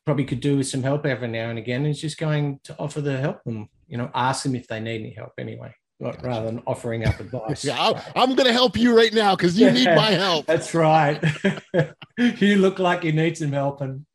probably 0.05 0.25
could 0.25 0.39
do 0.39 0.57
with 0.57 0.67
some 0.67 0.83
help 0.83 1.05
every 1.05 1.27
now 1.27 1.49
and 1.49 1.59
again 1.59 1.85
is 1.85 1.99
just 1.99 2.17
going 2.17 2.59
to 2.63 2.75
offer 2.79 3.01
the 3.01 3.17
help 3.17 3.43
them 3.43 3.67
you 3.87 3.97
know 3.97 4.09
ask 4.15 4.43
them 4.43 4.55
if 4.55 4.67
they 4.67 4.79
need 4.79 5.01
any 5.01 5.13
help 5.13 5.33
anyway 5.37 5.73
gotcha. 6.01 6.19
rather 6.25 6.45
than 6.45 6.61
offering 6.65 7.05
up 7.05 7.19
advice 7.19 7.65
yeah 7.65 7.77
I'm, 7.79 8.01
I'm 8.15 8.35
going 8.35 8.47
to 8.47 8.53
help 8.53 8.77
you 8.77 8.95
right 8.95 9.13
now 9.13 9.35
because 9.35 9.59
you 9.59 9.69
need 9.71 9.87
my 9.87 10.11
help 10.11 10.45
that's 10.45 10.73
right 10.73 11.21
you 12.17 12.57
look 12.57 12.79
like 12.79 13.03
you 13.03 13.11
need 13.11 13.37
some 13.37 13.51
help 13.51 13.81
and 13.81 14.05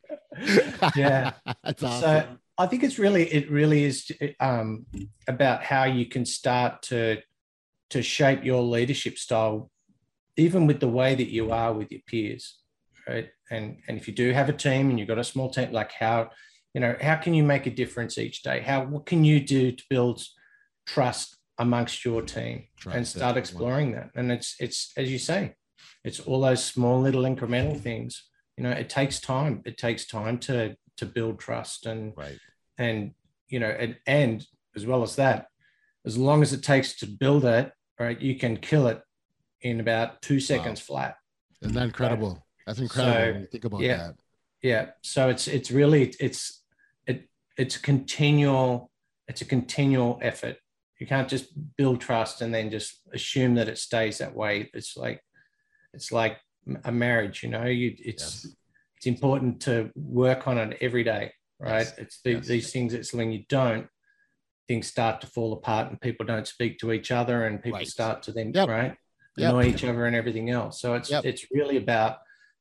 yeah 0.97 1.33
that's 1.63 1.83
awesome. 1.83 2.01
so 2.01 2.27
i 2.59 2.67
think 2.67 2.83
it's 2.83 2.99
really 2.99 3.25
it 3.25 3.51
really 3.51 3.85
is 3.85 4.11
um, 4.41 4.87
about 5.29 5.63
how 5.63 5.85
you 5.85 6.07
can 6.07 6.25
start 6.25 6.83
to 6.83 7.19
to 7.91 8.03
shape 8.03 8.43
your 8.45 8.63
leadership 8.63 9.19
style 9.19 9.71
even 10.37 10.67
with 10.67 10.81
the 10.81 10.89
way 10.89 11.15
that 11.15 11.29
you 11.29 11.53
are 11.53 11.73
with 11.73 11.91
your 11.91 12.01
peers, 12.07 12.59
right? 13.09 13.29
And 13.51 13.79
and 13.89 13.97
if 13.97 14.09
you 14.09 14.15
do 14.15 14.33
have 14.33 14.49
a 14.49 14.53
team 14.53 14.91
and 14.91 14.99
you've 14.99 15.09
got 15.09 15.19
a 15.19 15.25
small 15.25 15.51
team, 15.51 15.73
like 15.73 15.93
how, 15.93 16.31
you 16.75 16.81
know, 16.81 16.97
how 17.01 17.17
can 17.17 17.35
you 17.35 17.43
make 17.43 17.67
a 17.67 17.71
difference 17.71 18.19
each 18.19 18.43
day? 18.43 18.61
How 18.61 18.85
what 18.85 19.07
can 19.07 19.25
you 19.25 19.41
do 19.41 19.73
to 19.73 19.85
build 19.91 20.23
trust 20.87 21.37
amongst 21.59 22.05
your 22.05 22.23
team 22.23 22.65
trust 22.77 22.97
and 22.97 23.07
start 23.07 23.37
exploring 23.37 23.93
that? 23.93 24.11
And 24.15 24.33
it's 24.33 24.57
it's 24.59 24.93
as 24.97 25.11
you 25.11 25.19
say, 25.19 25.55
it's 26.05 26.21
all 26.21 26.41
those 26.41 26.65
small 26.65 27.01
little 27.01 27.23
incremental 27.23 27.79
things. 27.79 28.25
You 28.57 28.65
know, 28.65 28.71
it 28.71 28.89
takes 28.89 29.21
time. 29.21 29.63
It 29.65 29.77
takes 29.77 30.07
time 30.07 30.39
to 30.41 30.77
to 30.99 31.07
build 31.07 31.41
trust 31.41 31.87
and 31.87 32.13
right. 32.17 32.39
and 32.79 33.13
you 33.49 33.59
know 33.59 33.71
and 33.71 33.97
and 34.07 34.47
as 34.77 34.87
well 34.87 35.03
as 35.03 35.17
that, 35.17 35.49
as 36.07 36.17
long 36.17 36.41
as 36.41 36.53
it 36.55 36.63
takes 36.63 36.95
to 36.97 37.07
build 37.07 37.45
it, 37.45 37.73
right, 37.99 38.19
you 38.21 38.37
can 38.37 38.57
kill 38.57 38.87
it 38.87 39.03
in 39.63 39.81
about 39.81 40.21
two 40.23 40.41
seconds 40.41 40.81
wow. 40.81 40.97
flat. 40.97 41.17
Isn't 41.63 41.75
that 41.75 41.85
incredible? 41.85 42.31
Right? 42.31 42.39
That's 42.67 42.81
incredible. 42.81 43.41
So, 43.43 43.47
think 43.51 43.65
about 43.65 43.81
yeah, 43.81 43.97
that. 43.97 44.15
Yeah. 44.63 44.87
So 45.03 45.29
it's 45.29 45.49
it's 45.49 45.71
really 45.71 46.15
it's 46.21 46.63
it 47.07 47.29
it's 47.57 47.77
a 47.77 47.81
continual 47.81 48.91
it's 49.29 49.41
a 49.41 49.45
continual 49.45 50.19
effort. 50.23 50.57
You 50.99 51.07
can't 51.07 51.29
just 51.29 51.53
build 51.77 52.01
trust 52.01 52.43
and 52.43 52.55
then 52.55 52.71
just 52.71 53.01
assume 53.13 53.55
that 53.57 53.69
it 53.69 53.79
stays 53.79 54.19
that 54.19 54.35
way. 54.35 54.71
It's 54.75 54.97
like 54.97 55.21
it's 55.93 56.13
like 56.13 56.39
a 56.85 56.93
marriage. 56.93 57.43
You 57.43 57.51
know, 57.51 57.65
you 57.65 57.97
it's 57.99 58.45
yes. 58.45 58.55
it's 58.97 59.07
important 59.07 59.61
to 59.63 59.91
work 59.97 60.47
on 60.47 60.59
it 60.59 60.79
every 60.81 61.05
day. 61.05 61.33
Right. 61.59 61.79
Yes. 61.79 61.95
It's 61.99 62.21
the, 62.23 62.33
yes. 62.33 62.47
these 62.47 62.73
things. 62.73 62.95
It's 62.95 63.13
when 63.13 63.31
you 63.31 63.45
don't, 63.49 63.87
things 64.67 64.89
start 64.89 65.21
to 65.21 65.29
fall 65.29 65.53
apart 65.53 65.91
and 65.91 66.01
people 66.01 66.27
don't 66.27 66.47
speak 66.47 66.79
to 66.79 66.93
each 66.93 67.13
other 67.13 67.47
and 67.47 67.63
people 67.63 67.79
right. 67.79 67.87
start 67.87 68.23
to 68.25 68.33
then 68.33 68.53
yep. 68.53 68.69
right 68.69 68.97
annoy 69.37 69.67
yep. 69.67 69.75
each 69.75 69.85
other 69.85 70.07
and 70.07 70.17
everything 70.17 70.51
else. 70.51 70.81
So 70.81 70.95
it's 70.95 71.11
yep. 71.11 71.25
it's 71.25 71.47
really 71.53 71.77
about 71.77 72.19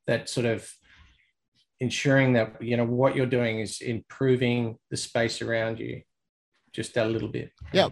that 0.08 0.30
sort 0.30 0.46
of 0.46 0.70
ensuring 1.80 2.34
that 2.34 2.62
you 2.62 2.78
know 2.78 2.86
what 2.86 3.16
you're 3.16 3.26
doing 3.26 3.60
is 3.60 3.82
improving 3.82 4.78
the 4.90 4.98
space 4.98 5.42
around 5.42 5.80
you 5.80 6.02
just 6.74 6.98
a 6.98 7.06
little 7.06 7.28
bit. 7.28 7.52
Yeah. 7.74 7.90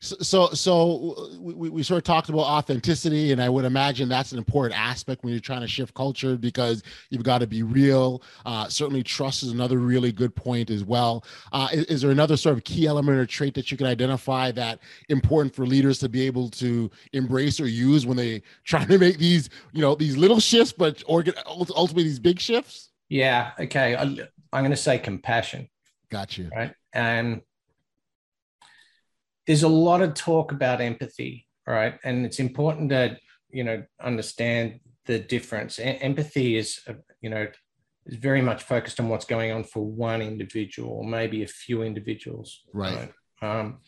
So, 0.00 0.16
so, 0.20 0.46
so 0.50 1.28
we, 1.40 1.70
we 1.70 1.82
sort 1.82 1.98
of 1.98 2.04
talked 2.04 2.28
about 2.28 2.42
authenticity, 2.42 3.32
and 3.32 3.42
I 3.42 3.48
would 3.48 3.64
imagine 3.64 4.08
that's 4.08 4.30
an 4.30 4.38
important 4.38 4.78
aspect 4.78 5.24
when 5.24 5.32
you're 5.32 5.40
trying 5.40 5.62
to 5.62 5.66
shift 5.66 5.92
culture 5.94 6.36
because 6.36 6.84
you've 7.10 7.24
got 7.24 7.38
to 7.38 7.48
be 7.48 7.64
real. 7.64 8.22
Uh, 8.46 8.68
certainly, 8.68 9.02
trust 9.02 9.42
is 9.42 9.50
another 9.50 9.78
really 9.78 10.12
good 10.12 10.36
point 10.36 10.70
as 10.70 10.84
well. 10.84 11.24
Uh, 11.52 11.68
is, 11.72 11.84
is, 11.86 12.02
there 12.02 12.12
another 12.12 12.36
sort 12.36 12.56
of 12.56 12.62
key 12.62 12.86
element 12.86 13.18
or 13.18 13.26
trait 13.26 13.54
that 13.54 13.72
you 13.72 13.76
can 13.76 13.88
identify 13.88 14.52
that 14.52 14.78
important 15.08 15.52
for 15.52 15.66
leaders 15.66 15.98
to 15.98 16.08
be 16.08 16.24
able 16.24 16.48
to 16.50 16.88
embrace 17.12 17.58
or 17.58 17.66
use 17.66 18.06
when 18.06 18.16
they 18.16 18.40
try 18.62 18.84
to 18.84 18.98
make 18.98 19.18
these, 19.18 19.50
you 19.72 19.80
know, 19.80 19.96
these 19.96 20.16
little 20.16 20.38
shifts, 20.38 20.72
but 20.72 21.02
or 21.08 21.24
ultimately 21.46 22.04
these 22.04 22.20
big 22.20 22.38
shifts? 22.38 22.90
Yeah. 23.08 23.50
Okay. 23.58 23.96
I, 23.96 24.02
I'm 24.02 24.62
going 24.62 24.70
to 24.70 24.76
say 24.76 24.98
compassion. 24.98 25.68
Got 26.08 26.38
you. 26.38 26.50
Right. 26.54 26.72
And 26.92 27.42
there's 29.48 29.62
a 29.62 29.68
lot 29.68 30.02
of 30.02 30.12
talk 30.12 30.52
about 30.52 30.82
empathy, 30.82 31.46
right? 31.66 31.98
And 32.04 32.26
it's 32.26 32.38
important 32.38 32.90
to, 32.90 33.16
you 33.48 33.64
know, 33.64 33.82
understand 33.98 34.80
the 35.06 35.18
difference. 35.18 35.78
E- 35.78 35.84
empathy 35.84 36.58
is, 36.58 36.80
uh, 36.86 36.92
you 37.22 37.30
know, 37.30 37.48
is 38.04 38.18
very 38.18 38.42
much 38.42 38.62
focused 38.62 39.00
on 39.00 39.08
what's 39.08 39.24
going 39.24 39.50
on 39.50 39.64
for 39.64 39.82
one 39.86 40.20
individual 40.20 40.90
or 40.90 41.04
maybe 41.04 41.42
a 41.42 41.48
few 41.48 41.82
individuals. 41.82 42.60
Right. 42.74 43.10
right? 43.40 43.60
Um, 43.60 43.78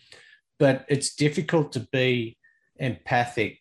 but 0.59 0.87
it's 0.89 1.15
difficult 1.15 1.73
to 1.73 1.81
be 1.93 2.39
empathic 2.77 3.59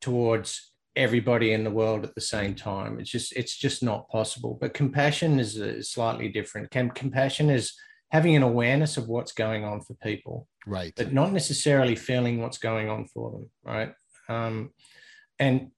towards 0.00 0.72
everybody 0.96 1.52
in 1.52 1.62
the 1.62 1.70
world 1.70 2.04
at 2.04 2.14
the 2.14 2.22
same 2.22 2.54
time. 2.54 2.98
It's 2.98 3.10
just 3.10 3.36
it's 3.36 3.54
just 3.54 3.82
not 3.82 4.08
possible. 4.08 4.56
But 4.58 4.72
compassion 4.72 5.38
is, 5.38 5.58
is 5.58 5.90
slightly 5.90 6.30
different. 6.30 6.70
compassion 6.70 7.50
is 7.50 7.74
having 8.10 8.34
an 8.36 8.42
awareness 8.42 8.96
of 8.96 9.08
what's 9.08 9.32
going 9.32 9.64
on 9.64 9.80
for 9.80 9.94
people 9.94 10.48
right. 10.66 10.92
but 10.96 11.12
not 11.12 11.32
necessarily 11.32 11.94
feeling 11.94 12.40
what's 12.40 12.58
going 12.58 12.88
on 12.88 13.06
for 13.06 13.30
them 13.30 13.50
right? 13.64 13.92
Um, 14.28 14.70
and 15.38 15.70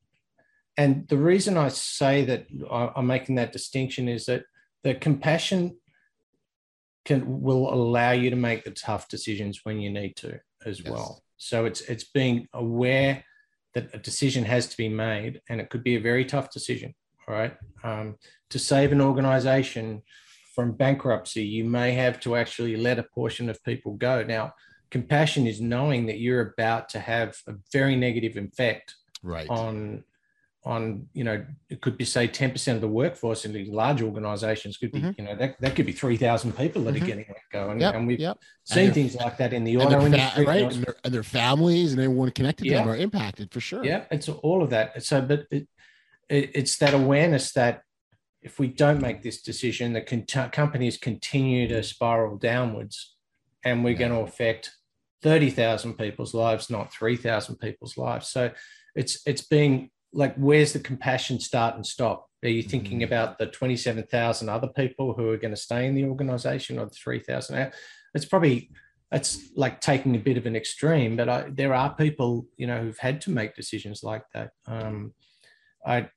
and 0.77 1.07
the 1.09 1.19
reason 1.19 1.59
i 1.59 1.69
say 1.69 2.25
that 2.25 2.47
i'm 2.71 3.07
making 3.07 3.35
that 3.35 3.53
distinction 3.53 4.09
is 4.09 4.25
that 4.25 4.45
the 4.83 4.95
compassion 4.95 5.77
can 7.05 7.43
will 7.43 7.73
allow 7.73 8.13
you 8.13 8.31
to 8.31 8.37
make 8.37 8.65
the 8.65 8.71
tough 8.71 9.09
decisions 9.09 9.61
when 9.65 9.81
you 9.81 9.91
need 9.91 10.17
to 10.17 10.39
as 10.65 10.81
yes. 10.81 10.91
well. 10.91 11.23
So 11.37 11.65
it's 11.65 11.81
it's 11.83 12.05
being 12.05 12.47
aware 12.53 13.25
that 13.75 13.95
a 13.95 13.99
decision 13.99 14.45
has 14.45 14.67
to 14.69 14.77
be 14.77 14.89
made 14.89 15.41
and 15.49 15.61
it 15.61 15.71
could 15.71 15.83
be 15.83 15.97
a 15.97 16.01
very 16.01 16.25
tough 16.25 16.51
decision 16.51 16.95
right? 17.31 17.57
Um, 17.85 18.17
to 18.51 18.59
save 18.59 18.93
an 18.93 19.01
organization 19.01 20.03
from 20.55 20.73
bankruptcy, 20.73 21.45
you 21.45 21.65
may 21.65 21.93
have 21.93 22.21
to 22.21 22.37
actually 22.37 22.77
let 22.77 22.99
a 22.99 23.03
portion 23.03 23.49
of 23.49 23.63
people 23.65 23.95
go. 23.95 24.23
Now, 24.23 24.55
compassion 24.91 25.47
is 25.47 25.61
knowing 25.61 26.07
that 26.07 26.19
you're 26.19 26.41
about 26.41 26.89
to 26.91 27.01
have 27.01 27.37
a 27.47 27.55
very 27.73 27.97
negative 27.97 28.37
effect 28.37 28.97
right. 29.23 29.49
on 29.49 30.05
on 30.65 31.09
you 31.15 31.25
know 31.25 31.43
it 31.71 31.81
could 31.81 31.97
be 31.97 32.05
say 32.05 32.29
10% 32.29 32.75
of 32.75 32.83
the 32.83 32.89
workforce 32.89 33.47
in 33.47 33.53
these 33.53 33.69
large 33.69 34.03
organizations 34.03 34.77
could 34.77 34.93
be 34.93 35.01
mm-hmm. 35.01 35.13
you 35.17 35.25
know 35.25 35.35
that, 35.35 35.59
that 35.61 35.75
could 35.75 35.87
be 35.87 35.93
3000 35.93 36.55
people 36.55 36.83
that 36.83 36.95
mm-hmm. 36.95 37.03
are 37.03 37.07
getting 37.07 37.25
let 37.29 37.43
go 37.51 37.71
and, 37.71 37.81
yep. 37.81 37.95
and 37.95 38.07
we've 38.07 38.21
yep. 38.21 38.39
seen 38.65 38.87
and 38.87 38.95
things 38.95 39.15
like 39.15 39.39
that 39.39 39.55
in 39.55 39.65
the 39.65 39.79
auto 39.79 40.05
industry 40.05 40.45
right 40.45 40.71
and 40.71 40.85
their, 40.85 40.97
and 41.03 41.15
their, 41.15 41.23
families 41.23 41.93
and 41.93 42.01
everyone 42.03 42.31
connected 42.33 42.65
to 42.65 42.71
them 42.71 42.89
are 42.89 42.97
impacted 42.97 43.51
for 43.51 43.61
sure 43.61 43.83
yeah 43.83 44.05
it's 44.11 44.29
all 44.29 44.63
of 44.63 44.69
that 44.69 45.03
so 45.03 45.23
but 45.23 45.47
it, 45.51 45.67
it, 46.29 46.51
it's 46.55 46.77
that 46.77 46.93
awareness 46.93 47.53
that 47.53 47.83
if 48.43 48.59
we 48.59 48.69
don't 48.69 49.03
make 49.03 49.23
this 49.23 49.43
decision, 49.43 49.93
the 49.93 50.49
companies 50.53 50.97
continue 50.97 51.69
to 51.69 51.83
spiral 51.83 52.37
downwards, 52.37 53.17
and 53.65 53.85
we're 53.85 53.91
yeah. 53.91 53.99
going 53.99 54.13
to 54.13 54.21
affect 54.21 54.73
thirty 55.23 55.51
thousand 55.51 55.95
people's 55.95 56.35
lives, 56.35 56.71
not 56.71 56.93
three 56.93 57.17
thousand 57.17 57.57
people's 57.57 57.97
lives. 57.97 58.29
So 58.29 58.51
it's 58.95 59.21
it's 59.27 59.43
being 59.43 59.91
like, 60.13 60.35
where's 60.37 60.73
the 60.73 60.81
compassion 60.81 61.39
start 61.39 61.77
and 61.77 61.87
stop? 61.87 62.29
Are 62.43 62.49
you 62.49 62.63
thinking 62.63 62.99
mm-hmm. 63.01 63.13
about 63.13 63.39
the 63.39 63.47
twenty-seven 63.47 64.05
thousand 64.05 64.49
other 64.49 64.69
people 64.69 65.13
who 65.13 65.29
are 65.31 65.37
going 65.37 65.55
to 65.55 65.61
stay 65.61 65.87
in 65.87 65.95
the 65.95 66.05
organisation, 66.05 66.79
or 66.79 66.87
the 66.87 66.91
three 66.91 67.21
thousand? 67.21 67.73
It's 68.15 68.25
probably 68.25 68.71
it's 69.13 69.51
like 69.57 69.81
taking 69.81 70.15
a 70.15 70.21
bit 70.21 70.39
of 70.39 70.47
an 70.47 70.57
extreme, 70.57 71.17
but 71.17 71.29
I, 71.29 71.51
there 71.51 71.75
are 71.75 71.95
people, 71.95 72.47
you 72.57 72.67
know, 72.67 72.81
who've 72.81 72.99
had 72.99 73.21
to 73.23 73.31
make 73.31 73.57
decisions 73.57 74.03
like 74.03 74.23
that. 74.35 74.51
Um, 74.67 75.15
I, 75.85 76.09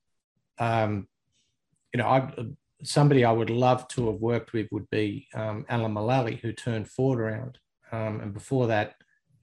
um, 0.59 1.07
you 1.93 1.99
know, 1.99 2.07
I, 2.07 2.31
somebody 2.83 3.23
I 3.23 3.31
would 3.31 3.49
love 3.49 3.87
to 3.89 4.07
have 4.07 4.19
worked 4.19 4.53
with 4.53 4.67
would 4.71 4.89
be 4.89 5.27
um, 5.33 5.65
Alan 5.69 5.93
Mulally, 5.93 6.39
who 6.39 6.51
turned 6.51 6.89
Ford 6.89 7.19
around. 7.19 7.57
Um, 7.91 8.19
and 8.21 8.33
before 8.33 8.67
that, 8.67 8.95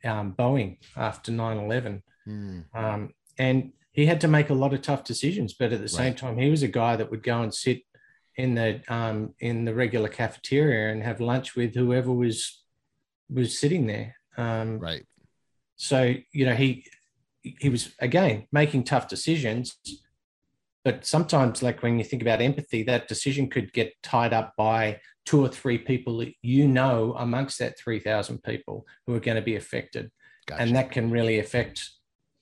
um, 0.05 0.35
Boeing 0.39 0.79
after 0.97 1.31
9 1.31 1.59
11. 1.59 2.03
Mm. 2.29 3.13
and 3.39 3.73
he 3.93 4.07
had 4.07 4.21
to 4.21 4.29
make 4.29 4.51
a 4.51 4.55
lot 4.55 4.73
of 4.73 4.83
tough 4.83 5.05
decisions, 5.05 5.53
but 5.53 5.73
at 5.73 5.81
the 5.81 5.89
same 5.89 6.15
time, 6.15 6.39
he 6.39 6.49
was 6.49 6.63
a 6.63 6.69
guy 6.69 6.97
that 6.97 7.11
would 7.11 7.23
go 7.23 7.43
and 7.43 7.53
sit 7.53 7.83
in 8.37 8.55
the 8.55 8.81
um, 8.89 9.35
in 9.41 9.65
the 9.65 9.75
regular 9.75 10.09
cafeteria 10.09 10.93
and 10.93 11.03
have 11.03 11.21
lunch 11.21 11.57
with 11.57 11.75
whoever 11.75 12.13
was 12.13 12.63
was 13.29 13.59
sitting 13.59 13.87
there. 13.87 14.17
Um, 14.37 14.79
right. 14.79 15.05
So 15.77 16.15
you 16.33 16.47
know 16.47 16.55
he 16.55 16.87
he 17.43 17.69
was 17.69 17.93
again 17.99 18.47
making 18.53 18.85
tough 18.85 19.09
decisions, 19.09 19.77
but 20.85 21.05
sometimes 21.05 21.63
like 21.63 21.83
when 21.83 21.99
you 21.99 22.05
think 22.05 22.23
about 22.23 22.41
empathy 22.41 22.83
that 22.83 23.09
decision 23.09 23.49
could 23.49 23.73
get 23.73 23.93
tied 24.03 24.33
up 24.33 24.55
by 24.57 24.99
two 25.27 25.45
or 25.45 25.49
three 25.49 25.79
people 25.79 26.19
that 26.19 26.33
you 26.43 26.67
know 26.67 27.15
amongst 27.19 27.59
that 27.59 27.79
3000 27.79 28.43
people 28.43 28.87
who 29.07 29.15
are 29.15 29.21
going 29.21 29.37
to 29.37 29.43
be 29.43 29.57
affected 29.57 30.11
gotcha. 30.47 30.63
and 30.63 30.75
that 30.75 30.91
can 30.91 31.11
really 31.11 31.39
affect 31.39 31.91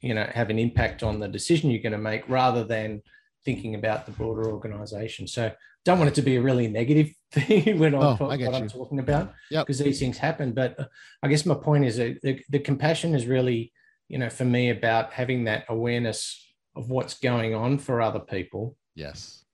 you 0.00 0.14
know 0.14 0.28
have 0.32 0.50
an 0.50 0.58
impact 0.58 1.02
on 1.02 1.20
the 1.20 1.28
decision 1.28 1.70
you're 1.70 1.82
going 1.82 1.92
to 1.92 1.98
make 1.98 2.28
rather 2.28 2.64
than 2.64 3.02
thinking 3.44 3.74
about 3.74 4.06
the 4.06 4.12
broader 4.12 4.50
organization 4.50 5.26
so 5.26 5.50
don't 5.84 5.98
want 5.98 6.10
it 6.10 6.14
to 6.14 6.22
be 6.22 6.36
a 6.36 6.42
really 6.42 6.68
negative 6.68 7.10
thing 7.32 7.78
when 7.78 7.94
oh, 7.94 8.16
talk, 8.16 8.20
what 8.20 8.54
i'm 8.54 8.68
talking 8.68 9.00
about 9.00 9.32
because 9.50 9.80
yep. 9.80 9.86
these 9.86 10.00
things 10.00 10.18
happen 10.18 10.52
but 10.52 10.78
uh, 10.78 10.84
i 11.22 11.28
guess 11.28 11.44
my 11.44 11.54
point 11.54 11.84
is 11.84 11.96
that 11.96 12.20
the, 12.22 12.40
the 12.48 12.58
compassion 12.58 13.14
is 13.14 13.26
really 13.26 13.72
you 14.08 14.18
know 14.18 14.30
for 14.30 14.44
me 14.44 14.70
about 14.70 15.12
having 15.12 15.44
that 15.44 15.64
awareness 15.68 16.47
of 16.78 16.88
what's 16.88 17.18
going 17.18 17.54
on 17.54 17.76
for 17.76 18.00
other 18.00 18.20
people. 18.20 18.76
Yes. 18.94 19.44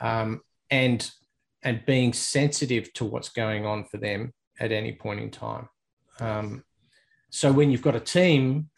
Um, 0.00 0.40
and 0.70 1.10
and 1.62 1.84
being 1.86 2.12
sensitive 2.12 2.92
to 2.92 3.04
what's 3.04 3.30
going 3.30 3.66
on 3.66 3.84
for 3.84 3.96
them 3.96 4.32
at 4.60 4.70
any 4.70 4.92
point 4.92 5.20
in 5.20 5.30
time. 5.30 5.68
Um, 6.20 6.62
so 7.30 7.50
when 7.50 7.70
you've 7.70 7.82
got 7.82 7.96
a 7.96 8.00
team, 8.00 8.68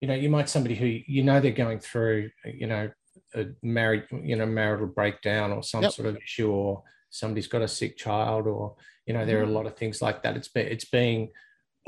you 0.00 0.08
know, 0.08 0.14
you 0.14 0.28
might 0.28 0.48
somebody 0.48 0.74
who 0.74 0.86
you 0.86 1.22
know 1.22 1.40
they're 1.40 1.52
going 1.52 1.80
through, 1.80 2.30
you 2.44 2.66
know, 2.66 2.90
a 3.34 3.46
married, 3.62 4.04
you 4.22 4.36
know, 4.36 4.46
marital 4.46 4.86
breakdown 4.86 5.52
or 5.52 5.62
some 5.62 5.82
yep. 5.82 5.92
sort 5.92 6.08
of 6.08 6.16
issue, 6.16 6.50
or 6.50 6.82
somebody's 7.10 7.48
got 7.48 7.62
a 7.62 7.68
sick 7.68 7.96
child, 7.96 8.46
or 8.46 8.76
you 9.06 9.14
know, 9.14 9.24
there 9.24 9.38
are 9.38 9.42
a 9.42 9.46
mm-hmm. 9.46 9.54
lot 9.54 9.66
of 9.66 9.76
things 9.76 10.00
like 10.00 10.22
that. 10.22 10.36
It's 10.36 10.48
be, 10.48 10.60
it's 10.60 10.84
being 10.84 11.30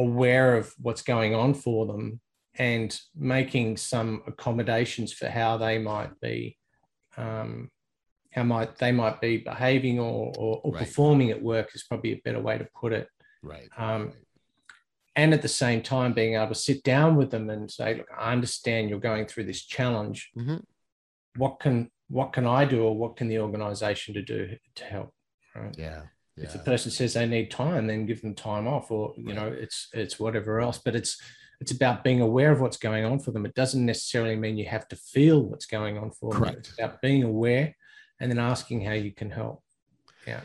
aware 0.01 0.57
of 0.57 0.73
what's 0.79 1.03
going 1.03 1.35
on 1.35 1.55
for 1.55 1.87
them 1.87 2.21
and 2.57 2.99
making 3.15 3.77
some 3.77 4.23
accommodations 4.27 5.13
for 5.13 5.29
how 5.29 5.57
they 5.57 5.79
might 5.79 6.19
be 6.21 6.57
um, 7.17 7.71
how 8.33 8.43
might 8.43 8.77
they 8.79 8.93
might 8.93 9.21
be 9.21 9.39
behaving 9.39 10.01
or, 10.01 10.33
or, 10.37 10.61
or 10.65 10.73
right. 10.73 10.81
performing 10.81 11.31
at 11.31 11.43
work 11.43 11.71
is 11.75 11.85
probably 11.85 12.13
a 12.13 12.21
better 12.25 12.41
way 12.41 12.59
to 12.59 12.67
put 12.75 12.93
it 12.93 13.09
right. 13.43 13.69
Um, 13.77 14.13
and 15.17 15.33
at 15.33 15.43
the 15.43 15.49
same 15.49 15.81
time 15.83 16.13
being 16.13 16.35
able 16.35 16.49
to 16.49 16.55
sit 16.55 16.83
down 16.83 17.17
with 17.17 17.31
them 17.31 17.51
and 17.51 17.71
say 17.71 17.97
look 17.97 18.09
i 18.19 18.33
understand 18.33 18.91
you're 18.91 18.99
going 18.99 19.27
through 19.27 19.45
this 19.45 19.65
challenge 19.65 20.31
mm-hmm. 20.37 20.57
what 21.37 21.61
can 21.61 21.91
what 22.09 22.33
can 22.33 22.47
i 22.47 22.65
do 22.65 22.83
or 22.83 22.97
what 22.97 23.17
can 23.17 23.29
the 23.29 23.39
organization 23.39 24.15
to 24.15 24.23
do 24.23 24.57
to 24.75 24.85
help 24.85 25.13
right 25.55 25.75
yeah 25.79 26.03
yeah. 26.37 26.45
if 26.45 26.53
the 26.53 26.59
person 26.61 26.91
says 26.91 27.15
they 27.15 27.27
need 27.27 27.51
time 27.51 27.87
then 27.87 28.07
give 28.07 28.21
them 28.23 28.35
time 28.35 28.67
off 28.67 28.91
or 28.91 29.15
you 29.17 29.27
right. 29.27 29.37
know 29.37 29.47
it's 29.49 29.89
it's 29.93 30.19
whatever 30.19 30.61
else 30.61 30.81
but 30.85 30.97
it's 30.97 31.21
it's 31.65 31.73
about 31.73 32.05
being 32.05 32.21
aware 32.21 32.53
of 32.53 32.61
what's 32.61 32.77
going 32.77 33.07
on 33.07 33.19
for 33.19 33.31
them. 33.31 33.47
It 33.47 33.55
doesn't 33.55 33.87
necessarily 33.87 34.37
mean 34.37 34.59
you 34.59 34.67
have 34.67 34.87
to 34.89 34.97
feel 34.97 35.41
what's 35.41 35.65
going 35.65 35.97
on 35.97 36.11
for 36.11 36.31
Correct. 36.31 36.53
them. 36.53 36.59
It's 36.59 36.75
about 36.79 37.01
being 37.01 37.23
aware 37.23 37.75
and 38.21 38.31
then 38.31 38.39
asking 38.39 38.83
how 38.85 38.93
you 38.93 39.13
can 39.13 39.31
help. 39.31 39.63
Yeah. 40.27 40.41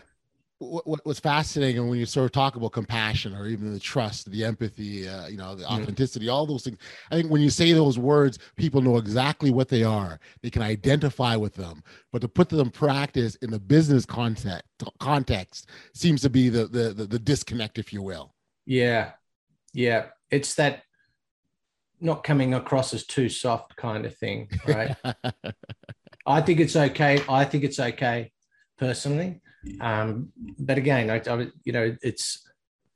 What, 0.59 1.05
what's 1.05 1.20
fascinating 1.20 1.80
and 1.80 1.89
when 1.89 1.99
you 1.99 2.05
sort 2.05 2.24
of 2.24 2.32
talk 2.32 2.55
about 2.55 2.72
compassion 2.72 3.36
or 3.36 3.47
even 3.47 3.74
the 3.74 3.82
trust, 3.82 4.32
the 4.32 4.45
empathy, 4.45 5.09
uh, 5.09 5.28
you 5.28 5.36
know, 5.36 5.55
the 5.55 5.65
mm. 5.65 5.72
authenticity, 5.72 6.28
mm. 6.28 6.32
all 6.34 6.45
those 6.45 6.63
things. 6.63 6.78
I 7.11 7.15
think 7.15 7.30
when 7.30 7.41
you 7.41 7.49
say 7.49 7.74
those 7.74 7.99
words, 7.99 8.39
people 8.55 8.82
know 8.82 8.95
exactly 8.95 9.51
what 9.51 9.67
they 9.67 9.84
are. 9.84 10.22
They 10.41 10.49
can 10.49 10.61
identify 10.61 11.36
with 11.36 11.53
them, 11.53 11.84
but 12.13 12.22
to 12.22 12.30
put 12.30 12.47
them 12.47 12.61
in 12.61 12.70
practice 12.70 13.36
in 13.41 13.51
the 13.51 13.59
business 13.59 14.05
context 14.05 14.63
context 14.99 15.70
seems 15.93 16.22
to 16.22 16.30
be 16.30 16.47
the, 16.47 16.65
the 16.67 16.93
the, 16.93 17.05
the 17.05 17.20
disconnect, 17.20 17.78
if 17.78 17.91
you 17.91 18.01
will. 18.01 18.34
Yeah, 18.65 19.11
yeah. 19.74 20.05
It's 20.32 20.55
that 20.55 20.84
not 22.02 22.24
coming 22.24 22.54
across 22.54 22.93
as 22.93 23.06
too 23.06 23.30
soft 23.30 23.76
kind 23.76 24.06
of 24.06 24.16
thing, 24.18 24.50
right? 24.68 24.95
I 26.26 26.41
think 26.41 26.60
it's 26.60 26.76
okay. 26.76 27.22
I 27.28 27.45
think 27.45 27.64
it's 27.64 27.80
okay. 27.80 28.32
personally. 28.78 29.41
Um, 29.82 30.32
but 30.58 30.78
again, 30.78 31.10
I, 31.10 31.22
I, 31.30 31.47
you 31.64 31.74
know, 31.74 31.95
it's 32.02 32.47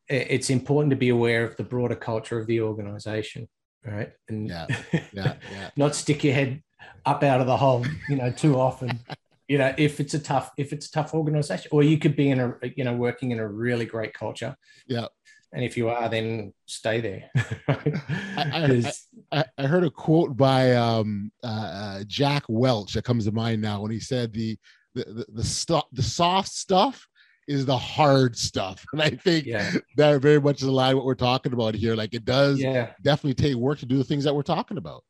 it's 0.07 0.49
important 0.49 0.91
to 0.91 0.95
be 0.95 1.09
aware 1.09 1.43
of 1.43 1.55
the 1.55 1.63
broader 1.63 1.95
culture 1.95 2.37
of 2.37 2.47
the 2.47 2.61
organization, 2.61 3.47
right? 3.85 4.11
And 4.29 4.47
yeah, 4.47 4.67
yeah, 5.13 5.35
yeah. 5.51 5.69
not 5.75 5.95
stick 5.95 6.23
your 6.23 6.33
head 6.33 6.61
up 7.05 7.23
out 7.23 7.41
of 7.41 7.47
the 7.47 7.57
hole, 7.57 7.85
you 8.09 8.15
know, 8.15 8.31
too 8.31 8.59
often. 8.59 8.99
you 9.47 9.57
know, 9.57 9.73
if 9.77 9.99
it's 9.99 10.13
a 10.13 10.19
tough, 10.19 10.51
if 10.57 10.71
it's 10.73 10.87
a 10.87 10.91
tough 10.91 11.13
organization, 11.13 11.69
or 11.71 11.83
you 11.83 11.97
could 11.97 12.15
be 12.15 12.29
in 12.29 12.39
a, 12.39 12.53
you 12.75 12.83
know, 12.83 12.93
working 12.93 13.31
in 13.31 13.39
a 13.39 13.47
really 13.47 13.85
great 13.85 14.13
culture. 14.13 14.55
Yeah. 14.87 15.07
And 15.53 15.63
if 15.63 15.77
you 15.77 15.89
are, 15.89 16.09
then 16.09 16.51
stay 16.65 16.99
there. 16.99 17.29
I, 17.67 18.91
I, 19.31 19.45
I, 19.57 19.67
heard 19.67 19.83
a 19.83 19.91
quote 19.91 20.35
by 20.35 20.75
um, 20.75 21.31
uh, 21.43 21.47
uh, 21.47 22.03
Jack 22.07 22.43
Welch 22.49 22.93
that 22.93 23.05
comes 23.05 23.25
to 23.25 23.31
mind 23.31 23.61
now 23.61 23.81
when 23.81 23.91
he 23.91 23.99
said 23.99 24.33
the 24.33 24.57
the 24.95 25.05
the, 25.05 25.25
the 25.31 25.43
stuff 25.43 25.85
the 25.91 26.01
soft 26.01 26.49
stuff 26.49 27.07
is 27.47 27.65
the 27.65 27.77
hard 27.77 28.35
stuff. 28.35 28.83
And 28.93 29.01
I 29.01 29.11
think 29.11 29.45
yeah. 29.45 29.71
that 29.97 30.21
very 30.21 30.41
much 30.41 30.61
is 30.61 30.67
aligned 30.67 30.97
what 30.97 31.05
we're 31.05 31.15
talking 31.15 31.53
about 31.53 31.75
here. 31.75 31.95
Like 31.95 32.15
it 32.15 32.25
does 32.25 32.59
yeah. 32.59 32.91
definitely 33.01 33.35
take 33.35 33.55
work 33.55 33.79
to 33.79 33.85
do 33.85 33.97
the 33.97 34.03
things 34.03 34.23
that 34.23 34.33
we're 34.33 34.41
talking 34.41 34.77
about. 34.77 35.03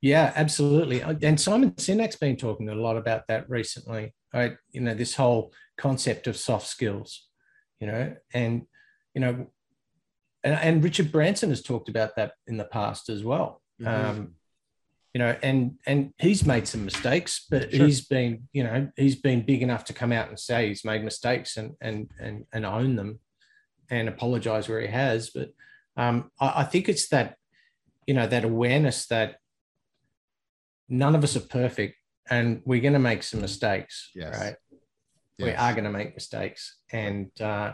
Yeah, 0.00 0.32
absolutely. 0.34 1.02
Uh, 1.02 1.14
and 1.22 1.38
Simon 1.38 1.72
Sinek's 1.72 2.16
been 2.16 2.36
talking 2.36 2.68
a 2.70 2.74
lot 2.74 2.96
about 2.96 3.28
that 3.28 3.48
recently. 3.48 4.14
Right? 4.34 4.56
You 4.70 4.80
know, 4.80 4.94
this 4.94 5.14
whole 5.14 5.52
concept 5.76 6.26
of 6.26 6.36
soft 6.36 6.66
skills, 6.66 7.28
you 7.80 7.86
know, 7.86 8.16
and 8.32 8.62
you 9.14 9.20
know, 9.20 9.46
and, 10.42 10.54
and 10.54 10.84
Richard 10.84 11.12
Branson 11.12 11.50
has 11.50 11.62
talked 11.62 11.88
about 11.88 12.16
that 12.16 12.32
in 12.46 12.56
the 12.56 12.64
past 12.64 13.08
as 13.08 13.22
well. 13.24 13.62
Mm-hmm. 13.80 14.10
Um, 14.10 14.34
you 15.14 15.18
know, 15.18 15.36
and 15.42 15.74
and 15.86 16.12
he's 16.18 16.46
made 16.46 16.68
some 16.68 16.84
mistakes, 16.84 17.46
but 17.50 17.74
sure. 17.74 17.86
he's 17.86 18.06
been, 18.06 18.48
you 18.52 18.62
know, 18.62 18.90
he's 18.96 19.16
been 19.16 19.44
big 19.44 19.60
enough 19.62 19.84
to 19.86 19.92
come 19.92 20.12
out 20.12 20.28
and 20.28 20.38
say 20.38 20.68
he's 20.68 20.84
made 20.84 21.02
mistakes 21.02 21.56
and 21.56 21.74
and 21.80 22.10
and 22.20 22.44
and 22.52 22.64
own 22.64 22.94
them, 22.94 23.18
and 23.90 24.08
apologize 24.08 24.68
where 24.68 24.80
he 24.80 24.86
has. 24.86 25.30
But 25.30 25.50
um, 25.96 26.30
I, 26.38 26.60
I 26.60 26.64
think 26.64 26.88
it's 26.88 27.08
that, 27.08 27.36
you 28.06 28.14
know, 28.14 28.28
that 28.28 28.44
awareness 28.44 29.06
that 29.06 29.38
none 30.88 31.16
of 31.16 31.24
us 31.24 31.36
are 31.36 31.40
perfect, 31.40 31.96
and 32.30 32.62
we're 32.64 32.80
going 32.80 32.92
to 32.92 33.00
make 33.00 33.24
some 33.24 33.40
mistakes, 33.40 34.10
yes. 34.14 34.38
right? 34.38 34.56
Yes. 35.38 35.46
We 35.46 35.50
are 35.54 35.72
going 35.72 35.84
to 35.84 35.90
make 35.90 36.14
mistakes, 36.14 36.78
and 36.92 37.30
uh, 37.40 37.72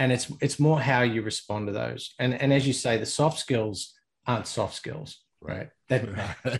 and 0.00 0.10
it's 0.10 0.32
it's 0.40 0.58
more 0.58 0.80
how 0.80 1.02
you 1.02 1.22
respond 1.22 1.68
to 1.68 1.72
those. 1.72 2.14
And 2.18 2.34
and 2.34 2.52
as 2.52 2.66
you 2.66 2.72
say, 2.72 2.96
the 2.96 3.06
soft 3.06 3.38
skills 3.38 3.94
aren't 4.26 4.48
soft 4.48 4.74
skills 4.74 5.18
right? 5.42 5.70
That 5.88 6.04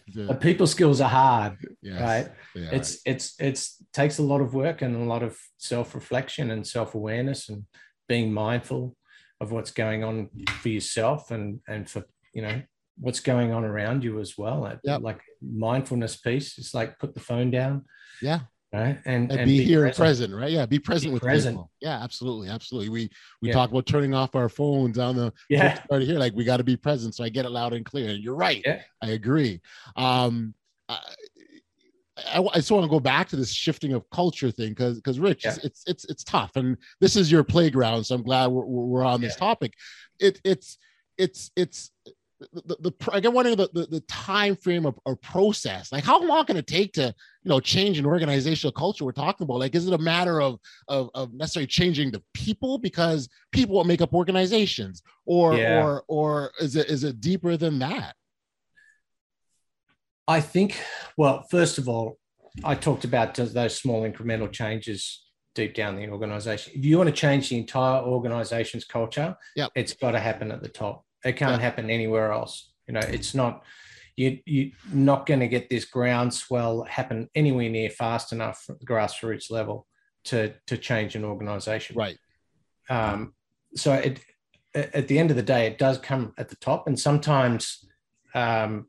the 0.14 0.34
people 0.34 0.66
skills 0.66 1.00
are 1.00 1.08
hard, 1.08 1.58
yes, 1.82 2.00
right? 2.00 2.30
It's 2.54 3.00
it's 3.04 3.34
it's 3.38 3.82
takes 3.92 4.18
a 4.18 4.22
lot 4.22 4.40
of 4.40 4.54
work 4.54 4.82
and 4.82 4.96
a 4.96 5.04
lot 5.04 5.22
of 5.22 5.38
self 5.58 5.94
reflection 5.94 6.50
and 6.50 6.66
self 6.66 6.94
awareness 6.94 7.48
and 7.48 7.64
being 8.08 8.32
mindful 8.32 8.96
of 9.40 9.52
what's 9.52 9.70
going 9.70 10.04
on 10.04 10.30
for 10.60 10.68
yourself 10.68 11.30
and 11.30 11.60
and 11.68 11.88
for 11.88 12.04
you 12.32 12.42
know 12.42 12.62
what's 12.98 13.20
going 13.20 13.52
on 13.52 13.64
around 13.64 14.04
you 14.04 14.18
as 14.20 14.36
well. 14.36 14.78
Yep. 14.84 15.02
Like 15.02 15.20
mindfulness 15.42 16.16
piece, 16.16 16.58
it's 16.58 16.74
like 16.74 16.98
put 16.98 17.14
the 17.14 17.20
phone 17.20 17.50
down. 17.50 17.84
Yeah 18.20 18.40
right 18.72 18.98
and, 19.04 19.30
and, 19.30 19.32
and 19.32 19.48
be, 19.48 19.58
be, 19.58 19.64
here 19.64 19.80
present. 19.80 19.96
present 19.96 20.34
right 20.34 20.50
yeah 20.52 20.64
be 20.64 20.78
present 20.78 21.10
be 21.10 21.14
with 21.14 21.22
present 21.22 21.56
people. 21.56 21.70
yeah 21.80 22.02
absolutely 22.02 22.48
absolutely 22.48 22.88
we 22.88 23.10
we 23.42 23.48
yeah. 23.48 23.54
talk 23.54 23.70
about 23.70 23.86
turning 23.86 24.14
off 24.14 24.34
our 24.34 24.48
phones 24.48 24.98
on 24.98 25.16
the 25.16 25.32
yeah 25.48 25.80
right 25.90 26.02
here 26.02 26.18
like 26.18 26.34
we 26.34 26.44
got 26.44 26.58
to 26.58 26.64
be 26.64 26.76
present 26.76 27.14
so 27.14 27.24
i 27.24 27.28
get 27.28 27.44
it 27.44 27.50
loud 27.50 27.72
and 27.72 27.84
clear 27.84 28.10
and 28.10 28.22
you're 28.22 28.36
right 28.36 28.62
yeah. 28.64 28.80
i 29.02 29.08
agree 29.08 29.60
um 29.96 30.54
I, 30.88 30.98
I, 32.34 32.40
I 32.40 32.54
just 32.56 32.70
want 32.70 32.84
to 32.84 32.90
go 32.90 33.00
back 33.00 33.28
to 33.28 33.36
this 33.36 33.52
shifting 33.52 33.92
of 33.92 34.08
culture 34.10 34.50
thing 34.50 34.70
because 34.70 34.96
because 34.96 35.18
Rich, 35.18 35.44
yeah. 35.44 35.56
it's, 35.62 35.84
it's 35.86 36.04
it's 36.06 36.24
tough, 36.24 36.56
and 36.56 36.76
this 37.00 37.16
is 37.16 37.30
your 37.30 37.44
playground. 37.44 38.04
So 38.04 38.14
I'm 38.14 38.22
glad 38.22 38.48
we're, 38.48 38.64
we're 38.64 39.04
on 39.04 39.20
this 39.20 39.36
topic. 39.36 39.74
It 40.18 40.40
it's 40.44 40.78
it's 41.16 41.50
it's 41.56 41.90
the, 42.52 42.62
the, 42.80 42.90
the 42.90 43.12
I 43.12 43.20
get 43.20 43.32
wondering 43.32 43.56
the, 43.56 43.68
the, 43.72 43.86
the 43.86 44.00
time 44.02 44.56
frame 44.56 44.86
of, 44.86 44.98
or 45.04 45.16
process. 45.16 45.92
Like, 45.92 46.04
how 46.04 46.22
long 46.22 46.46
can 46.46 46.56
it 46.56 46.66
take 46.66 46.92
to, 46.94 47.14
you 47.42 47.48
know, 47.48 47.60
change 47.60 47.98
an 47.98 48.06
organizational 48.06 48.72
culture 48.72 49.04
we're 49.04 49.12
talking 49.12 49.44
about? 49.44 49.58
Like, 49.58 49.74
is 49.74 49.86
it 49.86 49.92
a 49.92 49.98
matter 49.98 50.40
of 50.40 50.58
of, 50.88 51.10
of 51.14 51.32
necessarily 51.34 51.66
changing 51.66 52.10
the 52.10 52.22
people 52.34 52.78
because 52.78 53.28
people 53.52 53.76
will 53.76 53.84
make 53.84 54.00
up 54.00 54.14
organizations, 54.14 55.02
or 55.26 55.54
yeah. 55.54 55.84
or 55.84 56.04
or 56.08 56.52
is 56.60 56.76
it 56.76 56.88
is 56.88 57.04
it 57.04 57.20
deeper 57.20 57.56
than 57.56 57.78
that? 57.80 58.14
I 60.26 60.40
think. 60.40 60.80
Well, 61.16 61.44
first 61.50 61.78
of 61.78 61.88
all, 61.88 62.18
I 62.64 62.74
talked 62.74 63.04
about 63.04 63.34
those 63.34 63.76
small 63.76 64.02
incremental 64.02 64.50
changes 64.50 65.24
deep 65.54 65.74
down 65.74 65.96
the 65.96 66.08
organization. 66.08 66.72
If 66.76 66.84
you 66.84 66.96
want 66.96 67.08
to 67.08 67.14
change 67.14 67.48
the 67.50 67.58
entire 67.58 68.02
organization's 68.02 68.84
culture, 68.84 69.36
yep. 69.56 69.70
it's 69.74 69.92
got 69.94 70.12
to 70.12 70.20
happen 70.20 70.52
at 70.52 70.62
the 70.62 70.68
top. 70.68 71.04
It 71.24 71.36
can't 71.36 71.60
yeah. 71.60 71.60
happen 71.60 71.90
anywhere 71.90 72.32
else. 72.32 72.72
You 72.86 72.94
know, 72.94 73.00
it's 73.00 73.34
not 73.34 73.64
you 74.16 74.38
you're 74.44 74.70
not 74.92 75.26
going 75.26 75.40
to 75.40 75.48
get 75.48 75.70
this 75.70 75.84
groundswell 75.84 76.84
happen 76.84 77.28
anywhere 77.34 77.70
near 77.70 77.90
fast 77.90 78.32
enough 78.32 78.64
at 78.68 78.78
the 78.78 78.86
grassroots 78.86 79.50
level 79.50 79.86
to 80.24 80.54
to 80.66 80.76
change 80.76 81.14
an 81.14 81.24
organization. 81.24 81.96
Right. 81.96 82.18
Um, 82.88 83.34
so 83.74 83.94
it 83.94 84.20
at 84.74 85.08
the 85.08 85.18
end 85.18 85.30
of 85.30 85.36
the 85.36 85.42
day, 85.42 85.66
it 85.66 85.78
does 85.78 85.98
come 85.98 86.32
at 86.38 86.48
the 86.48 86.56
top, 86.56 86.86
and 86.86 86.98
sometimes 86.98 87.84
um, 88.34 88.86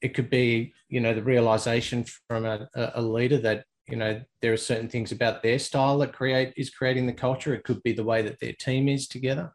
it 0.00 0.14
could 0.14 0.30
be 0.30 0.72
you 0.88 1.00
know 1.00 1.14
the 1.14 1.22
realization 1.22 2.04
from 2.28 2.44
a, 2.44 2.68
a 2.74 3.02
leader 3.02 3.38
that 3.38 3.64
you 3.88 3.96
know 3.96 4.20
there 4.42 4.52
are 4.52 4.58
certain 4.58 4.88
things 4.88 5.12
about 5.12 5.42
their 5.42 5.58
style 5.58 5.98
that 5.98 6.12
create 6.12 6.52
is 6.56 6.70
creating 6.70 7.06
the 7.06 7.12
culture. 7.12 7.54
It 7.54 7.64
could 7.64 7.82
be 7.82 7.92
the 7.92 8.04
way 8.04 8.22
that 8.22 8.40
their 8.40 8.52
team 8.52 8.88
is 8.88 9.08
together 9.08 9.52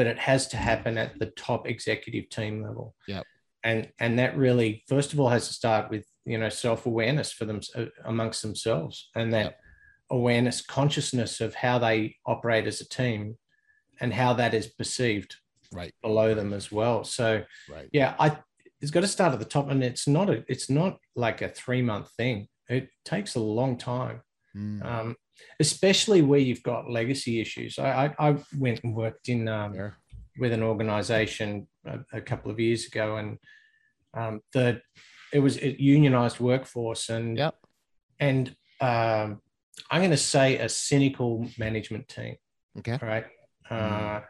but 0.00 0.06
it 0.06 0.18
has 0.18 0.46
to 0.46 0.56
happen 0.56 0.96
at 0.96 1.18
the 1.18 1.26
top 1.26 1.68
executive 1.68 2.30
team 2.30 2.62
level. 2.62 2.94
Yeah. 3.06 3.20
And 3.62 3.92
and 3.98 4.18
that 4.18 4.34
really, 4.34 4.82
first 4.88 5.12
of 5.12 5.20
all, 5.20 5.28
has 5.28 5.46
to 5.48 5.52
start 5.52 5.90
with 5.90 6.06
you 6.24 6.38
know 6.38 6.48
self 6.48 6.86
awareness 6.86 7.34
for 7.34 7.44
them 7.44 7.60
uh, 7.76 7.84
amongst 8.06 8.40
themselves, 8.40 9.10
and 9.14 9.30
that 9.34 9.44
yep. 9.44 9.60
awareness, 10.08 10.62
consciousness 10.62 11.42
of 11.42 11.54
how 11.54 11.78
they 11.78 12.16
operate 12.24 12.66
as 12.66 12.80
a 12.80 12.88
team, 12.88 13.36
and 14.00 14.14
how 14.14 14.32
that 14.32 14.54
is 14.54 14.68
perceived 14.68 15.36
right 15.70 15.92
below 16.00 16.34
them 16.34 16.54
as 16.54 16.72
well. 16.72 17.04
So 17.04 17.44
right. 17.68 17.90
yeah, 17.92 18.14
I 18.18 18.38
it's 18.80 18.90
got 18.90 19.00
to 19.00 19.06
start 19.06 19.34
at 19.34 19.38
the 19.38 19.44
top, 19.44 19.68
and 19.68 19.84
it's 19.84 20.08
not 20.08 20.30
a 20.30 20.42
it's 20.48 20.70
not 20.70 20.96
like 21.14 21.42
a 21.42 21.50
three 21.50 21.82
month 21.82 22.10
thing. 22.12 22.48
It 22.70 22.88
takes 23.04 23.34
a 23.34 23.40
long 23.40 23.76
time. 23.76 24.22
Mm. 24.56 24.82
Um, 24.82 25.16
especially 25.60 26.22
where 26.22 26.40
you've 26.40 26.62
got 26.62 26.90
legacy 26.90 27.40
issues. 27.40 27.78
I, 27.78 28.06
I, 28.18 28.30
I 28.30 28.36
went 28.58 28.82
and 28.82 28.94
worked 28.94 29.28
in 29.28 29.48
um, 29.48 29.74
yeah. 29.74 29.90
with 30.38 30.52
an 30.52 30.62
organization 30.62 31.68
a, 31.84 31.98
a, 32.12 32.20
couple 32.20 32.50
of 32.50 32.58
years 32.58 32.86
ago, 32.86 33.16
and 33.16 33.38
um, 34.14 34.40
the 34.52 34.80
it 35.32 35.40
was 35.40 35.58
a 35.58 35.80
unionized 35.80 36.40
workforce, 36.40 37.08
and 37.08 37.36
yep. 37.36 37.54
and 38.18 38.48
um, 38.80 39.40
I'm 39.90 40.00
going 40.00 40.10
to 40.10 40.16
say 40.16 40.58
a 40.58 40.68
cynical 40.68 41.46
management 41.58 42.08
team. 42.08 42.36
Okay, 42.78 42.98
right. 43.02 43.26
Uh, 43.68 44.20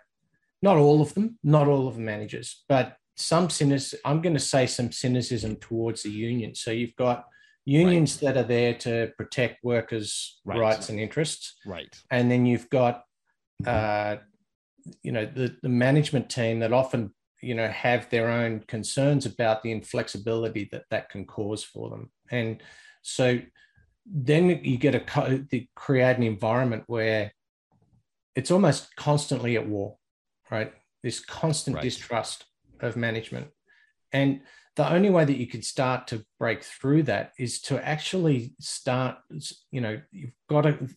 not 0.62 0.76
all 0.76 1.00
of 1.00 1.14
them, 1.14 1.38
not 1.42 1.68
all 1.68 1.88
of 1.88 1.94
the 1.94 2.00
managers, 2.00 2.64
but 2.68 2.96
some 3.16 3.48
cynicism. 3.48 4.00
I'm 4.04 4.20
going 4.20 4.34
to 4.34 4.40
say 4.40 4.66
some 4.66 4.92
cynicism 4.92 5.56
towards 5.56 6.02
the 6.02 6.10
union. 6.10 6.54
So 6.54 6.70
you've 6.70 6.96
got 6.96 7.26
unions 7.64 8.22
right. 8.22 8.34
that 8.34 8.44
are 8.44 8.48
there 8.48 8.74
to 8.74 9.12
protect 9.16 9.62
workers' 9.62 10.40
right. 10.44 10.58
rights 10.58 10.88
and 10.88 10.98
interests. 10.98 11.56
Right. 11.66 11.94
And 12.10 12.30
then 12.30 12.46
you've 12.46 12.70
got, 12.70 13.04
uh, 13.66 14.16
you 15.02 15.12
know, 15.12 15.26
the, 15.26 15.56
the 15.62 15.68
management 15.68 16.30
team 16.30 16.60
that 16.60 16.72
often, 16.72 17.14
you 17.42 17.54
know, 17.54 17.68
have 17.68 18.08
their 18.10 18.30
own 18.30 18.64
concerns 18.66 19.26
about 19.26 19.62
the 19.62 19.72
inflexibility 19.72 20.68
that 20.72 20.84
that 20.90 21.10
can 21.10 21.24
cause 21.26 21.62
for 21.62 21.90
them. 21.90 22.10
And 22.30 22.62
so 23.02 23.40
then 24.06 24.60
you 24.64 24.78
get 24.78 24.94
a 24.94 25.66
create 25.74 26.16
an 26.16 26.22
environment 26.22 26.84
where 26.86 27.32
it's 28.34 28.50
almost 28.50 28.94
constantly 28.96 29.56
at 29.56 29.68
war, 29.68 29.96
right? 30.50 30.72
This 31.02 31.20
constant 31.20 31.76
right. 31.76 31.82
distrust 31.82 32.44
of 32.80 32.96
management. 32.96 33.48
And 34.12 34.40
the 34.76 34.92
only 34.92 35.10
way 35.10 35.24
that 35.24 35.36
you 35.36 35.46
can 35.46 35.62
start 35.62 36.06
to 36.08 36.24
break 36.38 36.62
through 36.62 37.02
that 37.04 37.32
is 37.38 37.60
to 37.60 37.86
actually 37.86 38.54
start 38.60 39.16
you 39.70 39.80
know 39.80 40.00
you've 40.12 40.32
got 40.48 40.62
to 40.62 40.88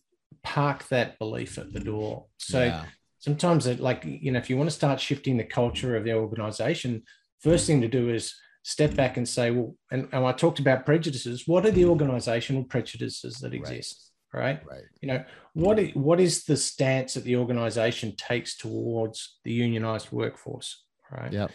park 0.44 0.86
that 0.88 1.18
belief 1.18 1.58
at 1.58 1.72
the 1.72 1.80
door. 1.80 2.26
So 2.36 2.64
yeah. 2.64 2.84
sometimes 3.18 3.66
it 3.66 3.80
like 3.80 4.04
you 4.04 4.30
know 4.30 4.38
if 4.38 4.48
you 4.48 4.56
want 4.56 4.70
to 4.70 4.76
start 4.76 5.00
shifting 5.00 5.36
the 5.36 5.44
culture 5.44 5.96
of 5.96 6.04
the 6.04 6.12
organization 6.12 7.02
first 7.40 7.66
thing 7.66 7.80
to 7.80 7.88
do 7.88 8.10
is 8.10 8.34
step 8.62 8.94
back 8.94 9.16
and 9.16 9.28
say 9.28 9.50
well 9.50 9.74
and, 9.90 10.08
and 10.12 10.24
i 10.24 10.32
talked 10.32 10.58
about 10.58 10.86
prejudices. 10.86 11.44
What 11.46 11.66
are 11.66 11.70
the 11.70 11.86
organizational 11.86 12.64
prejudices 12.64 13.38
that 13.38 13.54
exist 13.54 14.12
right, 14.32 14.60
right. 14.68 14.82
you 15.00 15.08
know 15.08 15.24
what 15.52 15.78
is, 15.78 15.94
what 15.94 16.20
is 16.20 16.44
the 16.44 16.56
stance 16.56 17.14
that 17.14 17.24
the 17.24 17.36
organization 17.36 18.14
takes 18.16 18.56
towards 18.56 19.38
the 19.44 19.52
unionized 19.52 20.12
workforce 20.12 20.84
right? 21.10 21.32
Yeah 21.32 21.48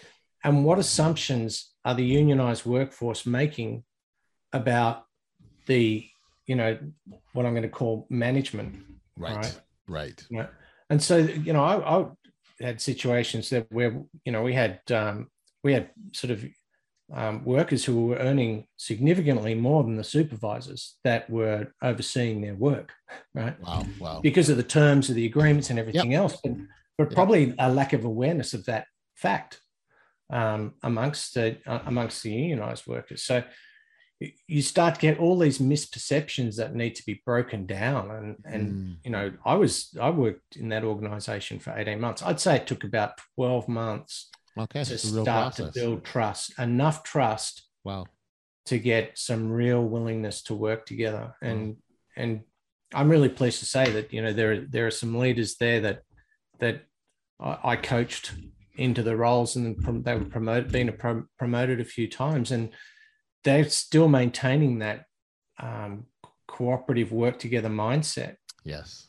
and 0.44 0.64
what 0.64 0.80
assumptions 0.80 1.72
are 1.86 1.96
the 1.96 2.06
unionized 2.06 2.66
workforce 2.66 3.26
making 3.26 3.84
about 4.54 5.06
the 5.66 6.06
you 6.46 6.56
know 6.56 6.78
what 7.34 7.46
I'm 7.46 7.54
going 7.54 7.64
to 7.64 7.70
call 7.70 8.08
management. 8.10 8.76
Right. 9.16 9.36
Right. 9.36 9.60
right. 9.88 10.26
Yeah. 10.30 10.48
And 10.90 11.02
so 11.02 11.18
you 11.18 11.54
know, 11.54 11.64
I, 11.64 12.00
I 12.00 12.06
had 12.60 12.82
situations 12.82 13.50
that 13.52 13.68
where 13.72 14.02
you 14.26 14.32
know 14.32 14.42
we 14.42 14.54
had 14.54 14.80
um, 14.92 15.28
we 15.64 15.74
had 15.74 15.92
sort 16.14 16.32
of 16.32 16.46
um, 17.14 17.44
workers 17.44 17.86
who 17.86 18.08
were 18.08 18.18
earning 18.18 18.66
significantly 18.78 19.56
more 19.56 19.84
than 19.84 19.96
the 19.96 20.04
supervisors 20.04 20.98
that 21.04 21.30
were 21.30 21.68
overseeing 21.82 22.42
their 22.42 22.56
work, 22.56 22.92
right? 23.34 23.60
Wow, 23.62 23.86
wow. 24.00 24.20
Because 24.22 24.50
of 24.50 24.58
the 24.58 24.64
terms 24.64 25.10
of 25.10 25.16
the 25.16 25.26
agreements 25.26 25.70
and 25.70 25.80
everything 25.80 26.12
yep. 26.12 26.22
else, 26.22 26.38
but, 26.44 26.54
but 26.98 27.06
yep. 27.06 27.16
probably 27.16 27.56
a 27.58 27.72
lack 27.72 27.94
of 27.94 28.06
awareness 28.06 28.54
of 28.54 28.66
that 28.66 28.86
fact 29.16 29.60
um, 30.30 30.74
amongst 30.84 31.34
the 31.34 31.58
uh, 31.66 31.80
amongst 31.86 32.24
the 32.24 32.32
unionized 32.32 32.88
workers. 32.88 33.24
So 33.24 33.44
you 34.48 34.62
start 34.62 34.96
to 34.96 35.02
get 35.02 35.18
all 35.18 35.38
these 35.38 35.60
misperceptions 35.60 36.58
that 36.58 36.76
need 36.76 36.94
to 36.96 37.06
be 37.06 37.22
broken 37.26 37.66
down 37.66 38.12
and 38.12 38.36
and 38.44 38.74
mm. 38.74 38.96
you 39.06 39.10
know 39.10 39.32
i 39.46 39.54
was 39.56 39.96
i 40.02 40.10
worked 40.10 40.58
in 40.58 40.68
that 40.68 40.84
organization 40.84 41.58
for 41.58 41.72
18 41.74 42.02
months 42.02 42.22
i'd 42.24 42.38
say 42.38 42.58
it 42.58 42.68
took 42.68 42.84
about 42.84 43.14
12 43.38 43.70
months 43.70 44.30
Okay, 44.58 44.84
to 44.84 44.98
start 44.98 45.56
to 45.56 45.72
build 45.74 46.04
trust, 46.04 46.58
enough 46.60 47.04
trust. 47.04 47.64
Wow. 47.84 48.06
To 48.66 48.78
get 48.78 49.18
some 49.18 49.50
real 49.50 49.84
willingness 49.84 50.44
to 50.44 50.54
work 50.54 50.86
together, 50.86 51.34
and 51.42 51.78
and 52.16 52.42
I'm 52.94 53.10
really 53.10 53.30
pleased 53.30 53.60
to 53.60 53.66
say 53.66 53.90
that 53.92 54.14
you 54.14 54.22
know 54.22 54.34
there 54.34 54.66
there 54.68 54.86
are 54.86 54.92
some 54.92 55.18
leaders 55.18 55.56
there 55.56 55.80
that 55.82 56.02
that 56.60 56.84
I, 57.40 57.58
I 57.64 57.76
coached 57.78 58.34
into 58.80 59.04
the 59.04 59.16
roles, 59.16 59.56
and 59.56 59.78
they 60.04 60.16
were 60.16 60.26
promoted, 60.26 60.72
been 60.72 60.90
a 60.90 61.24
promoted 61.38 61.80
a 61.80 61.86
few 61.86 62.10
times, 62.10 62.52
and 62.52 62.70
they're 63.44 63.70
still 63.70 64.08
maintaining 64.08 64.80
that 64.80 65.06
um, 65.62 66.06
cooperative 66.48 67.12
work 67.12 67.40
together 67.40 67.70
mindset. 67.70 68.36
Yes. 68.64 69.08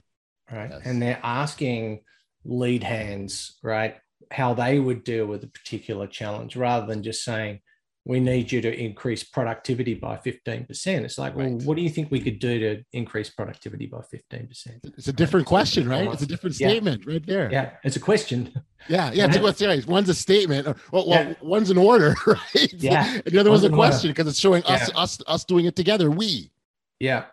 Right, 0.51 0.71
yes. 0.71 0.83
and 0.85 1.01
they're 1.01 1.21
asking 1.23 2.03
lead 2.45 2.83
hands, 2.83 3.59
right? 3.63 3.97
how 4.31 4.55
they 4.55 4.79
would 4.79 5.05
deal 5.05 5.27
with 5.27 5.43
a 5.45 5.49
particular 5.49 6.07
challenge 6.07 6.57
rather 6.57 6.87
than 6.87 7.03
just 7.03 7.25
saying, 7.25 7.61
we 8.05 8.19
need 8.19 8.51
you 8.51 8.61
to 8.63 8.75
increase 8.75 9.23
productivity 9.23 9.95
by 9.95 10.17
15%. 10.17 10.69
It's 10.69 11.19
like, 11.19 11.37
right. 11.37 11.51
well, 11.51 11.59
what 11.61 11.77
do 11.77 11.83
you 11.83 11.91
think 11.91 12.11
we 12.11 12.21
could 12.21 12.39
do 12.39 12.59
to 12.59 12.83
increase 12.93 13.29
productivity 13.29 13.87
by 13.87 13.99
15%? 13.99 14.81
It's 14.97 15.09
a 15.09 15.13
different 15.13 15.47
question, 15.47 15.89
right? 15.89 16.11
It's 16.11 16.23
a 16.23 16.27
different 16.27 16.57
statement 16.57 17.03
yeah. 17.07 17.13
right 17.13 17.27
there. 17.27 17.53
Yeah, 17.53 17.71
it's 17.85 17.97
a 17.97 18.01
question. 18.01 18.53
Yeah, 18.89 19.13
yeah. 19.13 19.27
One's 19.87 20.09
a 20.09 20.15
statement. 20.15 20.77
Well, 20.91 21.05
yeah. 21.09 21.35
one's 21.43 21.71
an 21.71 21.77
order, 21.77 22.17
right? 22.27 22.73
Yeah. 22.73 23.21
And 23.25 23.25
the 23.25 23.39
other 23.39 23.51
one's, 23.51 23.63
one's 23.63 23.73
a 23.73 23.77
question 23.77 24.11
because 24.11 24.27
it's 24.27 24.39
showing 24.39 24.65
us, 24.65 24.89
yeah. 24.89 24.99
us, 24.99 25.19
us 25.27 25.45
doing 25.45 25.67
it 25.67 25.77
together. 25.77 26.11
We. 26.11 26.51
Yeah. 26.99 27.25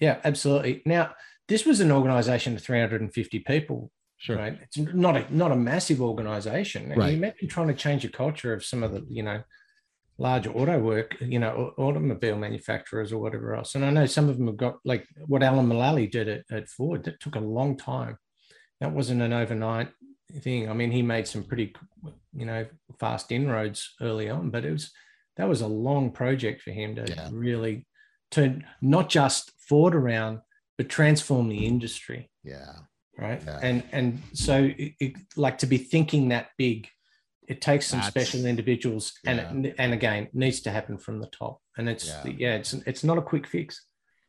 Yeah, 0.00 0.18
absolutely. 0.24 0.82
Now, 0.84 1.14
this 1.46 1.64
was 1.64 1.80
an 1.80 1.92
organization 1.92 2.56
of 2.56 2.62
350 2.62 3.38
people 3.40 3.92
Sure. 4.18 4.36
Right. 4.36 4.58
It's 4.60 4.76
not 4.76 5.16
a 5.16 5.24
not 5.34 5.52
a 5.52 5.56
massive 5.56 6.02
organization. 6.02 6.90
right. 6.90 7.12
You 7.12 7.18
imagine 7.18 7.48
trying 7.48 7.68
to 7.68 7.74
change 7.74 8.02
the 8.02 8.08
culture 8.08 8.52
of 8.52 8.64
some 8.64 8.82
of 8.82 8.92
the, 8.92 9.06
you 9.08 9.22
know, 9.22 9.42
large 10.18 10.46
auto 10.46 10.78
work, 10.78 11.16
you 11.20 11.38
know, 11.38 11.72
automobile 11.78 12.36
manufacturers 12.36 13.12
or 13.12 13.18
whatever 13.18 13.54
else. 13.54 13.74
And 13.74 13.84
I 13.84 13.90
know 13.90 14.06
some 14.06 14.28
of 14.28 14.36
them 14.36 14.48
have 14.48 14.56
got 14.56 14.78
like 14.84 15.06
what 15.26 15.42
Alan 15.42 15.68
Mulally 15.68 16.10
did 16.10 16.28
at, 16.28 16.44
at 16.50 16.68
Ford. 16.68 17.04
That 17.04 17.20
took 17.20 17.36
a 17.36 17.40
long 17.40 17.76
time. 17.76 18.18
That 18.80 18.92
wasn't 18.92 19.22
an 19.22 19.32
overnight 19.32 19.90
thing. 20.40 20.68
I 20.68 20.72
mean, 20.72 20.90
he 20.90 21.02
made 21.02 21.28
some 21.28 21.44
pretty, 21.44 21.74
you 22.34 22.46
know, 22.46 22.66
fast 22.98 23.30
inroads 23.32 23.94
early 24.00 24.28
on, 24.28 24.50
but 24.50 24.64
it 24.64 24.72
was 24.72 24.90
that 25.36 25.48
was 25.48 25.60
a 25.60 25.68
long 25.68 26.10
project 26.10 26.62
for 26.62 26.72
him 26.72 26.96
to 26.96 27.04
yeah. 27.08 27.28
really 27.32 27.86
turn 28.30 28.66
not 28.82 29.08
just 29.08 29.52
Ford 29.68 29.94
around, 29.94 30.40
but 30.76 30.88
transform 30.88 31.48
the 31.48 31.64
industry. 31.64 32.30
Yeah 32.42 32.72
right 33.18 33.42
yeah. 33.44 33.58
and 33.62 33.82
and 33.92 34.22
so 34.32 34.70
it, 34.78 34.92
it, 35.00 35.12
like 35.36 35.58
to 35.58 35.66
be 35.66 35.76
thinking 35.76 36.28
that 36.28 36.48
big 36.56 36.88
it 37.48 37.62
takes 37.62 37.86
some 37.86 38.00
That's, 38.00 38.10
special 38.10 38.44
individuals 38.44 39.14
yeah. 39.24 39.30
and 39.30 39.66
it, 39.66 39.74
and 39.78 39.92
again 39.94 40.28
needs 40.32 40.60
to 40.60 40.70
happen 40.70 40.98
from 40.98 41.18
the 41.18 41.26
top. 41.28 41.60
And 41.76 41.88
it's 41.88 42.06
yeah, 42.06 42.32
yeah 42.36 42.54
it's 42.54 42.74
it's 42.74 43.02
not 43.02 43.18
a 43.18 43.22
quick 43.22 43.46
fix. 43.46 43.86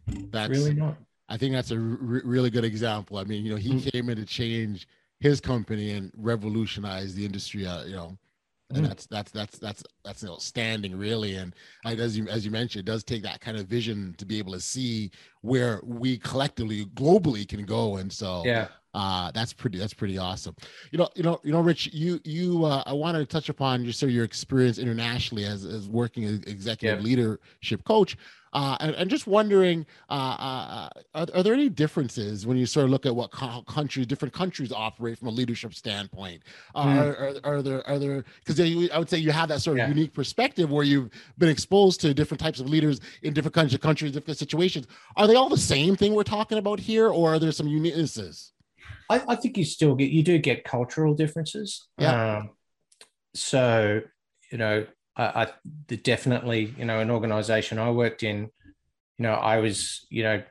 That's 0.08 0.50
really 0.50 0.74
not. 0.74 0.98
I 1.28 1.38
think 1.38 1.54
that's 1.54 1.72
a 1.72 1.78
re- 1.78 2.22
really 2.24 2.50
good 2.50 2.64
example. 2.64 3.18
I 3.18 3.26
mean 3.26 3.44
you 3.44 3.52
know 3.52 3.58
he 3.58 3.74
mm. 3.74 3.92
came 3.92 4.10
in 4.10 4.16
to 4.16 4.26
change 4.26 4.88
his 5.20 5.42
company 5.42 5.92
and 5.92 6.12
revolutionize 6.16 7.14
the 7.14 7.26
industry 7.26 7.68
uh, 7.68 7.84
you 7.84 7.96
know. 7.96 8.18
And 8.72 8.86
mm. 8.86 8.88
that's 8.88 9.06
that's 9.08 9.32
that's 9.32 9.60
that's 9.60 9.84
that's 10.06 10.26
outstanding 10.26 10.98
really. 10.98 11.36
And 11.36 11.54
as 11.84 12.18
you 12.18 12.28
as 12.30 12.46
you 12.46 12.52
mentioned 12.52 12.88
it 12.88 12.92
does 12.92 13.04
take 13.04 13.24
that 13.24 13.42
kind 13.42 13.58
of 13.58 13.68
vision 13.68 14.16
to 14.18 14.26
be 14.26 14.40
able 14.40 14.54
to 14.54 14.62
see 14.62 15.12
where 15.42 15.82
we 15.84 16.18
collectively 16.20 16.86
globally 16.86 17.46
can 17.48 17.66
go. 17.66 17.98
And 17.98 18.12
so 18.12 18.44
yeah 18.46 18.70
uh 18.94 19.32
that's 19.32 19.54
pretty 19.54 19.78
that's 19.78 19.94
pretty 19.94 20.18
awesome 20.18 20.56
you 20.92 20.98
know 20.98 21.10
you 21.16 21.24
know 21.24 21.40
you 21.44 21.52
know 21.52 21.62
rich 21.62 21.90
you 21.94 22.20
you 22.24 22.66
uh, 22.66 22.84
i 22.86 22.94
wanted 22.94 23.20
to 23.20 23.26
touch 23.26 23.50
upon 23.50 23.86
just 23.86 24.00
sort 24.00 24.10
of 24.10 24.16
your 24.16 24.26
experience 24.26 24.78
internationally 24.78 25.46
as, 25.46 25.66
as 25.66 25.88
working 25.88 26.24
as 26.26 26.40
executive 26.44 27.04
leadership 27.04 27.84
coach 27.84 28.18
uh, 28.54 28.78
and, 28.80 28.96
and, 28.96 29.10
just 29.10 29.28
wondering, 29.28 29.86
uh, 30.10 30.14
uh, 30.14 30.90
are, 31.14 31.28
are, 31.36 31.44
there 31.44 31.54
any 31.54 31.70
differences 31.70 32.48
when 32.48 32.58
you 32.58 32.66
sort 32.66 32.84
of 32.84 32.90
look 32.90 33.06
at 33.06 33.16
what 33.16 33.30
co- 33.32 33.62
countries, 33.68 34.08
different 34.08 34.34
countries 34.34 34.72
operate 34.72 35.20
from 35.20 35.28
a 35.28 35.32
leadership 35.32 35.76
standpoint? 35.76 36.42
Mm. 36.76 36.98
Are, 36.98 37.16
are, 37.16 37.34
are, 37.44 37.62
there, 37.62 37.88
are 37.88 38.00
there, 38.00 38.26
because 38.44 38.60
I 38.60 38.98
would 38.98 39.10
say 39.10 39.20
you 39.20 39.32
have 39.32 39.50
that 39.50 39.62
sort 39.62 39.76
of 39.76 39.80
yeah. 39.80 39.90
unique 39.90 40.14
perspective 40.14 40.72
where 40.72 40.84
you've 40.84 41.12
been 41.38 41.50
exposed 41.50 42.02
to 42.02 42.14
different 42.14 42.42
types 42.42 42.60
of 42.60 42.68
leaders 42.68 43.02
in 43.22 43.34
different 43.34 43.54
countries, 43.54 43.76
of 43.76 43.82
countries, 43.82 44.12
different 44.14 44.40
situations. 44.40 44.88
Are 45.16 45.28
they 45.28 45.36
all 45.36 45.50
the 45.50 45.58
same 45.58 45.96
thing 45.96 46.16
we're 46.16 46.24
talking 46.24 46.58
about 46.58 46.80
here, 46.80 47.10
or 47.10 47.36
are 47.36 47.40
there 47.40 47.52
some 47.52 47.68
uniquenesses? 47.68 48.52
I, 49.10 49.24
I, 49.28 49.36
think 49.36 49.58
you 49.58 49.66
still 49.66 49.96
get 49.96 50.12
you 50.12 50.24
do 50.24 50.38
get 50.38 50.64
cultural 50.64 51.14
differences. 51.14 51.88
Yeah. 51.98 52.38
Um, 52.38 52.50
so 53.34 54.02
you 54.52 54.58
know, 54.58 54.86
I, 55.16 55.44
I 55.44 55.96
definitely 56.04 56.74
you 56.78 56.86
know 56.86 57.00
an 57.00 57.12
organization 57.12 57.80
I 57.80 57.92
worked 57.92 58.24
in, 58.24 58.50
you 59.18 59.24
know, 59.24 59.34
I 59.34 59.58
was 59.58 60.06
you 60.10 60.24
know 60.24 60.44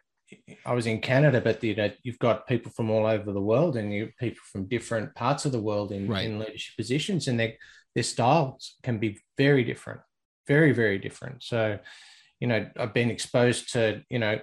I 0.65 0.75
was 0.75 0.87
in 0.87 1.01
Canada, 1.01 1.41
but 1.41 1.63
you 1.65 1.75
know, 1.75 1.91
you've 2.03 2.19
got 2.19 2.47
people 2.47 2.71
from 2.73 2.91
all 2.91 3.07
over 3.07 3.33
the 3.33 3.41
world 3.41 3.77
and 3.77 3.93
you 3.93 4.11
people 4.19 4.43
from 4.53 4.67
different 4.67 5.15
parts 5.15 5.45
of 5.45 5.53
the 5.53 5.61
world 5.61 5.91
in, 5.91 6.09
right. 6.09 6.27
in 6.27 6.39
leadership 6.39 6.77
positions, 6.77 7.29
and 7.29 7.41
their 7.41 7.55
their 7.95 8.05
styles 8.05 8.77
can 8.83 8.99
be 8.99 9.19
very 9.37 9.65
different, 9.65 10.01
very 10.47 10.73
very 10.73 10.99
different. 10.99 11.43
So, 11.43 11.79
you 12.41 12.47
know, 12.47 12.69
I've 12.77 12.95
been 12.95 13.11
exposed 13.11 13.73
to 13.73 14.03
you 14.11 14.19
know 14.19 14.41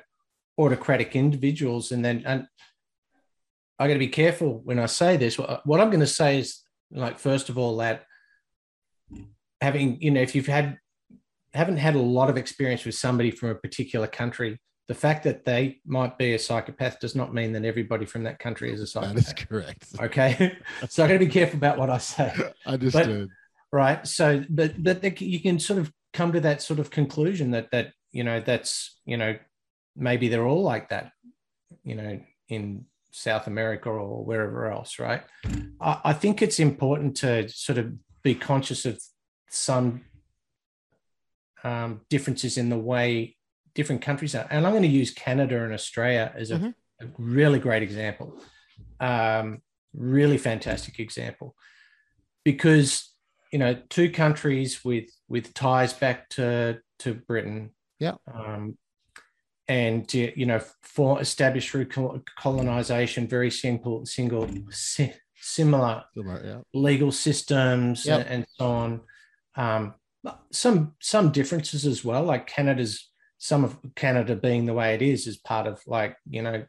autocratic 0.58 1.16
individuals, 1.16 1.92
and 1.92 2.04
then 2.04 2.24
and 2.26 2.48
I 3.78 3.88
got 3.88 3.94
to 3.94 4.00
be 4.00 4.08
careful 4.08 4.62
when 4.64 4.80
I 4.80 4.86
say 4.86 5.18
this. 5.18 5.38
What 5.38 5.82
I'm 5.82 5.90
going 5.90 6.00
to 6.00 6.08
say 6.08 6.40
is, 6.40 6.62
like, 6.92 7.20
first 7.20 7.50
of 7.50 7.58
all, 7.58 7.78
that 7.78 8.04
having, 9.60 10.02
you 10.02 10.12
know, 10.12 10.22
if 10.22 10.36
you've 10.36 10.48
had, 10.48 10.78
haven't 11.54 11.78
had 11.78 11.96
a 11.96 12.00
lot 12.00 12.30
of 12.30 12.38
experience 12.38 12.86
with 12.86 12.96
somebody 12.96 13.32
from 13.32 13.50
a 13.50 13.56
particular 13.56 14.08
country, 14.08 14.60
the 14.88 14.94
fact 14.94 15.24
that 15.24 15.46
they 15.46 15.82
might 15.86 16.18
be 16.18 16.36
a 16.36 16.40
psychopath 16.40 17.00
does 17.00 17.16
not 17.16 17.34
mean 17.34 17.52
that 17.54 17.66
everybody 17.66 18.06
from 18.06 18.24
that 18.24 18.40
country 18.40 18.72
is 18.72 18.82
a 18.82 18.88
psychopath. 18.88 19.16
That 19.16 19.40
is 19.40 19.46
correct. 19.48 19.88
Okay. 20.00 20.58
so 20.90 21.04
I 21.04 21.08
got 21.08 21.14
to 21.14 21.20
be 21.20 21.28
careful 21.28 21.58
about 21.58 21.78
what 21.78 21.90
I 21.90 21.98
say. 21.98 22.34
I 22.66 22.74
understood. 22.74 23.30
But, 23.72 23.78
right. 23.78 24.08
So, 24.08 24.46
but, 24.50 24.82
but 24.82 25.22
you 25.22 25.40
can 25.40 25.60
sort 25.60 25.80
of 25.80 25.92
come 26.14 26.32
to 26.34 26.40
that 26.42 26.62
sort 26.62 26.80
of 26.80 26.92
conclusion 26.92 27.52
that, 27.52 27.72
that, 27.72 27.92
you 28.12 28.24
know, 28.24 28.40
that's, 28.40 29.00
you 29.06 29.18
know, 29.18 29.38
maybe 29.96 30.28
they're 30.28 30.46
all 30.46 30.62
like 30.62 30.90
that, 30.90 31.12
you 31.84 31.96
know, 31.96 32.22
in 32.48 32.86
South 33.16 33.48
America 33.48 33.90
or 33.90 34.24
wherever 34.24 34.70
else, 34.70 35.00
right? 35.00 35.24
I, 35.80 36.00
I 36.06 36.14
think 36.14 36.42
it's 36.42 36.60
important 36.60 37.16
to 37.18 37.48
sort 37.50 37.78
of 37.78 37.94
be 38.24 38.36
conscious 38.36 38.86
of 38.86 39.00
some 39.50 40.02
um, 41.64 42.02
differences 42.10 42.58
in 42.58 42.70
the 42.70 42.78
way 42.78 43.38
different 43.74 44.02
countries 44.02 44.36
are. 44.36 44.48
And 44.50 44.66
I'm 44.66 44.74
going 44.74 44.84
to 44.84 44.90
use 44.90 45.12
Canada 45.12 45.64
and 45.64 45.74
Australia 45.74 46.34
as 46.36 46.52
a, 46.52 46.56
mm-hmm. 46.56 47.06
a 47.06 47.08
really 47.18 47.60
great 47.60 47.84
example, 47.84 48.40
um, 49.00 49.62
really 49.94 50.38
fantastic 50.38 51.00
example, 51.00 51.56
because 52.44 53.12
you 53.52 53.60
know 53.60 53.78
two 53.90 54.10
countries 54.10 54.84
with 54.84 55.06
with 55.30 55.54
ties 55.54 55.94
back 55.94 56.28
to 56.30 56.80
to 57.00 57.14
Britain, 57.14 57.72
yeah, 58.00 58.16
um, 58.34 58.78
and 59.68 60.14
you 60.14 60.46
know 60.46 60.62
for 60.82 61.20
established 61.22 61.70
through 61.70 61.88
colonization 62.38 63.28
very 63.28 63.50
simple 63.50 64.06
single 64.06 64.48
si- 64.70 65.14
similar, 65.36 66.04
similar 66.14 66.46
yeah. 66.46 66.58
legal 66.74 67.12
systems 67.12 68.06
yep. 68.06 68.26
and, 68.30 68.46
so 68.58 68.66
on 68.66 69.02
um, 69.56 69.94
some 70.52 70.94
some 71.00 71.32
differences 71.32 71.86
as 71.86 72.06
well 72.06 72.24
like 72.24 72.48
canada's 72.48 73.10
some 73.38 73.64
of 73.64 73.78
canada 73.96 74.36
being 74.36 74.66
the 74.66 74.74
way 74.74 74.94
it 74.94 75.02
is 75.02 75.28
is 75.28 75.38
part 75.38 75.68
of 75.68 75.82
like 75.88 76.16
you 76.30 76.42
know 76.42 76.64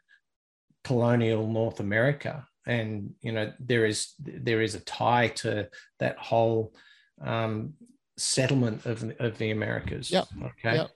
colonial 0.83 1.47
north 1.47 1.79
america 1.79 2.47
and 2.65 3.13
you 3.21 3.31
know 3.31 3.51
there 3.59 3.85
is 3.85 4.13
there 4.19 4.61
is 4.61 4.75
a 4.75 4.79
tie 4.81 5.27
to 5.27 5.67
that 5.99 6.17
whole 6.17 6.73
um, 7.21 7.73
settlement 8.17 8.85
of, 8.85 9.11
of 9.19 9.37
the 9.37 9.51
americas 9.51 10.09
yep. 10.09 10.25
okay 10.43 10.77
yep. 10.77 10.89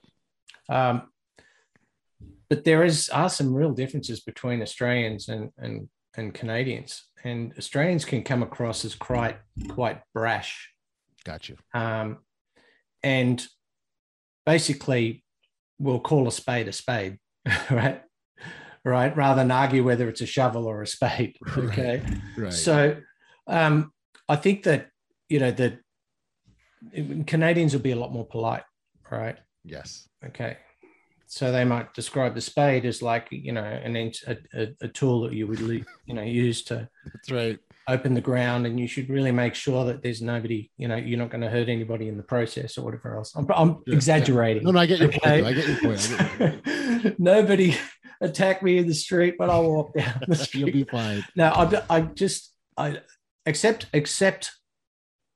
Um, 0.68 1.11
but 2.52 2.64
there 2.64 2.84
is 2.84 3.08
are 3.08 3.30
some 3.30 3.54
real 3.54 3.72
differences 3.72 4.20
between 4.20 4.60
Australians 4.60 5.30
and 5.30 5.48
and 5.56 5.88
and 6.18 6.34
Canadians, 6.34 7.08
and 7.24 7.54
Australians 7.56 8.04
can 8.04 8.22
come 8.22 8.42
across 8.42 8.84
as 8.84 8.94
quite 8.94 9.38
quite 9.70 10.02
brash. 10.12 10.70
Gotcha. 11.24 11.54
Um, 11.72 12.18
and 13.02 13.42
basically, 14.44 15.24
we'll 15.78 15.98
call 16.00 16.28
a 16.28 16.32
spade 16.32 16.68
a 16.68 16.72
spade, 16.72 17.16
right? 17.70 18.02
Right, 18.84 19.16
rather 19.16 19.40
than 19.40 19.50
argue 19.50 19.82
whether 19.82 20.06
it's 20.10 20.20
a 20.20 20.26
shovel 20.26 20.66
or 20.66 20.82
a 20.82 20.86
spade. 20.86 21.36
Okay, 21.56 22.02
Right. 22.36 22.44
right. 22.44 22.52
so 22.52 22.96
um, 23.46 23.92
I 24.28 24.36
think 24.36 24.64
that 24.64 24.90
you 25.30 25.38
know 25.38 25.52
that 25.52 25.78
Canadians 27.26 27.72
will 27.72 27.80
be 27.80 27.92
a 27.92 28.02
lot 28.04 28.12
more 28.12 28.26
polite, 28.26 28.64
right? 29.10 29.38
yes. 29.64 30.06
Okay. 30.26 30.58
So 31.32 31.50
they 31.50 31.64
might 31.64 31.94
describe 31.94 32.34
the 32.34 32.42
spade 32.42 32.84
as 32.84 33.00
like 33.00 33.28
you 33.30 33.52
know 33.52 33.64
an 33.64 33.96
a, 33.96 34.68
a, 34.82 34.88
tool 34.88 35.22
that 35.22 35.32
you 35.32 35.46
would 35.46 35.60
you 35.60 36.12
know 36.12 36.20
use 36.20 36.62
to 36.64 36.90
right. 37.30 37.58
open 37.88 38.12
the 38.12 38.20
ground, 38.20 38.66
and 38.66 38.78
you 38.78 38.86
should 38.86 39.08
really 39.08 39.32
make 39.32 39.54
sure 39.54 39.86
that 39.86 40.02
there's 40.02 40.20
nobody 40.20 40.70
you 40.76 40.88
know 40.88 40.96
you're 40.96 41.18
not 41.18 41.30
going 41.30 41.40
to 41.40 41.48
hurt 41.48 41.70
anybody 41.70 42.08
in 42.08 42.18
the 42.18 42.22
process 42.22 42.76
or 42.76 42.84
whatever 42.84 43.16
else. 43.16 43.34
I'm, 43.34 43.46
I'm 43.54 43.82
Yeah, 43.86 43.94
exaggerating. 43.94 44.64
No, 44.64 44.72
no, 44.72 44.80
I 44.80 44.84
get 44.84 44.98
your 44.98 45.08
Okay. 45.08 45.40
point. 45.40 45.46
I 45.46 45.52
get 45.54 45.68
your 45.68 45.76
point. 45.76 46.00
Get 46.00 46.20
your 46.20 46.98
point. 47.00 47.18
nobody 47.18 47.76
attack 48.20 48.62
me 48.62 48.76
in 48.76 48.86
the 48.86 48.94
street 48.94 49.36
when 49.38 49.48
I 49.48 49.58
walk 49.58 49.94
down 49.96 50.24
the 50.28 50.36
street 50.36 50.60
You'll 50.66 50.72
be 50.72 50.84
fine. 50.84 51.24
No, 51.34 51.46
I, 51.46 51.82
I 51.88 52.00
just 52.02 52.52
I 52.76 52.98
except 53.46 53.86
except 53.94 54.52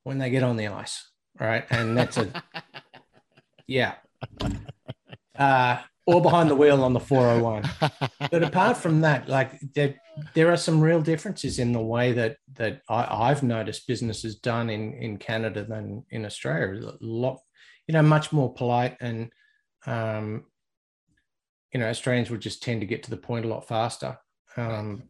when 0.05 0.19
they 0.19 0.29
get 0.29 0.43
on 0.43 0.59
the 0.59 0.67
ice, 0.67 1.11
right? 1.41 1.65
And 1.71 1.97
that's 1.97 2.19
a 2.19 2.45
yeah. 3.67 3.95
Uh, 5.39 5.78
or 6.07 6.22
behind 6.22 6.49
the 6.49 6.55
wheel 6.55 6.84
on 6.84 6.93
the 6.93 7.01
401. 7.01 7.68
But 8.30 8.45
apart 8.45 8.76
from 8.76 9.01
that, 9.01 9.28
like 9.28 9.59
there, 9.74 9.97
there 10.34 10.53
are 10.53 10.57
some 10.57 10.80
real 10.80 11.01
differences 11.01 11.59
in 11.59 11.72
the 11.72 11.80
way 11.80 12.12
that 12.12 12.37
that 12.55 12.82
I, 12.89 13.30
I've 13.30 13.43
noticed 13.43 13.89
business 13.89 14.24
is 14.24 14.37
done 14.37 14.70
in 14.70 14.95
in 14.95 15.18
Canada 15.18 15.64
than 15.64 16.05
in 16.11 16.24
Australia. 16.24 16.80
A 16.89 16.97
lot, 17.01 17.41
you 17.87 17.93
know, 17.93 18.03
much 18.03 18.32
more 18.32 18.55
polite 18.55 18.97
and 19.01 19.30
um, 19.87 20.45
you 21.72 21.80
know, 21.80 21.89
Australians 21.89 22.30
would 22.30 22.41
just 22.41 22.62
tend 22.62 22.80
to 22.80 22.87
get 22.87 23.03
to 23.03 23.11
the 23.11 23.16
point 23.16 23.45
a 23.45 23.49
lot 23.49 23.68
faster. 23.68 24.18
Um, 24.57 25.03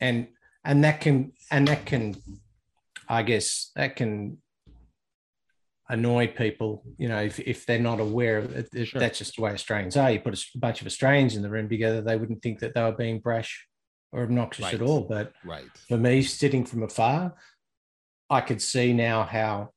and 0.00 0.28
and 0.64 0.84
that 0.84 1.00
can 1.00 1.32
and 1.50 1.68
that 1.68 1.84
can 1.84 2.16
I 3.08 3.22
guess 3.22 3.70
that 3.74 3.96
can 3.96 4.38
annoy 5.88 6.28
people, 6.28 6.84
you 6.98 7.08
know, 7.08 7.22
if, 7.22 7.38
if 7.40 7.64
they're 7.66 7.78
not 7.78 8.00
aware 8.00 8.38
of 8.38 8.52
it. 8.54 8.88
Sure. 8.88 9.00
That's 9.00 9.18
just 9.18 9.36
the 9.36 9.42
way 9.42 9.52
Australians 9.52 9.96
are. 9.96 10.10
You 10.10 10.20
put 10.20 10.38
a 10.38 10.58
bunch 10.58 10.80
of 10.80 10.86
Australians 10.86 11.34
in 11.36 11.42
the 11.42 11.50
room 11.50 11.68
together, 11.68 12.00
they 12.02 12.16
wouldn't 12.16 12.42
think 12.42 12.58
that 12.60 12.74
they 12.74 12.82
were 12.82 12.92
being 12.92 13.20
brash 13.20 13.66
or 14.12 14.22
obnoxious 14.22 14.66
Right. 14.66 14.74
at 14.74 14.82
all. 14.82 15.02
But 15.02 15.32
Right. 15.44 15.70
for 15.88 15.96
me, 15.96 16.22
sitting 16.22 16.64
from 16.64 16.82
afar, 16.82 17.34
I 18.30 18.40
could 18.42 18.60
see 18.60 18.92
now 18.92 19.24
how 19.24 19.72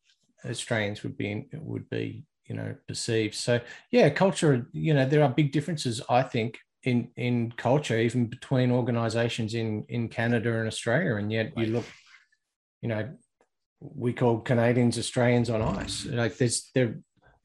Australians 0.46 1.04
would 1.04 1.18
be 1.18 1.48
would 1.54 1.90
be, 1.90 2.26
you 2.46 2.56
know, 2.56 2.76
perceived. 2.88 3.36
So 3.36 3.62
yeah, 3.92 4.10
culture, 4.10 4.68
you 4.74 4.94
know, 4.94 5.06
there 5.06 5.24
are 5.24 5.30
big 5.30 5.52
differences, 5.52 6.02
I 6.10 6.24
think, 6.24 6.60
in 6.84 7.12
in 7.16 7.54
culture, 7.56 7.98
even 7.98 8.26
between 8.28 8.72
organizations 8.72 9.54
in 9.54 9.86
in 9.88 10.10
Canada 10.10 10.58
and 10.58 10.68
Australia. 10.68 11.16
And 11.16 11.32
yet 11.32 11.54
Right. 11.56 11.68
you 11.68 11.74
look, 11.74 11.86
you 12.82 12.90
know, 12.90 13.16
we 13.82 14.14
call 14.14 14.40
Canadians 14.40 14.98
Australians 14.98 15.50
on 15.50 15.62
ice. 15.62 16.06
Like 16.06 16.38
there's 16.38 16.70
there 16.74 16.86
are 16.86 16.90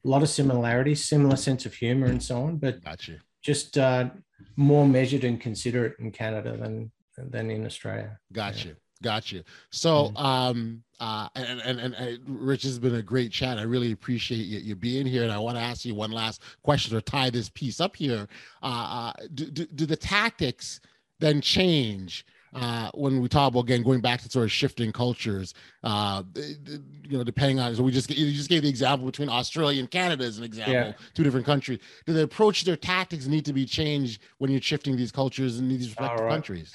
a 0.05 0.07
lot 0.07 0.21
of 0.21 0.29
similarities, 0.29 1.03
similar 1.03 1.35
sense 1.35 1.65
of 1.65 1.73
humor 1.73 2.07
and 2.07 2.21
so 2.21 2.43
on, 2.43 2.57
but 2.57 2.83
Gotcha. 2.83 3.17
just 3.41 3.77
uh, 3.77 4.09
more 4.55 4.87
measured 4.87 5.23
and 5.23 5.41
considerate 5.41 5.95
in 5.99 6.11
Canada 6.11 6.55
than 6.55 6.91
than 7.17 7.49
in 7.49 7.65
Australia. 7.65 8.19
Gotcha. 8.31 8.75
Gotcha. 9.03 9.43
So, 9.71 10.09
Mm. 10.09 10.19
um, 10.19 10.83
uh, 10.99 11.29
and, 11.35 11.61
and, 11.61 11.79
and, 11.79 11.93
and 11.93 12.19
Rich 12.27 12.63
has 12.63 12.79
been 12.79 12.95
a 12.95 13.01
great 13.03 13.31
chat. 13.31 13.59
I 13.59 13.61
really 13.61 13.91
appreciate 13.91 14.45
you, 14.45 14.57
you 14.59 14.75
being 14.75 15.05
here. 15.05 15.21
And 15.23 15.31
I 15.31 15.37
want 15.37 15.55
to 15.57 15.61
ask 15.61 15.85
you 15.85 15.93
one 15.93 16.11
last 16.11 16.41
question 16.63 16.95
to 16.95 17.01
tie 17.01 17.29
this 17.29 17.49
piece 17.49 17.79
up 17.79 17.95
here. 17.95 18.27
Uh, 18.63 18.65
uh, 18.65 19.13
do, 19.35 19.51
do, 19.51 19.65
do 19.67 19.85
the 19.85 19.95
tactics 19.95 20.79
then 21.19 21.41
change? 21.41 22.25
Uh, 22.53 22.89
when 22.93 23.21
we 23.21 23.27
talk 23.27 23.51
about 23.51 23.61
again 23.61 23.83
going 23.83 23.99
back 23.99 24.21
to 24.21 24.29
sort 24.29 24.45
of 24.45 24.51
shifting 24.51 24.91
cultures, 24.91 25.53
uh, 25.83 26.23
you 26.35 27.17
know, 27.17 27.23
depending 27.23 27.59
on 27.59 27.75
so 27.75 27.83
we 27.83 27.91
just 27.91 28.09
you 28.09 28.31
just 28.31 28.49
gave 28.49 28.61
the 28.63 28.69
example 28.69 29.05
between 29.05 29.29
Australia 29.29 29.79
and 29.79 29.91
Canada 29.91 30.23
as 30.23 30.37
an 30.37 30.43
example, 30.43 30.73
Yeah. 30.73 30.93
two 31.13 31.23
different 31.23 31.45
countries. 31.45 31.79
Do 32.05 32.13
the 32.13 32.23
approach, 32.23 32.63
their 32.63 32.77
tactics 32.77 33.27
need 33.27 33.45
to 33.45 33.53
be 33.53 33.65
changed 33.65 34.21
when 34.37 34.49
you're 34.49 34.61
shifting 34.61 34.95
these 34.95 35.11
cultures 35.11 35.59
in 35.59 35.67
these 35.67 35.87
respective 35.87 36.21
right. 36.21 36.31
countries? 36.31 36.73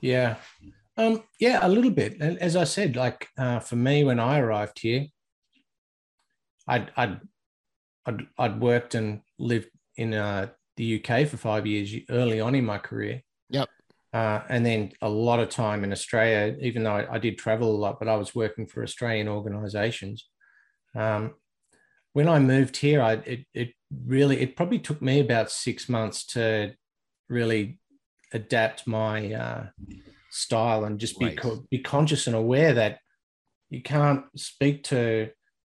Yeah. 0.00 0.36
Um, 0.96 1.22
yeah, 1.38 1.60
a 1.62 1.68
little 1.68 1.90
bit. 1.90 2.20
And 2.20 2.38
as 2.38 2.56
I 2.56 2.64
said, 2.64 2.96
like 2.96 3.28
uh, 3.38 3.60
for 3.60 3.76
me, 3.76 4.04
when 4.04 4.20
I 4.20 4.40
arrived 4.40 4.80
here, 4.80 5.06
I'd, 6.68 6.90
I'd, 6.96 7.20
I'd, 8.06 8.26
I'd 8.38 8.60
worked 8.60 8.94
and 8.94 9.22
lived 9.38 9.70
in 9.96 10.14
uh, 10.14 10.48
the 10.76 11.02
UK 11.02 11.26
for 11.26 11.36
five 11.36 11.66
years 11.66 11.94
early 12.10 12.40
on 12.40 12.54
in 12.54 12.64
my 12.64 12.78
career. 12.78 13.22
Yep. 13.50 13.68
Uh, 14.12 14.42
and 14.48 14.64
then 14.66 14.92
a 15.00 15.08
lot 15.08 15.40
of 15.40 15.48
time 15.48 15.84
in 15.84 15.92
Australia, 15.92 16.54
even 16.60 16.82
though 16.82 16.92
I, 16.92 17.14
I 17.14 17.18
did 17.18 17.38
travel 17.38 17.74
a 17.74 17.78
lot, 17.78 17.98
but 17.98 18.08
I 18.08 18.16
was 18.16 18.34
working 18.34 18.66
for 18.66 18.82
Australian 18.82 19.26
organizations. 19.26 20.28
Um, 20.94 21.34
when 22.12 22.28
I 22.28 22.38
moved 22.38 22.76
here, 22.76 23.00
I, 23.00 23.12
it, 23.12 23.46
it 23.54 23.70
really, 24.06 24.40
it 24.40 24.54
probably 24.54 24.78
took 24.78 25.00
me 25.00 25.20
about 25.20 25.50
six 25.50 25.88
months 25.88 26.26
to 26.26 26.74
really 27.30 27.78
adapt 28.34 28.86
my 28.86 29.32
uh, 29.32 29.66
style 30.30 30.84
and 30.84 31.00
just 31.00 31.18
be 31.18 31.26
Right. 31.26 31.38
co- 31.38 31.64
be 31.70 31.78
conscious 31.78 32.26
and 32.26 32.36
aware 32.36 32.74
that 32.74 32.98
you 33.70 33.80
can't 33.80 34.24
speak 34.36 34.84
to 34.84 35.30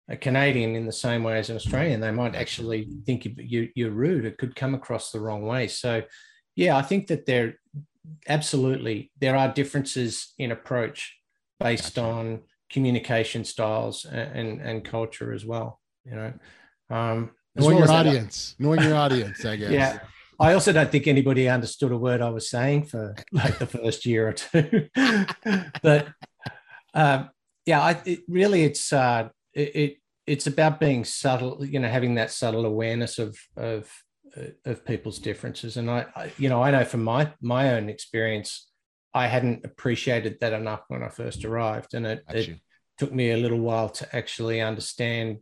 a 0.10 0.16
Canadian 0.16 0.76
in 0.76 0.86
the 0.86 0.92
same 0.92 1.24
way 1.24 1.40
as 1.40 1.50
an 1.50 1.56
Australian. 1.56 2.02
They 2.02 2.12
might 2.12 2.36
actually 2.36 2.88
think 3.06 3.26
you, 3.26 3.34
you, 3.38 3.70
you're 3.76 3.92
rude. 3.92 4.26
It 4.26 4.38
could 4.38 4.56
come 4.56 4.76
across 4.76 5.12
the 5.12 5.20
wrong 5.20 5.42
way. 5.42 5.68
So, 5.68 6.04
yeah, 6.56 6.78
I 6.78 6.84
think 6.84 7.08
that 7.08 7.26
there 7.26 7.56
absolutely 8.28 9.12
there 9.20 9.36
are 9.36 9.54
differences 9.54 10.34
in 10.38 10.52
approach 10.52 11.18
based 11.60 11.98
on 11.98 12.42
communication 12.70 13.44
styles 13.44 14.06
and, 14.06 14.38
and 14.38 14.62
and 14.62 14.86
culture 14.86 15.34
as 15.34 15.46
well. 15.46 15.80
You 16.06 16.16
know, 16.16 16.34
um, 16.90 17.32
knowing 17.56 17.70
well 17.70 17.72
your 17.72 17.84
as 17.84 17.90
that, 17.90 18.08
audience, 18.08 18.56
knowing 18.60 18.82
your 18.82 18.96
audience, 18.96 19.46
I 19.46 19.56
guess. 19.58 19.72
yeah. 19.72 20.00
I 20.40 20.54
also 20.54 20.72
don't 20.72 20.92
think 20.92 21.08
anybody 21.08 21.50
understood 21.50 21.92
a 21.92 21.98
word 21.98 22.22
I 22.22 22.30
was 22.30 22.48
saying 22.48 22.86
for 22.86 23.16
like 23.32 23.58
the 23.58 23.66
first 23.66 24.06
year 24.06 24.28
or 24.28 24.34
two. 24.34 24.88
but 25.82 26.10
um, 26.94 27.32
yeah, 27.66 27.82
I, 27.82 28.02
it, 28.06 28.20
really, 28.28 28.64
it's 28.64 28.94
uh, 28.94 29.30
it, 29.54 29.76
it 29.76 29.98
it's 30.28 30.46
about 30.46 30.80
being 30.80 31.06
subtle. 31.06 31.66
You 31.66 31.80
know, 31.80 31.88
having 31.88 32.16
that 32.16 32.32
subtle 32.32 32.66
awareness 32.66 33.18
of 33.18 33.36
of 33.56 33.90
Uh, 34.38 34.70
of 34.70 34.86
people's 34.86 35.20
differences. 35.20 35.78
And 35.78 35.90
I, 35.90 36.06
I, 36.16 36.32
you 36.38 36.50
know, 36.50 36.62
I 36.62 36.72
know 36.72 36.84
from 36.84 37.04
my 37.04 37.32
my 37.42 37.74
own 37.74 37.90
experience, 37.90 38.68
I 39.14 39.28
hadn't 39.28 39.66
appreciated 39.66 40.40
that 40.42 40.54
enough 40.54 40.82
when 40.90 41.02
I 41.04 41.10
first 41.10 41.44
arrived, 41.46 41.94
and 41.94 42.06
it, 42.06 42.24
it 42.30 42.60
took 42.98 43.14
me 43.14 43.32
a 43.32 43.38
little 43.38 43.60
while 43.60 43.90
to 43.90 44.16
actually 44.16 44.62
understand 44.62 45.40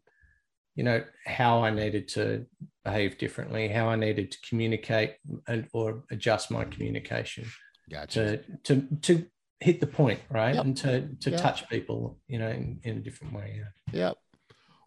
you 0.76 0.84
know 0.84 1.02
how 1.26 1.64
i 1.64 1.70
needed 1.70 2.06
to 2.10 2.46
behave 2.84 3.18
differently 3.18 3.70
how 3.70 3.88
i 3.88 3.96
needed 3.96 4.30
to 4.30 4.38
communicate 4.50 5.16
and 5.48 5.68
or 5.72 6.04
adjust 6.12 6.52
my 6.52 6.66
communication 6.66 7.46
Gotcha. 7.90 8.38
to 8.38 8.58
to 8.64 8.88
to 9.02 9.26
hit 9.62 9.80
the 9.80 9.88
point 9.88 10.20
right 10.30 10.54
Yep. 10.54 10.66
and 10.66 10.78
to 10.78 11.08
to 11.22 11.32
Yeah. 11.32 11.38
touch 11.38 11.70
people 11.70 12.20
you 12.28 12.40
know 12.40 12.50
in, 12.50 12.82
in 12.84 12.98
a 12.98 13.00
different 13.00 13.34
way 13.34 13.62
yeah 13.62 13.72
Yep. 14.02 14.18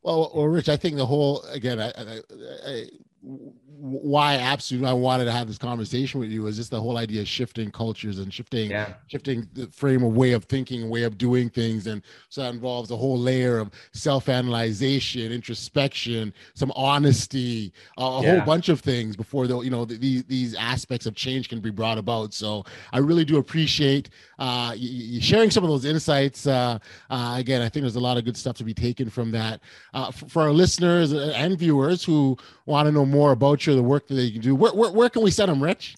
Well, 0.03 0.31
well, 0.35 0.47
Rich, 0.47 0.69
I 0.69 0.77
think 0.77 0.97
the 0.97 1.07
whole 1.07 1.43
again, 1.51 1.81
I, 1.81 1.89
I, 1.89 2.21
I, 2.67 2.85
why 3.21 4.35
absolutely 4.35 4.89
I 4.89 4.93
wanted 4.93 5.25
to 5.27 5.33
have 5.33 5.47
this 5.47 5.59
conversation 5.59 6.21
with 6.21 6.31
you 6.31 6.47
is 6.47 6.57
just 6.57 6.71
the 6.71 6.81
whole 6.81 6.99
idea 6.99 7.21
of 7.23 7.29
shifting 7.29 7.71
cultures 7.71 8.19
and 8.19 8.33
shifting 8.33 8.71
yeah 8.71 8.95
shifting 9.09 9.49
the 9.55 9.67
frame 9.69 10.05
of 10.05 10.13
way 10.15 10.33
of 10.33 10.45
thinking, 10.45 10.89
way 10.89 11.03
of 11.03 11.19
doing 11.19 11.49
things. 11.51 11.87
And 11.87 12.03
so 12.29 12.43
that 12.43 12.53
involves 12.55 12.91
a 12.91 12.97
whole 12.97 13.19
layer 13.19 13.59
of 13.59 13.71
self-analyzation, 13.93 15.33
introspection, 15.33 16.33
some 16.55 16.73
honesty, 16.77 17.73
a, 17.97 18.03
a 18.03 18.05
whole 18.05 18.41
bunch 18.43 18.69
of 18.69 18.81
things 18.81 19.17
before 19.17 19.47
the, 19.47 19.61
you 19.61 19.71
know, 19.71 19.85
the, 19.85 19.97
these, 19.97 20.25
these 20.25 20.55
aspects 20.55 21.07
of 21.07 21.15
change 21.15 21.49
can 21.49 21.61
be 21.61 21.71
brought 21.71 21.99
about. 21.99 22.35
So 22.35 22.65
I 22.93 22.99
really 22.99 23.25
do 23.25 23.39
appreciate 23.39 24.11
uh, 24.39 24.75
you, 24.77 24.89
you 24.89 25.21
sharing 25.21 25.51
some 25.51 25.65
of 25.65 25.71
those 25.71 25.85
insights. 25.85 26.47
Uh, 26.47 26.79
uh, 27.11 27.35
again, 27.39 27.63
I 27.63 27.69
think 27.69 27.83
there's 27.83 27.97
a 27.97 28.01
lot 28.01 28.19
of 28.19 28.25
good 28.25 28.37
stuff 28.37 28.57
to 28.57 28.65
be 28.65 28.75
taken 28.75 29.11
from 29.11 29.31
that. 29.33 29.61
Uh, 29.95 30.11
for, 30.11 30.29
for 30.29 30.43
our 30.43 30.53
listeners 30.53 31.13
and 31.13 31.59
viewers 31.59 32.05
who 32.05 32.37
want 32.67 32.87
to 32.87 32.93
know 32.93 33.07
more 33.07 33.18
about 33.33 33.67
you, 33.67 33.75
the 33.75 33.83
work 33.83 34.07
that 34.09 34.15
they 34.15 34.31
can 34.31 34.41
do, 34.41 34.55
where, 34.55 34.73
where, 34.73 34.91
where 34.91 35.09
can 35.11 35.23
we 35.23 35.31
send 35.31 35.51
them, 35.51 35.63
Rich? 35.63 35.95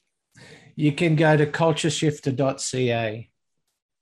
you 0.77 0.93
can 0.93 1.15
go 1.17 1.37
to 1.37 1.45
cultureshifter.ca 1.47 3.31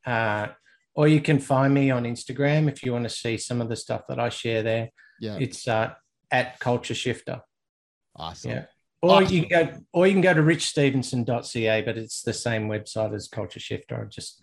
uh, 0.06 0.46
or 0.94 1.08
you 1.08 1.20
can 1.20 1.38
find 1.38 1.74
me 1.74 1.90
on 1.90 2.04
instagram 2.04 2.68
if 2.70 2.84
you 2.84 2.92
want 2.92 3.04
to 3.04 3.10
see 3.10 3.36
some 3.36 3.60
of 3.60 3.68
the 3.68 3.74
stuff 3.74 4.02
that 4.08 4.20
i 4.20 4.28
share 4.28 4.62
there 4.62 4.90
Yeah. 5.18 5.38
it's 5.40 5.66
uh, 5.66 5.94
at 6.30 6.60
culture 6.60 6.94
shifter 6.94 7.40
Awesome. 8.18 8.50
Yeah. 8.50 8.64
Or 9.00 9.22
awesome. 9.22 9.34
you 9.34 9.46
can 9.46 9.48
go, 9.66 9.78
or 9.92 10.06
you 10.08 10.12
can 10.12 10.22
go 10.22 10.34
to 10.34 10.40
richstevenson.ca, 10.42 11.82
but 11.82 11.96
it's 11.96 12.22
the 12.22 12.32
same 12.32 12.68
website 12.68 13.14
as 13.14 13.28
Culture 13.28 13.60
Shifter, 13.60 14.04
just 14.10 14.42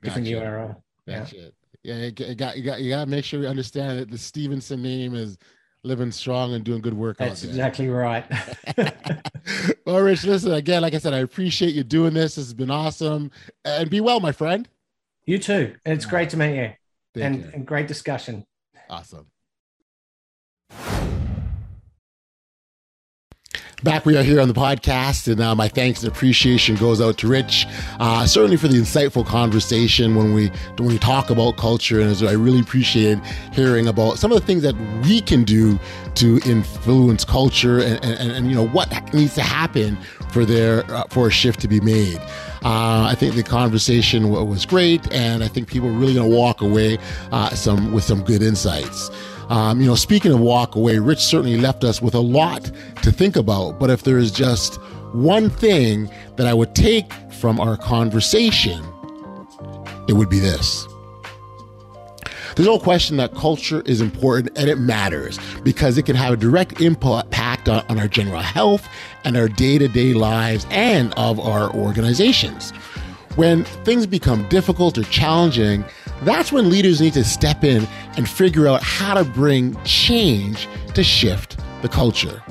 different 0.00 0.28
gotcha. 0.28 0.40
URL. 0.40 0.74
That's 1.06 1.32
yeah. 1.32 1.48
Yeah, 1.82 2.04
you 2.04 2.10
got 2.12 2.56
you 2.56 2.62
got 2.62 2.80
you 2.80 2.90
got 2.90 3.04
to 3.04 3.10
make 3.10 3.24
sure 3.24 3.40
we 3.40 3.46
understand 3.48 3.98
that 3.98 4.10
the 4.10 4.18
Stevenson 4.18 4.80
name 4.82 5.14
is 5.16 5.38
living 5.86 6.10
strong 6.10 6.52
and 6.54 6.64
doing 6.64 6.80
good 6.80 6.94
work. 6.94 7.18
That's 7.18 7.44
exactly 7.44 7.88
right. 7.88 8.24
well, 9.86 10.00
Rich, 10.00 10.24
listen 10.24 10.52
again. 10.52 10.82
Like 10.82 10.94
I 10.94 10.98
said, 10.98 11.14
I 11.14 11.18
appreciate 11.18 11.74
you 11.74 11.84
doing 11.84 12.14
this. 12.14 12.34
This 12.34 12.46
has 12.46 12.54
been 12.54 12.70
awesome, 12.70 13.30
and 13.64 13.88
be 13.88 14.00
well, 14.00 14.20
my 14.20 14.32
friend. 14.32 14.68
You 15.24 15.38
too. 15.38 15.74
It's 15.84 16.06
great 16.06 16.30
to 16.30 16.36
meet 16.36 16.56
you, 16.56 17.22
and, 17.22 17.36
you. 17.36 17.50
and 17.54 17.66
great 17.66 17.88
discussion. 17.88 18.44
Awesome. 18.90 19.26
Back 23.82 24.06
we 24.06 24.16
are 24.16 24.22
here 24.22 24.40
on 24.40 24.48
the 24.48 24.54
podcast, 24.54 25.30
and 25.30 25.38
uh, 25.38 25.54
my 25.54 25.68
thanks 25.68 26.02
and 26.02 26.10
appreciation 26.10 26.76
goes 26.76 26.98
out 26.98 27.18
to 27.18 27.28
Rich, 27.28 27.66
uh, 28.00 28.26
certainly 28.26 28.56
for 28.56 28.68
the 28.68 28.78
insightful 28.78 29.24
conversation 29.24 30.14
when 30.14 30.32
we 30.32 30.48
when 30.78 30.88
we 30.88 30.98
talk 30.98 31.28
about 31.28 31.58
culture, 31.58 32.00
and 32.00 32.22
I 32.26 32.32
really 32.32 32.60
appreciate 32.60 33.18
hearing 33.52 33.86
about 33.86 34.18
some 34.18 34.32
of 34.32 34.40
the 34.40 34.46
things 34.46 34.62
that 34.62 34.74
we 35.02 35.20
can 35.20 35.44
do 35.44 35.78
to 36.14 36.40
influence 36.46 37.26
culture, 37.26 37.78
and, 37.78 38.02
and, 38.02 38.32
and 38.32 38.48
you 38.48 38.54
know 38.54 38.66
what 38.66 38.90
needs 39.12 39.34
to 39.34 39.42
happen 39.42 39.98
for 40.32 40.46
there 40.46 40.90
uh, 40.90 41.04
for 41.10 41.28
a 41.28 41.30
shift 41.30 41.60
to 41.60 41.68
be 41.68 41.78
made. 41.80 42.16
Uh, 42.64 43.04
I 43.04 43.14
think 43.14 43.34
the 43.34 43.42
conversation 43.42 44.30
was 44.30 44.64
great, 44.64 45.12
and 45.12 45.44
I 45.44 45.48
think 45.48 45.68
people 45.68 45.90
are 45.90 45.92
really 45.92 46.14
going 46.14 46.30
to 46.30 46.34
walk 46.34 46.62
away 46.62 46.96
uh, 47.30 47.50
some 47.50 47.92
with 47.92 48.04
some 48.04 48.24
good 48.24 48.42
insights. 48.42 49.10
Um, 49.48 49.80
you 49.80 49.86
know, 49.86 49.94
speaking 49.94 50.32
of 50.32 50.40
walk 50.40 50.74
away, 50.74 50.98
Rich 50.98 51.20
certainly 51.20 51.56
left 51.56 51.84
us 51.84 52.02
with 52.02 52.14
a 52.14 52.20
lot 52.20 52.70
to 53.02 53.12
think 53.12 53.36
about. 53.36 53.78
But 53.78 53.90
if 53.90 54.02
there 54.02 54.18
is 54.18 54.32
just 54.32 54.80
one 55.12 55.50
thing 55.50 56.10
that 56.36 56.46
I 56.46 56.54
would 56.54 56.74
take 56.74 57.12
from 57.40 57.60
our 57.60 57.76
conversation, 57.76 58.82
it 60.08 60.14
would 60.14 60.28
be 60.28 60.40
this. 60.40 60.86
There's 62.56 62.66
no 62.66 62.78
question 62.78 63.18
that 63.18 63.34
culture 63.34 63.82
is 63.84 64.00
important 64.00 64.56
and 64.58 64.70
it 64.70 64.78
matters 64.78 65.38
because 65.62 65.98
it 65.98 66.06
can 66.06 66.16
have 66.16 66.32
a 66.32 66.36
direct 66.38 66.80
impact 66.80 67.68
on, 67.68 67.84
on 67.90 67.98
our 68.00 68.08
general 68.08 68.40
health 68.40 68.88
and 69.24 69.36
our 69.36 69.46
day 69.46 69.76
to 69.76 69.88
day 69.88 70.14
lives 70.14 70.66
and 70.70 71.12
of 71.18 71.38
our 71.38 71.70
organizations. 71.74 72.70
When 73.36 73.64
things 73.84 74.06
become 74.06 74.48
difficult 74.48 74.96
or 74.96 75.02
challenging, 75.04 75.84
that's 76.22 76.50
when 76.50 76.70
leaders 76.70 77.00
need 77.00 77.12
to 77.14 77.24
step 77.24 77.64
in 77.64 77.86
and 78.16 78.28
figure 78.28 78.66
out 78.66 78.82
how 78.82 79.14
to 79.14 79.24
bring 79.24 79.80
change 79.84 80.68
to 80.94 81.04
shift 81.04 81.58
the 81.82 81.88
culture. 81.88 82.42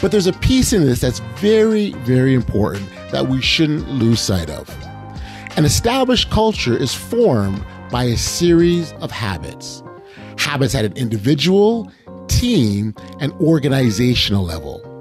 But 0.00 0.12
there's 0.12 0.26
a 0.26 0.32
piece 0.34 0.72
in 0.72 0.84
this 0.84 1.00
that's 1.00 1.20
very, 1.36 1.92
very 1.92 2.34
important 2.34 2.88
that 3.10 3.28
we 3.28 3.40
shouldn't 3.40 3.88
lose 3.88 4.20
sight 4.20 4.50
of. 4.50 4.68
An 5.56 5.64
established 5.64 6.30
culture 6.30 6.76
is 6.76 6.92
formed 6.94 7.64
by 7.90 8.04
a 8.04 8.16
series 8.16 8.92
of 8.94 9.10
habits. 9.10 9.82
Habits 10.36 10.74
at 10.74 10.84
an 10.84 10.96
individual, 10.96 11.90
team, 12.26 12.94
and 13.20 13.32
organizational 13.34 14.44
level. 14.44 14.93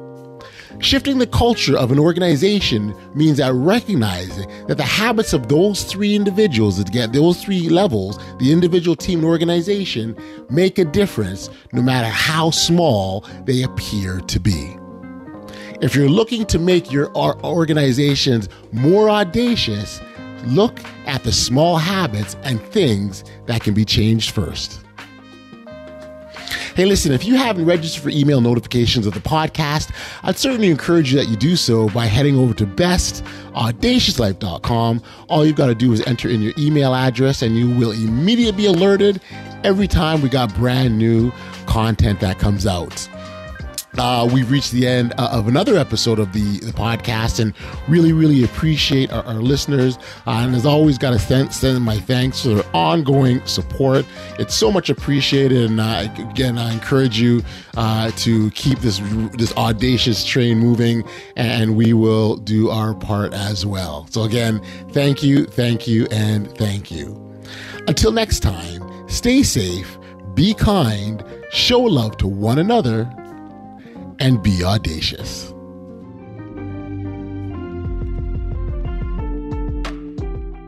Shifting 0.80 1.18
the 1.20 1.28
culture 1.28 1.78
of 1.78 1.92
an 1.92 2.00
organization 2.00 2.96
means 3.16 3.38
that 3.38 3.54
recognizing 3.54 4.50
that 4.68 4.78
the 4.78 4.84
habits 4.84 5.34
of 5.34 5.48
those 5.48 5.84
three 5.84 6.16
individuals, 6.16 6.80
again, 6.80 7.12
those 7.12 7.42
three 7.42 7.70
levels, 7.70 8.18
the 8.40 8.52
individual, 8.52 8.96
team, 8.96 9.20
and 9.20 9.28
organization, 9.28 10.18
make 10.50 10.80
a 10.80 10.86
difference 10.86 11.50
no 11.72 11.82
matter 11.82 12.08
how 12.08 12.50
small 12.50 13.26
they 13.46 13.64
appear 13.64 14.20
to 14.22 14.40
be. 14.40 14.76
If 15.82 15.96
you're 15.96 16.10
looking 16.10 16.46
to 16.48 16.60
make 16.60 16.92
your 16.92 17.16
organizations 17.18 18.50
more 18.72 19.10
audacious, 19.10 20.02
look 20.46 20.80
at 21.06 21.24
the 21.24 21.32
small 21.32 21.78
habits 21.78 22.36
and 22.44 22.62
things 22.62 23.24
that 23.46 23.62
can 23.62 23.74
be 23.74 23.86
changed 23.86 24.32
first. 24.32 24.83
Hey, 26.76 26.86
listen, 26.86 27.12
if 27.12 27.24
you 27.24 27.36
haven't 27.36 27.66
registered 27.66 28.02
for 28.02 28.10
email 28.10 28.42
notifications 28.42 29.06
of 29.06 29.14
the 29.14 29.20
podcast, 29.20 29.92
I'd 30.24 30.40
certainly 30.40 30.72
encourage 30.72 31.14
you 31.14 31.20
that 31.20 31.28
you 31.28 31.36
do 31.36 31.56
so 31.56 31.88
by 31.90 32.08
heading 32.08 32.36
over 32.36 32.56
to 32.56 32.66
bestaudaciouslife.com. 32.66 35.04
All 35.30 35.46
you've 35.46 35.56
got 35.56 35.68
to 35.68 35.76
do 35.76 35.94
is 35.94 36.02
enter 36.08 36.30
in 36.30 36.42
your 36.42 36.54
email 36.58 36.96
address 36.96 37.44
and 37.44 37.56
you 37.56 37.70
will 37.70 37.92
immediately 37.92 38.64
be 38.64 38.66
alerted 38.66 39.22
every 39.64 39.88
time 39.88 40.24
we 40.24 40.30
got 40.30 40.52
brand 40.56 40.98
new 40.98 41.32
content 41.68 42.20
that 42.22 42.40
comes 42.40 42.66
out 42.66 43.08
uh, 43.98 44.28
we've 44.32 44.50
reached 44.50 44.72
the 44.72 44.88
end 44.88 45.14
uh, 45.18 45.30
of 45.32 45.48
another 45.48 45.78
episode 45.78 46.20
of 46.20 46.34
the, 46.34 46.60
the 46.60 46.72
podcast 46.72 47.40
and 47.40 47.54
really, 47.88 48.12
really 48.12 48.44
appreciate 48.44 49.12
our, 49.12 49.24
our 49.26 49.36
listeners. 49.36 49.98
Uh, 50.26 50.42
and 50.44 50.56
as 50.56 50.66
always, 50.66 50.98
got 50.98 51.12
to 51.12 51.20
send, 51.20 51.54
send 51.54 51.82
my 51.84 51.98
thanks 51.98 52.42
for 52.42 52.50
their 52.50 52.76
ongoing 52.76 53.46
support. 53.46 54.06
It's 54.40 54.56
so 54.56 54.72
much 54.72 54.90
appreciated. 54.90 55.70
And 55.70 55.80
uh, 55.80 56.08
again, 56.30 56.58
I 56.58 56.74
encourage 56.74 57.20
you 57.20 57.44
uh, 57.78 58.12
to 58.18 58.50
keep 58.52 58.80
this, 58.80 59.00
this 59.34 59.56
audacious 59.58 60.26
train 60.26 60.58
moving, 60.58 61.08
and 61.36 61.76
we 61.76 61.94
will 61.94 62.38
do 62.38 62.70
our 62.70 62.94
part 62.94 63.34
as 63.34 63.66
well. 63.66 64.08
So, 64.10 64.24
again, 64.24 64.62
thank 64.92 65.24
you, 65.24 65.46
thank 65.46 65.88
you, 65.88 66.08
and 66.12 66.50
thank 66.58 66.92
you. 66.92 67.20
Until 67.88 68.12
next 68.12 68.40
time, 68.40 69.10
stay 69.10 69.44
safe, 69.44 69.98
be 70.34 70.54
kind, 70.54 71.24
show 71.52 71.80
love 71.80 72.18
to 72.18 72.28
one 72.28 72.58
another 72.58 73.12
and 74.20 74.42
be 74.42 74.64
audacious. 74.64 75.54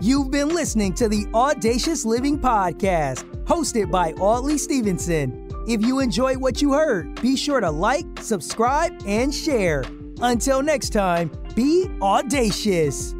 You've 0.01 0.29
been 0.29 0.49
listening 0.49 0.93
to 0.95 1.09
the 1.09 1.25
Audacious 1.33 2.05
Living 2.05 2.37
Podcast, 2.37 3.23
hosted 3.45 3.89
by 3.89 4.11
Audley 4.13 4.57
Stevenson. 4.57 5.49
If 5.67 5.81
you 5.81 5.99
enjoyed 5.99 6.37
what 6.37 6.61
you 6.61 6.73
heard, 6.73 7.19
be 7.21 7.35
sure 7.35 7.59
to 7.59 7.71
like, 7.71 8.05
subscribe, 8.21 8.93
and 9.07 9.33
share. 9.33 9.83
Until 10.21 10.61
next 10.61 10.91
time, 10.91 11.31
be 11.55 11.89
audacious. 12.01 13.15